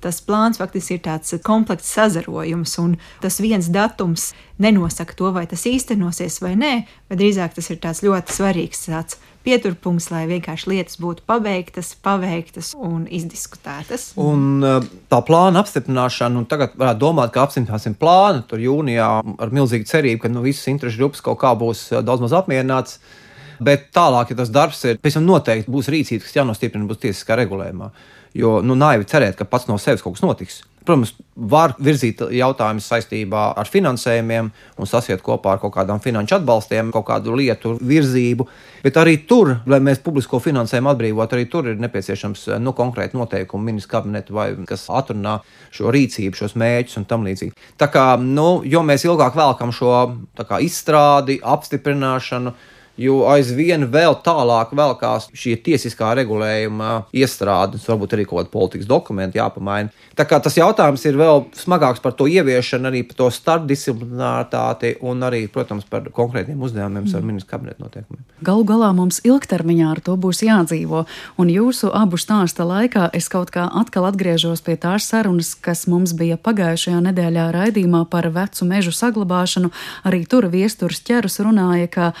tas 0.00 0.20
plāns 0.24 0.56
faktiski 0.56 0.94
ir 0.96 1.00
tāds 1.04 1.34
komplekss 1.44 1.92
sazarojums, 1.92 2.78
un 2.78 2.96
tas 3.20 3.40
viens 3.40 3.68
datums 3.68 4.32
nenosaka 4.58 5.12
to, 5.14 5.32
vai 5.32 5.46
tas 5.46 5.66
īstenosies 5.68 6.40
vai 6.40 6.54
nē, 6.56 6.86
bet 7.08 7.18
drīzāk 7.20 7.54
tas 7.54 7.70
ir 7.70 7.76
tāds 7.76 8.00
ļoti 8.02 8.32
svarīgs 8.32 8.88
tāds 8.88 9.18
pieturpunkts, 9.44 10.10
lai 10.12 10.26
vienkārši 10.28 10.68
lietas 10.70 10.98
būtu 11.00 11.24
pabeigtas, 11.28 11.94
paveiktas 12.04 12.72
un 12.76 13.06
izdiskutētas. 13.08 14.10
Un 14.20 14.64
eh, 14.66 14.88
tā 15.12 15.20
plāna 15.26 15.62
apstiprināšana, 15.64 16.42
un 16.42 16.48
tagad 16.50 16.76
varētu 16.80 17.00
domāt, 17.00 17.32
ka 17.34 17.46
apstiprināsim 17.46 17.96
plānu 18.00 18.44
tur 18.50 18.60
jūnijā 18.62 19.08
ar 19.20 19.54
milzīgu 19.56 19.88
cerību, 19.88 20.24
ka 20.24 20.32
nu, 20.32 20.44
visas 20.44 20.68
interešu 20.72 21.04
grupas 21.04 21.24
kaut 21.24 21.40
kā 21.40 21.54
būs 21.58 21.88
eh, 21.94 22.04
daudz 22.04 22.26
maz 22.26 22.36
apmierināts. 22.36 23.00
Bet 23.60 23.90
tālāk, 23.96 24.32
ja 24.32 24.40
tas 24.40 24.52
darbs 24.52 24.82
ir, 24.88 24.98
pēc 25.02 25.18
tam 25.18 25.28
noteikti 25.28 25.72
būs 25.72 25.90
rīcība, 25.92 26.24
kas 26.24 26.38
jānostiprina 26.40 26.88
būs 26.88 27.02
tiesiskā 27.04 27.36
regulējumā. 27.42 27.90
Jo 28.36 28.60
nu, 28.62 28.76
naivi 28.78 29.08
cerēt, 29.10 29.36
ka 29.38 29.48
pats 29.48 29.66
no 29.68 29.78
sevis 29.80 30.04
kaut 30.04 30.16
kas 30.16 30.24
notiks. 30.24 30.60
Protams, 30.80 31.10
var 31.36 31.74
virzīt 31.82 32.22
jautājumus 32.32 32.86
saistībā 32.88 33.42
ar 33.60 33.68
finansējumiem 33.68 34.46
un 34.80 34.88
sasiet 34.88 35.20
kopā 35.24 35.52
ar 35.54 35.60
kaut 35.60 35.74
kādām 35.74 36.00
finanšu 36.00 36.38
atbalstiem, 36.38 36.88
kaut 36.94 37.04
kādu 37.10 37.34
lietu 37.36 37.74
virzību. 37.84 38.46
Bet 38.80 38.96
arī 38.96 39.18
tur, 39.28 39.52
lai 39.68 39.82
mēs 39.84 40.00
publisko 40.00 40.40
finansējumu 40.40 40.90
atbrīvotu, 40.94 41.36
arī 41.36 41.46
tur 41.52 41.68
ir 41.68 41.82
nepieciešams 41.84 42.46
nu, 42.64 42.72
konkrēti 42.76 43.18
noteikumi, 43.20 43.68
ministrs 43.68 43.92
kabineta 43.92 44.32
vai 44.32 44.48
kas 44.68 44.86
atrunā 44.88 45.36
šo 45.74 45.92
rīcību, 45.92 46.40
šos 46.40 46.56
mērķus 46.56 47.02
un 47.02 47.08
tam 47.12 47.28
līdzīgi. 47.28 47.68
Tā 47.80 47.90
kā, 47.92 48.06
nu, 48.24 48.48
jo 48.64 48.80
mēs 48.86 49.04
ilgāk 49.04 49.36
velkam 49.36 49.76
šo 49.76 49.94
kā, 50.40 50.62
izstrādi, 50.64 51.42
apstiprināšanu, 51.44 52.56
jo 53.00 53.22
aizvien 53.30 53.86
vēl 53.90 54.18
tālāk 54.24 54.74
velkās 54.76 55.28
šī 55.36 55.56
tiesiskā 55.64 56.12
regulējuma 56.20 56.90
iestrādes, 57.16 57.86
varbūt 57.88 58.16
arī 58.16 58.26
kaut 58.28 58.42
kāda 58.42 58.52
politikas 58.52 58.88
dokumenta 58.90 59.40
jāpamaina. 59.40 59.92
Tā 60.16 60.26
kā 60.28 60.40
tas 60.42 60.56
jautājums 60.58 61.04
ir 61.08 61.16
vēl 61.20 61.46
smagāks 61.56 62.02
par 62.04 62.14
to 62.18 62.28
ieviešanu, 62.30 62.90
arī 62.90 63.02
par 63.08 63.18
to 63.22 63.30
starpdisciplināritāti 63.34 64.94
un 65.06 65.24
arī, 65.26 65.46
protams, 65.52 65.86
par 65.88 66.10
konkrētiem 66.14 66.60
uzdevumiem 66.60 67.06
mm. 67.06 67.16
ar 67.16 67.26
ministru 67.26 67.54
kabineta 67.54 67.84
noteikumiem. 67.84 68.24
Galu 68.44 68.66
galā 68.68 68.92
mums 68.96 69.22
ilgtermiņā 69.24 69.90
ar 69.94 70.02
to 70.04 70.16
būs 70.20 70.44
jādzīvo, 70.44 71.04
un 71.40 71.52
jūsu 71.52 71.92
abu 71.96 72.20
stāsta 72.20 72.66
laikā 72.68 73.08
es 73.16 73.30
kaut 73.32 73.52
kā 73.54 73.66
atkal 73.80 74.08
atgriežos 74.10 74.64
pie 74.66 74.76
tās 74.80 75.08
sarunas, 75.10 75.54
kas 75.56 75.86
mums 75.90 76.14
bija 76.18 76.38
pagājušajā 76.40 77.00
nedēļā 77.08 77.50
raidījumā 77.56 78.04
par 78.12 78.28
vecu 78.34 78.68
mežu 78.68 78.92
saglabāšanu. 78.96 79.72
Arī 80.08 80.24
tur 80.28 80.50
viesturs 80.52 81.00
ķerus 81.06 81.40
runāja, 81.44 81.88
ka 81.90 82.12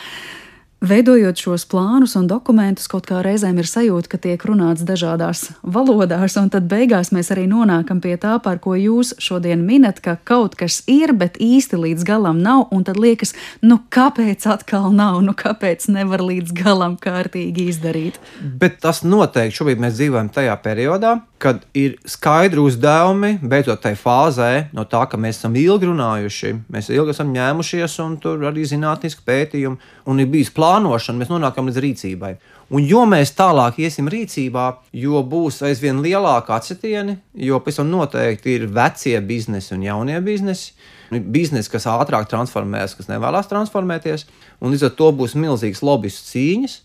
Veidojot 0.80 1.36
šos 1.36 1.66
plānus 1.68 2.14
un 2.16 2.24
dokumentus, 2.24 2.86
kaut 2.88 3.04
kā 3.04 3.18
reizēm 3.20 3.58
ir 3.60 3.66
sajūta, 3.68 4.08
ka 4.08 4.18
tiek 4.24 4.44
runāts 4.48 4.80
dažādās 4.88 5.50
valodās, 5.60 6.38
un 6.40 6.48
tad 6.48 6.70
beigās 6.70 7.10
mēs 7.12 7.28
arī 7.34 7.44
nonākam 7.50 7.98
pie 8.00 8.14
tā, 8.16 8.38
par 8.40 8.62
ko 8.64 8.72
jūs 8.80 9.10
šodien 9.20 9.60
minat, 9.60 10.00
ka 10.00 10.14
kaut 10.24 10.56
kas 10.56 10.78
ir, 10.88 11.12
bet 11.12 11.36
īsti 11.36 11.76
līdz 11.82 12.06
galam 12.08 12.40
nav, 12.40 12.70
un 12.72 12.86
tad 12.88 12.96
liekas, 12.96 13.34
nu 13.60 13.76
kāpēc 13.92 14.46
atkal 14.48 14.88
nav, 14.96 15.20
nu 15.20 15.36
kāpēc 15.36 15.84
nevar 15.92 16.24
līdz 16.24 16.56
galam 16.56 16.96
kārtīgi 16.96 17.68
izdarīt. 17.74 18.16
Bet 18.40 18.80
tas 18.80 19.04
noteikti 19.04 19.60
šobrīd 19.60 19.84
mēs 19.84 20.00
dzīvojam 20.00 20.32
tajā 20.32 20.56
periodā, 20.64 21.18
kad 21.40 21.60
ir 21.76 21.98
skaidri 22.08 22.60
uzdevumi, 22.60 23.34
beidzot 23.44 23.80
tai 23.84 23.94
fāzē, 23.96 24.70
no 24.76 24.88
tā, 24.88 25.04
ka 25.08 25.20
mēs 25.20 25.42
esam 25.42 25.54
ilgi 25.56 25.88
runājuši, 25.88 26.56
mēs 26.72 26.88
ilgi 26.92 27.14
esam 27.14 27.36
ņēmušies, 27.36 28.00
un 28.04 28.18
tur 28.20 28.48
arī 28.48 28.64
zinātniski 28.68 29.24
pētījumi, 29.28 29.92
un 30.08 30.20
ir 30.20 30.28
bijis 30.28 30.52
plāns 30.52 30.69
plānošanu, 30.70 31.18
mēs 31.20 31.30
nonākam 31.30 31.68
līdz 31.68 31.80
rīcībai. 31.82 32.34
Un 32.70 32.84
jo 32.86 33.02
mēs 33.08 33.34
tālāk 33.34 33.80
iesim 33.82 34.08
rīcībā, 34.10 34.66
jo 34.94 35.22
būs 35.26 35.60
aizvien 35.66 36.02
lielāka 36.04 36.54
atsitieni, 36.56 37.16
jo 37.34 37.58
pēc 37.64 37.80
tam 37.80 37.90
noteikti 37.90 38.54
ir 38.54 38.68
vecie 38.70 39.16
biznesi 39.26 39.74
un 39.74 39.82
jaunie 39.88 40.20
biznesi. 40.22 40.72
Biznesi, 41.10 41.72
kas 41.72 41.88
ātrāk 41.90 42.28
transformēs, 42.30 42.94
kas 42.94 43.10
nevēlas 43.10 43.50
transformēties, 43.50 44.28
un 44.62 44.70
līdz 44.70 44.86
ar 44.86 44.92
to 45.00 45.10
būs 45.18 45.34
milzīgas 45.34 45.82
lobbyistu 45.82 46.30
cīņas. 46.36 46.76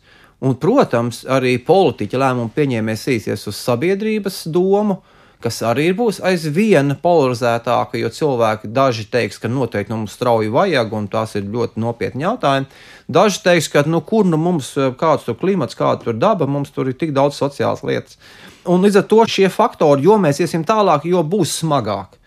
Un, 0.45 0.57
protams, 0.59 1.21
arī 1.31 1.55
politiķa 1.63 2.19
lēmumu 2.19 2.51
pieņēmējs 2.57 3.05
īsies 3.13 3.45
uz 3.47 3.59
sabiedrības 3.61 4.41
domu, 4.51 4.97
uh, 4.97 5.14
kas 5.43 5.61
arī 5.65 5.87
būs 5.97 6.21
aizvien 6.25 6.95
polarizētāka, 7.01 7.99
jo 7.99 8.11
cilvēki 8.13 8.69
daži 8.75 9.05
teiks, 9.11 9.39
ka 9.41 9.51
noteikti 9.51 9.93
nu, 9.93 10.01
mums 10.03 10.15
strauji 10.17 10.51
vajag, 10.53 10.93
un 10.97 11.07
tās 11.11 11.35
ir 11.39 11.49
ļoti 11.51 11.81
nopietni 11.81 12.25
jautājumi. 12.25 12.69
Daži 13.17 13.41
teiks, 13.45 13.69
ka 13.73 13.85
nu, 13.89 14.01
kur 14.05 14.27
nu 14.27 14.39
mums 14.41 14.73
kāds 14.99 15.27
tur 15.27 15.37
klimats, 15.41 15.77
kāda 15.77 16.07
tur 16.07 16.19
daba, 16.19 16.47
mums 16.49 16.73
tur 16.75 16.89
ir 16.91 16.97
tik 16.99 17.13
daudz 17.15 17.39
sociālas 17.41 17.83
lietas. 17.85 18.19
Un 18.65 18.81
līdz 18.85 19.01
ar 19.03 19.09
to 19.09 19.21
šie 19.29 19.49
faktori, 19.53 20.07
jo 20.07 20.17
mēs 20.21 20.41
iesim 20.41 20.65
tālāk, 20.65 21.05
jo 21.09 21.21
būs 21.21 21.59
smagāk. 21.61 22.17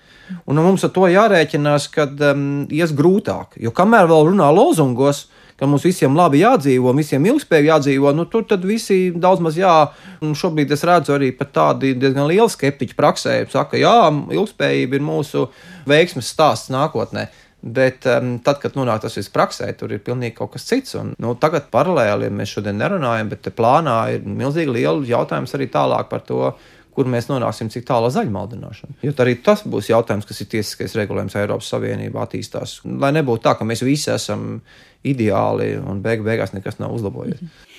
Un 0.46 0.61
mums 0.61 0.84
ar 0.84 0.92
to 0.92 1.09
jārēķinās, 1.09 1.88
ka 1.94 2.04
um, 2.30 2.46
ies 2.70 2.92
grūtāk. 2.94 3.56
Jo 3.59 3.72
kamēr 3.74 4.06
vēl 4.11 4.28
runā 4.28 4.50
lozungos, 4.52 5.24
uh, 5.24 5.38
ka 5.59 5.66
mums 5.66 5.84
visiem 5.86 6.14
labi 6.16 6.42
jādzīvo, 6.44 6.92
visiem 6.96 7.26
ilgspējīgi 7.26 7.72
jādzīvo, 7.72 8.12
nu, 8.14 8.28
tur 8.30 8.46
tad 8.48 8.64
visi 8.66 9.09
daudz 9.11 9.42
maz 9.44 9.59
jā. 9.59 9.74
Un 10.22 10.36
šobrīd 10.38 10.72
es 10.74 10.86
redzu 10.86 11.16
arī 11.16 11.32
tādu 11.38 11.92
diezgan 11.98 12.28
lielu 12.30 12.48
skeptiķu 12.52 12.96
praksē, 12.98 13.40
saka, 13.50 13.80
jā, 13.80 13.96
ilgspējība 14.38 14.98
ir 14.98 15.04
mūsu 15.06 15.48
veiksmes 15.88 16.30
stāsts 16.34 16.72
nākotnē. 16.74 17.28
Bet 17.59 18.04
um, 18.06 18.36
tad, 18.38 18.61
kad 18.62 18.76
nonāk 18.78 19.02
tas 19.02 19.16
viss 19.18 19.32
praksē, 19.34 19.72
tur 19.74 19.90
ir 19.90 20.02
pilnīgi 20.06 20.36
kaut 20.36 20.52
kas 20.54 20.68
cits. 20.68 20.94
Un, 20.94 21.11
nu, 21.18 21.34
tagad 21.42 21.66
paralēli 21.74 22.30
mēs 22.30 22.54
šodien 22.54 22.78
nerunājam, 22.78 23.32
bet 23.32 23.50
plānā 23.59 23.98
ir 24.14 24.22
milzīgi 24.22 24.76
liela 24.76 25.02
jautājums 25.06 25.56
arī 25.59 25.66
tālāk 25.74 26.06
par 26.12 26.22
to, 26.28 26.52
kur 26.94 27.11
mēs 27.11 27.28
nonāksim, 27.30 27.70
cik 27.70 27.84
tālu 27.86 28.11
zaļmaldināšana. 28.14 29.00
Jo 29.06 29.12
arī 29.22 29.36
tas 29.42 29.64
būs 29.66 29.90
jautājums, 29.90 30.26
kas 30.26 30.42
ir 30.42 30.48
tiesiskais 30.54 30.94
regulējums 30.98 31.36
Eiropas 31.38 31.70
Savienībā 31.70 32.24
attīstās. 32.24 32.80
Lai 32.86 33.12
nebūtu 33.14 33.44
tā, 33.44 33.54
ka 33.59 33.66
mēs 33.66 33.84
visi 33.86 34.11
esam 34.14 34.61
ideāli 35.07 35.76
un 35.78 36.03
beig 36.03 36.22
beigās 36.26 36.53
nekas 36.53 36.78
nav 36.78 36.94
uzlabojies. 36.94 37.42
Mm 37.42 37.49
-hmm. 37.49 37.76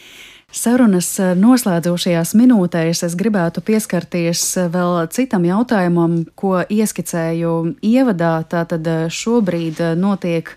Sarunas 0.49 1.11
eh, 1.21 1.35
noslēdzošajās 1.37 2.31
minūtēs 2.33 3.03
es 3.05 3.13
gribētu 3.17 3.61
pieskarties 3.61 4.41
eh, 4.57 4.69
vēl 4.73 4.95
citam 5.13 5.43
jautājumam, 5.45 6.23
ko 6.33 6.63
ieskicēju 6.65 7.51
ievadā. 7.85 8.31
Tātad 8.49 8.89
eh, 8.89 9.03
šobrīd 9.13 9.77
notiek 10.01 10.49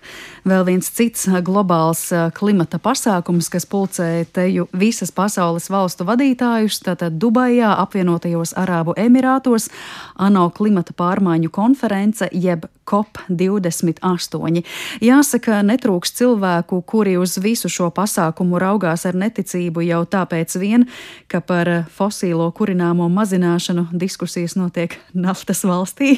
vēl 0.49 0.65
viens 0.65 0.89
cits 0.89 1.27
globāls 1.45 2.07
klimata 2.33 2.81
pasākums, 2.81 3.51
kas 3.53 3.69
pulcē 3.69 4.25
teju 4.33 4.65
visas 4.73 5.13
pasaules 5.13 5.69
valstu 5.69 6.09
vadītājus. 6.09 6.81
Tātad 6.89 7.21
Dubajā, 7.21 7.75
apvienotajos 7.85 8.57
Arābu 8.57 8.97
Emirātos, 8.97 9.69
ANO 10.17 10.49
klimata 10.57 10.97
pārmaiņu 10.97 11.53
konference 11.53 12.33
jeb 12.33 12.65
COP28. 12.89 14.63
Jāsaka, 15.03 15.61
netrūks 15.63 16.11
cilvēku, 16.17 16.81
kuri 16.87 17.15
uz 17.21 17.37
visu 17.39 17.71
šo 17.71 17.89
pasākumu 17.95 18.59
raugās 18.59 19.05
ar 19.07 19.15
neticību 19.15 19.82
jau 19.85 20.01
tāpēc 20.09 20.57
vien, 20.61 20.85
ka 21.31 21.41
par 21.43 21.69
fosīlo 21.93 22.49
kurināmo 22.55 23.09
mazināšanu 23.13 23.89
diskusijas 23.93 24.57
notiek 24.59 24.95
naftas 25.13 25.63
valstī, 25.67 26.17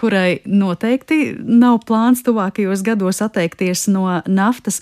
kurai 0.00 0.40
noteikti 0.46 1.34
nav 1.44 1.82
plāns 1.88 2.24
tuvākajos 2.26 2.84
gados 2.86 3.22
atteikties 3.24 3.88
no 3.92 4.06
naftas. 4.26 4.80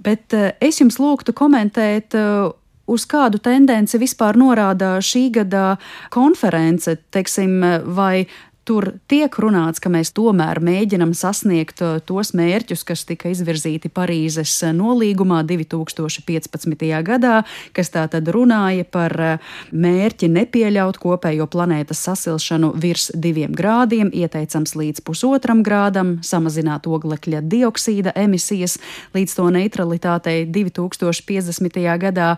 Bet 0.00 0.34
eh, 0.36 0.54
es 0.60 0.80
jums 0.80 0.98
lūgtu 1.00 1.34
komentēt 1.36 2.16
eh, 2.16 2.50
uz 2.90 3.06
kādu 3.06 3.38
tendenci 3.42 4.00
vispār 4.02 4.38
norāda 4.40 4.96
šī 5.04 5.28
gada 5.34 5.76
konference, 6.14 6.96
teiksim, 7.14 7.60
vai 7.94 8.26
Tur 8.68 8.90
tiek 9.08 9.32
runāts, 9.40 9.80
ka 9.80 9.88
mēs 9.88 10.10
tomēr 10.12 10.58
mēģinam 10.60 11.14
sasniegt 11.16 11.80
uh, 11.80 11.96
tos 12.04 12.34
mērķus, 12.36 12.82
kas 12.84 13.06
tika 13.08 13.30
izvirzīti 13.32 13.88
Parīzes 13.88 14.52
uh, 14.66 14.74
nolīgumā 14.76 15.40
2015. 15.48 16.84
gadā, 17.06 17.40
kas 17.72 17.88
tā 17.94 18.04
tad 18.12 18.28
runāja 18.28 18.84
par 18.84 19.16
uh, 19.16 19.54
mērķi 19.72 20.28
nepieļaut 20.34 21.00
kopējo 21.00 21.48
planētas 21.50 22.04
sasilšanu 22.10 22.74
virs 22.76 23.08
diviem 23.16 23.56
grādiem, 23.56 24.12
ieteicams 24.12 24.76
līdz 24.76 25.06
pusotram 25.08 25.64
grādam, 25.64 26.18
samazināt 26.20 26.84
oglekļa 26.84 27.40
dioksīda 27.48 28.12
emisijas 28.20 28.76
līdz 29.16 29.38
to 29.40 29.48
neutralitātei 29.56 30.44
2050. 30.52 31.80
gadā 32.04 32.34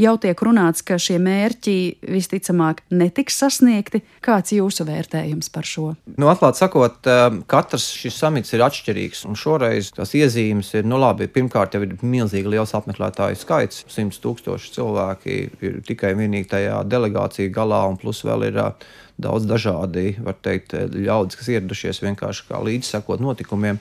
jau 0.00 0.14
tiek 0.20 0.42
runāts, 0.46 0.82
ka 0.86 0.98
šie 1.00 1.18
mērķi 1.22 1.74
visticamāk 2.10 2.82
netiks 2.94 3.38
sasniegti. 3.42 4.02
Kāds 4.24 4.54
ir 4.54 4.62
jūsu 4.62 4.86
vērtējums 4.88 5.52
par 5.54 5.68
šo? 5.68 5.92
Nu, 6.16 6.30
Atklāti 6.32 6.62
sakot, 6.62 6.98
um, 7.10 7.42
katrs 7.50 7.90
šis 8.00 8.18
samits 8.22 8.54
ir 8.56 8.64
atšķirīgs. 8.66 9.24
Un 9.28 9.38
šoreiz 9.38 9.92
tās 9.96 10.14
iezīmes 10.18 10.72
ir, 10.78 10.88
nu 10.88 11.00
labi, 11.00 11.28
pirmkārt 11.30 11.76
jau 11.76 11.82
ir 11.86 11.96
milzīgi 12.00 12.54
liels 12.56 12.74
apmeklētāju 12.78 13.38
skaits. 13.40 13.84
100 13.90 14.22
tūkstoši 14.24 14.74
cilvēki 14.78 15.38
ir 15.66 15.78
tikai 15.86 16.14
vienīgi 16.18 16.50
tajā 16.54 16.80
delegācija 16.88 17.52
galā, 17.54 17.84
un 17.90 18.00
plus 18.00 18.24
vēl 18.26 18.48
ir 18.50 18.60
uh, 18.60 18.74
daudz 19.20 19.46
dažādi, 19.48 20.14
var 20.24 20.36
teikt, 20.42 20.74
ļaudis, 20.94 21.38
kas 21.38 21.50
ieradušies 21.54 22.02
vienkārši 22.04 22.46
kā 22.48 22.60
līdzsekot 22.64 23.22
notikumiem. 23.22 23.80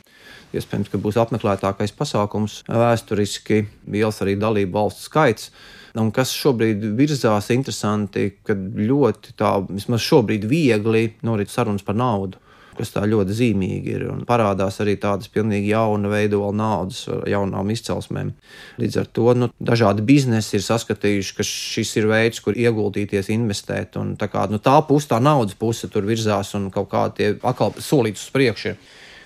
Iespējams, 0.56 0.90
ka 0.90 1.02
būs 1.02 1.20
apmeklētākais 1.22 1.94
pasākums 1.96 2.64
vēsturiski, 2.68 3.64
liels 3.94 4.18
arī 4.24 4.36
dalību 4.40 4.76
valstu 4.76 5.06
skaits. 5.06 5.52
Un 5.98 6.12
kas 6.14 6.34
šobrīd 6.38 6.84
virzās 6.98 7.50
interesanti, 7.56 8.28
kad 8.46 8.60
ļoti 8.60 9.34
tā, 9.40 9.56
vismaz 9.70 10.06
šobrīd, 10.06 10.46
viegli 10.50 11.08
norit 11.26 11.50
sarunas 11.54 11.86
par 11.86 11.98
naudu 11.98 12.42
kas 12.80 12.94
tā 12.94 13.04
ļoti 13.10 13.36
zīmīgi 13.36 13.96
ir. 13.96 14.06
Un 14.14 14.22
parādās 14.28 14.80
arī 14.84 14.96
tādas 15.02 15.30
pilnīgi 15.32 15.74
jauna 15.74 16.12
veidola 16.12 16.54
naudas 16.56 17.02
ar 17.12 17.26
jaunām 17.30 17.74
izcelsmēm. 17.74 18.32
Līdz 18.80 19.02
ar 19.02 19.10
to 19.16 19.34
nu, 19.36 19.50
dažādi 19.60 20.06
biznesi 20.08 20.58
ir 20.58 20.66
saskatījuši, 20.66 21.36
ka 21.36 21.48
šis 21.48 21.92
ir 22.00 22.08
veids, 22.12 22.40
kur 22.46 22.58
ieguldīties, 22.58 23.32
investēt. 23.36 24.00
Un 24.00 24.16
tā, 24.20 24.30
kā, 24.32 24.48
nu, 24.52 24.62
tā 24.64 24.78
puse, 24.88 25.10
tā 25.12 25.20
naudas 25.24 25.60
puse 25.60 25.92
tur 25.92 26.08
virzās 26.08 26.54
un 26.58 26.70
kaut 26.74 26.90
kā 26.94 27.06
tie 27.16 27.34
atkal 27.36 27.76
solīts 27.84 28.28
uz 28.28 28.34
priekšu. 28.36 28.76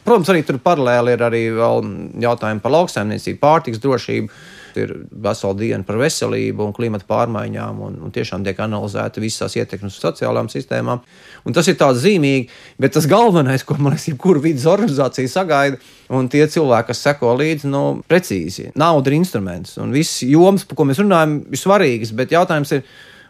Protams, 0.03 0.33
arī 0.33 0.41
tur 0.43 0.57
paralēli 0.59 1.13
ir 1.15 1.21
arī 1.23 1.45
jautājumi 1.53 2.59
par 2.63 2.73
lauksaimniecību, 2.73 3.39
pārtiks 3.39 3.79
drošību 3.83 4.33
ir 4.81 4.93
vesela 5.11 5.55
diena 5.57 5.85
par 5.87 5.99
veselību 6.01 6.67
un 6.67 6.73
klimatu 6.75 7.07
pārmaiņām, 7.09 7.79
un, 7.87 7.99
un 8.05 8.13
tiešām 8.13 8.45
tiek 8.45 8.59
analizēta 8.63 9.23
visas 9.23 9.55
ietekmes 9.59 9.95
uz 9.95 10.03
sociālām 10.03 10.49
sistēmām. 10.51 11.03
Un 11.47 11.55
tas 11.55 11.69
ir 11.71 11.77
tāds 11.79 12.03
zīmīgi, 12.03 12.49
bet 12.81 12.95
tas 12.97 13.07
galvenais, 13.09 13.65
ko 13.67 13.77
man 13.79 13.95
liekas, 13.95 14.09
jebkura 14.11 14.43
vidas 14.43 14.67
organizācija 14.69 15.31
sagaida, 15.31 15.79
un 16.13 16.29
tie 16.31 16.45
cilvēki, 16.49 16.89
kas 16.91 17.05
seko 17.07 17.33
līdzi, 17.39 17.71
nu, 17.71 17.83
precīzi, 18.09 18.71
nauda 18.79 19.11
ir 19.11 19.19
instruments, 19.19 19.77
un 19.81 19.95
viss 19.95 20.23
joms, 20.27 20.67
par 20.67 20.79
ko 20.79 20.87
mēs 20.89 21.01
runājam, 21.03 21.39
ir 21.49 21.63
svarīgs, 21.63 22.13
bet 22.17 22.35
jautājums 22.35 22.77
ir, 22.77 22.85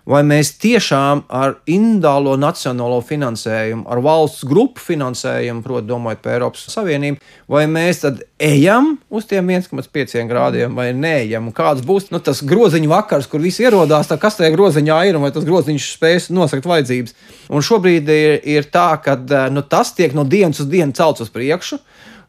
vai 0.10 0.20
mēs 0.28 0.54
tiešām 0.60 1.24
ar 1.32 1.56
individuālo 1.70 2.36
nacionālo 2.40 3.00
finansējumu, 3.08 3.86
ar 3.88 4.02
valsts 4.04 4.44
grupu 4.48 4.84
finansējumu, 4.84 5.64
proti, 5.64 5.88
domājot 5.88 6.24
par 6.24 6.36
Eiropas 6.36 6.66
Savienību, 6.74 7.22
vai 7.52 7.64
mēs 7.72 8.04
tad 8.04 8.24
ejam 8.44 8.94
uz 9.14 9.28
tiem 9.30 9.52
1,5 9.56 10.28
grādiem 10.30 10.76
vai 10.76 10.90
neejam? 10.98 11.52
Kāds 11.56 11.86
būs 11.88 12.10
nu, 12.12 12.20
tas 12.24 12.44
groziņu 12.44 12.92
vakars, 12.92 13.30
kur 13.32 13.44
visi 13.44 13.64
ierodās, 13.64 14.12
tā, 14.12 14.20
kas 14.20 14.40
tajā 14.40 14.52
groziņā 14.56 15.00
ir 15.08 15.20
un 15.20 15.28
vai 15.28 15.32
tas 15.36 15.48
groziņš 15.48 15.92
spēs 15.96 16.32
nosakt 16.36 16.68
vajadzības? 16.68 17.16
Un 17.54 17.64
šobrīd 17.64 18.12
ir, 18.12 18.40
ir 18.58 18.68
tā, 18.74 18.90
ka 19.04 19.18
nu, 19.54 19.64
tas 19.64 19.96
tiek 19.96 20.16
no 20.18 20.28
dienas 20.28 20.60
uz 20.64 20.72
dienu 20.72 20.96
celts 20.98 21.24
uz 21.24 21.32
priekšu. 21.32 21.80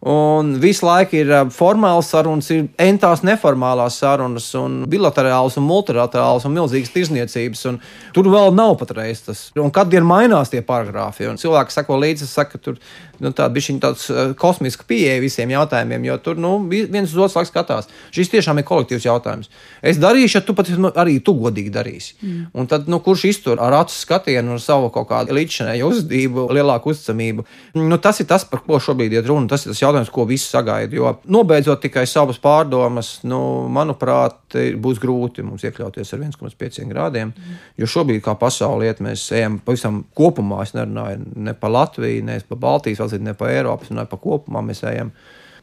Un 0.05 0.51
visu 0.61 0.85
laiku 0.85 1.17
ir 1.17 1.31
formāls 1.55 2.11
sarunas, 2.13 2.51
ir 2.53 2.67
entās 2.81 3.23
neformālās 3.25 3.97
sarunas, 4.03 4.51
un 4.61 4.83
bilaterāls 4.91 5.57
un 5.57 5.65
multilaterāls 5.65 6.45
un 6.45 6.53
milzīgas 6.53 6.93
tirzniecības. 6.93 7.63
Un 7.71 7.79
tur 8.13 8.29
vēl 8.29 8.53
nav 8.53 8.75
patreiz 8.83 9.25
tas. 9.25 9.47
Un 9.57 9.73
kad 9.73 9.89
diena 9.89 10.05
mainās 10.05 10.53
tie 10.53 10.61
paragrāfi, 10.61 11.31
cilvēki 11.41 11.73
sako 11.73 11.97
līdzi, 12.03 12.29
saka, 12.29 12.61
tur 12.61 12.77
nu, 13.23 13.33
tāda 13.37 13.53
bija 13.55 13.77
tāds 13.83 14.09
kosmiska 14.41 14.87
pieeja 14.89 15.21
visiem 15.23 15.53
jautājumiem, 15.55 16.09
jo 16.09 16.19
tur 16.25 16.41
nu, 16.41 16.57
viens 16.71 17.12
uz 17.12 17.21
otru 17.27 17.45
skatās. 17.47 17.89
Šis 18.15 18.33
tiešām 18.33 18.61
ir 18.61 18.67
kolektīvs 18.69 19.07
jautājums. 19.07 19.51
Es 19.83 19.99
darīšu, 20.03 20.39
ja 20.39 20.45
tu 20.45 20.55
pat 20.57 20.71
arī 20.95 21.19
tu 21.25 21.35
godīgi 21.39 21.73
darīsi. 21.75 22.15
Mm. 22.21 22.45
Un 22.55 22.69
tad, 22.71 22.89
nu, 22.91 23.01
kurš 23.05 23.27
iztur 23.31 23.62
ar 23.62 23.77
acu 23.81 23.95
skatienu, 23.97 24.57
ar 24.57 24.62
savu 24.62 24.91
kaut 24.95 25.09
kādu 25.11 25.37
līdzšinēju 25.37 25.91
uzvedību, 25.91 26.47
lielāku 26.55 26.93
uzticamību, 26.93 27.47
nu, 27.81 27.99
tas 28.03 28.21
ir 28.23 28.29
tas, 28.31 28.47
par 28.49 28.62
ko 28.67 28.81
šobrīd 28.83 29.17
ir 29.19 29.29
runa. 29.29 29.51
Tas 29.51 29.67
ir 29.67 29.73
tas 29.73 29.83
jautājums 29.83 30.12
ko 30.15 30.27
visi 30.29 30.49
sagaida. 30.51 30.97
Jo 30.97 31.17
nobeidzot 31.31 31.83
tikai 31.85 32.07
savas 32.11 32.41
pārdomas, 32.43 33.17
nu, 33.29 33.41
manuprāt, 33.73 34.41
būs 34.55 35.01
grūti 35.03 35.45
mums 35.45 35.65
iekļauties 35.67 36.15
ar 36.15 36.25
1,5 36.27 36.89
grādiem. 36.91 37.35
Jo 37.81 37.89
šobrīd, 37.91 38.23
kā 38.25 38.37
pasaule 38.39 38.89
iet, 38.89 39.03
mēs 39.05 39.27
ejam 39.35 39.59
pavisam 39.65 40.03
kopumā. 40.17 40.62
Es 40.65 40.75
nerunāju 40.77 41.35
ne 41.45 41.55
par 41.59 41.75
Latviju, 41.75 42.25
ne 42.27 42.39
par 42.49 42.61
Baltijas 42.62 43.03
valstīm, 43.05 43.29
ne 43.29 43.37
par 43.39 43.53
Eiropas, 43.53 43.93
ne 43.95 44.07
par 44.11 44.21
kopumā. 44.23 44.65
Mēs 44.65 44.83
ejam 44.91 45.13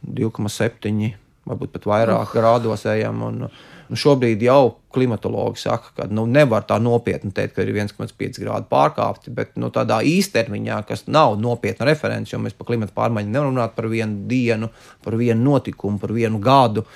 2,7, 0.06 1.12
varbūt 1.50 1.76
pat 1.76 1.90
vairāk 1.92 2.24
uh. 2.24 2.34
grādos 2.38 2.86
ejam. 2.90 3.22
Un, 3.28 3.46
Nu, 3.92 3.98
šobrīd 4.00 4.40
jau 4.40 4.78
klimatologi 4.94 5.60
saka, 5.60 5.90
ka 5.92 6.04
nu, 6.08 6.22
nevar 6.24 6.64
tā 6.64 6.78
nopietni 6.80 7.28
teikt, 7.36 7.52
ka 7.58 7.64
ir 7.66 7.74
1,5 7.74 8.38
grādi 8.40 8.64
pārkāpti, 8.70 9.32
bet 9.36 9.58
nu, 9.60 9.68
tādā 9.74 9.98
īstermiņā, 10.08 10.78
kas 10.88 11.04
nav 11.12 11.36
nopietna 11.36 11.90
referents, 11.90 12.32
jo 12.32 12.40
mēs 12.40 12.56
par 12.56 12.70
klimatu 12.70 12.96
pārmaiņu 12.96 13.28
nevaram 13.28 13.52
runāt 13.52 13.74
par 13.76 13.90
vienu 13.92 14.24
dienu, 14.30 14.70
par 15.04 15.18
vienu 15.20 15.44
notikumu, 15.44 16.00
par 16.00 16.14
vienu 16.16 16.40
gadu. 16.40 16.86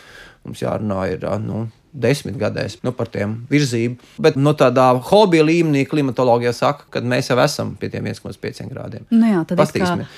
Mums 0.47 0.63
jārunā 0.65 1.03
ir 1.13 1.29
nu, 1.45 1.67
desmitgadēs 1.97 2.79
nu, 2.85 2.93
par 2.97 3.09
tiem 3.13 3.35
virzību. 3.51 3.97
Bet 4.23 4.37
no 4.39 4.51
nu, 4.51 4.55
tādā 4.59 4.87
hobija 5.09 5.45
līmenī 5.47 5.87
klimatoloģija 5.89 6.53
saka, 6.57 6.87
ka 6.93 7.03
mēs 7.03 7.31
jau 7.31 7.39
esam 7.43 7.73
pie 7.81 7.91
tiem 7.93 8.07
1,5 8.11 8.69
grādiem. 8.71 9.07
Nu 9.11 9.31
jā, 9.31 9.43
tad 9.49 9.63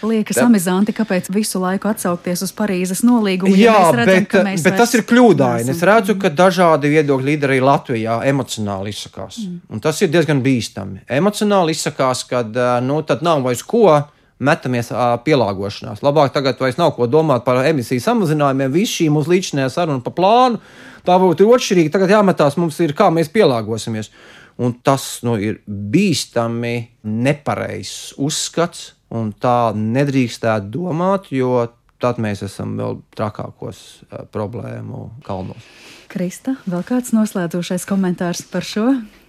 liekas 0.03 0.39
Tad... 0.39 0.45
amizanti, 0.47 0.95
kāpēc 0.97 1.31
visu 1.35 1.63
laiku 1.63 1.91
atsaukties 1.91 2.45
uz 2.47 2.53
Parīzes 2.59 3.05
nolīgumu. 3.07 3.55
Jā, 3.59 3.77
ja 3.79 3.95
redzam, 3.95 4.29
bet, 4.51 4.65
bet 4.67 4.79
tas 4.83 4.95
ir 4.99 5.07
kļūdaini. 5.09 5.73
Es 5.75 5.83
redzu, 5.87 6.19
ka 6.21 6.33
dažādi 6.35 6.93
viedokļi 6.93 7.33
līderi 7.33 7.63
Latvijā 7.65 8.21
emocionāli 8.29 8.95
izsakās. 8.95 9.41
Mm. 9.45 9.59
Un 9.73 9.85
tas 9.85 10.03
ir 10.03 10.13
diezgan 10.13 10.43
bīstami. 10.45 11.05
Emocionāli 11.19 11.77
izsakās, 11.77 12.25
ka 12.29 12.45
nu, 12.85 13.01
tad 13.07 13.25
nav 13.27 13.45
vairs 13.47 13.65
ko 13.67 13.87
metamies 14.39 14.91
pielāgošanās. 15.25 16.03
Labāk 16.05 16.33
tagad 16.35 16.61
vairs 16.63 16.79
nav 16.79 16.95
ko 16.97 17.09
domāt 17.11 17.45
par 17.47 17.61
emisiju 17.67 18.03
samazinājumiem. 18.05 18.75
Viss 18.75 18.99
šī 19.01 19.09
mūsu 19.13 19.33
līdzinājā 19.35 19.71
saruna 19.75 20.05
pa 20.05 20.13
plānu, 20.15 20.61
tā 21.07 21.19
būtu 21.21 21.49
otršķirīga. 21.49 21.95
Tagad 21.97 22.15
jāmetās 22.17 22.59
mums 22.61 22.79
ir, 22.85 22.95
kā 22.99 23.11
mēs 23.15 23.33
pielāgosimies. 23.35 24.13
Un 24.59 24.75
tas 24.83 25.21
nu, 25.27 25.37
ir 25.39 25.61
bīstami 25.67 26.77
nepareizs 27.07 28.17
uzskats, 28.19 28.93
un 29.15 29.31
tā 29.39 29.71
nedrīkstētu 29.79 30.73
domāt, 30.75 31.31
jo 31.31 31.69
tad 32.03 32.19
mēs 32.23 32.43
esam 32.47 32.75
vēl 32.79 32.99
trakākos 33.19 33.85
problēmu 34.35 35.09
kalnos. 35.27 35.63
Krista, 36.09 36.57
vēl 36.67 36.83
kāds 36.89 37.15
noslēdzošais 37.15 37.87
komentārs 37.89 38.43
par 38.51 38.67
šo? 38.67 38.87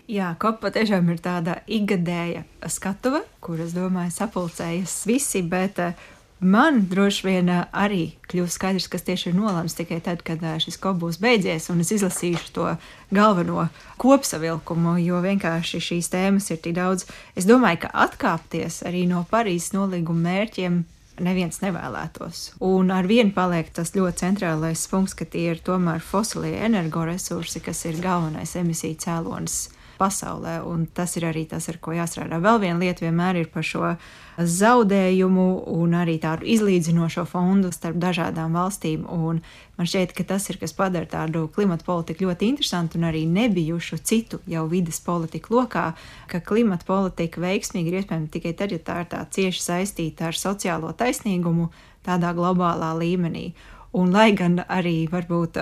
Jā, 0.10 0.32
kopa 0.42 0.72
tiešām 0.74 1.12
ir 1.14 1.20
tāda 1.22 1.60
ikgadēja 1.70 2.42
skatuve, 2.74 3.20
kuras, 3.46 3.76
domāju, 3.78 4.10
sapulcējas 4.16 5.04
visi, 5.06 5.44
bet 5.46 5.78
eh, 5.84 6.08
man 6.42 6.80
droši 6.90 7.28
vien 7.28 7.52
eh, 7.54 7.60
arī 7.78 8.08
kļūst 8.32 8.58
skaidrs, 8.58 8.88
kas 8.90 9.06
tieši 9.06 9.30
ir 9.30 9.38
nolēmts 9.38 9.78
tikai 9.78 10.00
tad, 10.02 10.26
kad 10.26 10.42
eh, 10.42 10.58
šis 10.66 10.82
kops 10.82 11.04
būs 11.04 11.22
beidzies, 11.22 11.70
un 11.70 11.86
es 11.86 11.94
izlasīšu 11.94 12.50
to 12.58 12.72
galveno 13.14 13.68
kopsavilkumu, 14.02 14.98
jo 15.06 15.22
vienkārši 15.22 15.86
šīs 15.92 16.10
tēmas 16.10 16.50
ir 16.50 16.64
tik 16.66 16.80
daudz. 16.82 17.06
Es 17.38 17.46
domāju, 17.46 17.84
ka 17.86 17.94
atkāpties 18.10 18.82
arī 18.90 19.06
no 19.14 19.28
Parīzes 19.30 19.76
nolīguma 19.78 20.26
mērķiem 20.26 20.84
neviens 21.22 21.62
nevēlētos. 21.62 22.56
Un 22.66 22.90
ar 22.98 23.06
vienu 23.06 23.30
paliek 23.38 23.70
tas 23.70 23.94
ļoti 23.94 24.26
centrālais 24.26 24.90
punkts, 24.90 25.14
ka 25.14 25.30
tie 25.30 25.52
ir 25.54 25.62
tomēr 25.62 26.02
fosilie 26.02 26.58
energoresursi, 26.66 27.62
kas 27.62 27.86
ir 27.86 28.02
galvenais 28.02 28.58
emisiju 28.58 29.06
cēlonis 29.06 29.68
pasaulē. 30.00 30.60
Un 30.66 30.88
tas 30.88 31.16
ir 31.20 31.28
arī 31.30 31.46
tas, 31.50 31.68
ar 31.70 31.78
ko 31.84 31.94
jāstrādā. 31.94 32.40
Vēl 32.42 32.62
viena 32.64 32.80
lieta 32.80 33.06
vienmēr 33.06 33.42
ir 33.42 33.50
par 33.54 33.66
šo 33.68 33.94
zaudējumu 34.40 35.48
un 35.76 35.96
arī 36.00 36.16
tādu 36.24 36.48
izlīdzinošo 36.48 37.26
fondu 37.28 37.74
starp 37.76 38.00
dažādām 38.00 38.56
valstīm. 38.56 39.04
Un 39.12 39.42
man 39.78 39.90
šķiet, 39.90 40.14
ka 40.16 40.26
tas 40.32 40.48
ir 40.50 40.60
kas 40.62 40.74
padara 40.76 41.10
tādu 41.10 41.48
klimatu 41.56 41.86
politiku 41.88 42.30
ļoti 42.30 42.54
interesantu 42.54 43.00
un 43.00 43.10
arī 43.10 43.26
nebijušu 43.28 44.00
citu 44.00 44.40
jau 44.48 44.66
vidas 44.72 45.02
politiku 45.04 45.60
lokā, 45.60 45.90
ka 46.32 46.40
klimata 46.40 46.88
politika 46.88 47.44
veiksmīgi 47.44 47.92
ir 47.92 48.00
iespējama 48.02 48.32
tikai 48.32 48.56
tad, 48.56 48.72
ja 48.72 48.80
tā 48.80 49.02
ir 49.04 49.12
tā 49.12 49.26
cieši 49.36 49.66
saistīta 49.66 50.30
ar 50.30 50.40
sociālo 50.40 50.94
taisnīgumu 50.96 51.70
tādā 52.08 52.32
globālā 52.38 52.94
līmenī. 52.98 53.52
Un, 53.92 54.12
lai 54.14 54.36
gan 54.38 54.60
arī 54.70 55.08
varbūt 55.10 55.58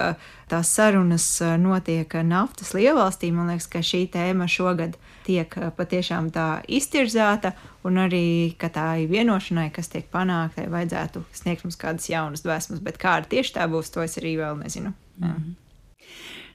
tās 0.51 0.71
sarunas 0.75 1.25
notiek 1.63 2.11
naftas 2.28 2.73
lielvalstī, 2.75 3.30
man 3.32 3.47
liekas, 3.53 3.69
ka 3.71 3.80
šī 3.80 4.01
tēma 4.11 4.49
šogad 4.51 4.97
tiek 5.28 5.55
patiešām 5.78 6.28
tā 6.36 6.47
iztirzāta, 6.67 7.53
un 7.88 8.01
arī, 8.03 8.51
tā 8.59 8.88
vienošanai, 9.07 9.69
kas 9.75 9.88
tiek 9.93 10.09
panākta, 10.11 10.67
vajadzētu 10.71 11.23
sniegt 11.39 11.63
mums 11.63 11.80
kādas 11.80 12.09
jaunas 12.11 12.43
dvēsmas, 12.43 12.84
bet 12.84 12.99
kāda 12.99 13.32
tieši 13.32 13.55
tā 13.59 13.69
būs, 13.71 13.93
to 13.93 14.03
es 14.03 14.19
arī 14.19 14.36
vēl 14.41 14.59
nezinu. 14.59 14.93
Mm 15.17 15.32
-hmm. 15.32 15.66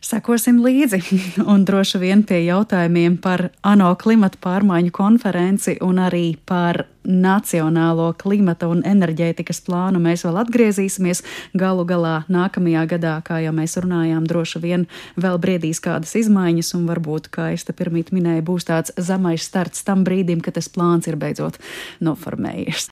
Sekosim 0.03 0.59
līdzi 0.65 0.99
un 1.53 1.63
droši 1.63 2.01
vien 2.03 2.25
pie 2.27 2.41
jautājumiem 2.43 3.21
par 3.23 3.53
ANO 3.63 3.93
klimata 4.01 4.41
pārmaiņu 4.43 4.91
konferenci 4.95 5.77
un 5.87 6.01
arī 6.03 6.33
par 6.47 6.87
Nacionālo 7.03 8.13
klimata 8.15 8.69
un 8.71 8.83
enerģētikas 8.87 9.63
plānu 9.67 9.99
mēs 10.03 10.23
vēl 10.27 10.37
atgriezīsimies. 10.43 11.23
Galu 11.59 11.83
galā 11.87 12.21
nākamajā 12.31 12.85
gadā, 12.95 13.17
kā 13.27 13.41
jau 13.43 13.55
mēs 13.55 13.75
runājām, 13.83 14.27
droši 14.31 14.63
vien 14.63 14.87
vēl 15.19 15.41
briedīs 15.43 15.83
kādas 15.83 16.15
izmaiņas, 16.19 16.75
un 16.79 16.87
varbūt, 16.91 17.27
kā 17.35 17.51
es 17.57 17.67
te 17.67 17.75
pirmīt 17.75 18.15
minēju, 18.15 18.47
būs 18.47 18.71
tāds 18.71 18.95
zemais 18.99 19.47
starts 19.51 19.83
tam 19.87 20.07
brīdim, 20.07 20.43
kad 20.43 20.59
tas 20.59 20.71
plāns 20.71 21.11
ir 21.11 21.19
beidzot 21.19 21.59
noformējies. 22.03 22.91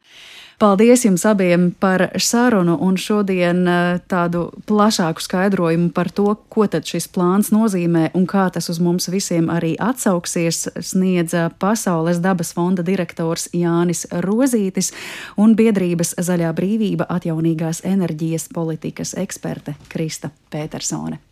Paldies 0.60 1.06
jums 1.06 1.22
abiem 1.24 1.70
par 1.80 2.02
sarunu 2.20 2.74
un 2.84 2.98
šodien 3.00 3.62
eh, 3.64 4.00
tādu 4.12 4.42
plašāku 4.68 5.22
skaidrojumu 5.24 5.88
par 5.96 6.10
to, 6.12 6.34
ko 6.52 6.66
tad 6.68 6.84
šis 6.84 7.06
plāns 7.08 7.48
nozīmē 7.48 8.10
un 8.12 8.26
kā 8.28 8.42
tas 8.52 8.68
uz 8.68 8.76
mums 8.76 9.08
visiem 9.08 9.48
arī 9.48 9.70
atsauksies, 9.80 10.66
sniedza 10.84 11.46
Pasaules 11.64 12.20
dabas 12.20 12.52
fonda 12.52 12.84
direktors 12.84 13.48
Jānis 13.56 14.04
Rozītis 14.26 14.92
un 15.40 15.56
biedrības 15.56 16.12
Zaļā 16.20 16.52
brīvība 16.52 17.08
atjaunīgās 17.08 17.80
enerģijas 17.88 18.50
politikas 18.52 19.14
eksperte 19.16 19.78
Krista 19.88 20.28
Petersone. 20.52 21.22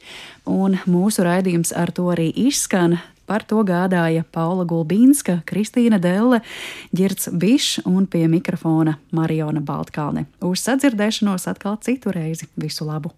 Un 0.49 0.81
mūsu 0.89 1.29
raidījums 1.29 1.77
ar 1.77 1.93
to 1.93 2.09
arī 2.17 2.31
izskan. 2.49 2.97
Par 3.29 3.45
to 3.45 3.61
gādāja 3.69 4.25
Paula 4.33 4.65
Gulbīnska, 4.65 5.43
Kristīna 5.49 6.01
Delle, 6.01 6.41
Girts 6.97 7.29
Bišs 7.29 7.85
un 7.85 8.09
pie 8.09 8.25
mikrofona 8.31 8.97
Mariona 9.13 9.61
Baltkalne. 9.61 10.25
Uz 10.41 10.65
sadzirdēšanos 10.65 11.45
atkal 11.53 11.77
citu 11.85 12.15
reizi. 12.15 12.49
Visu 12.57 12.89
labu! 12.89 13.13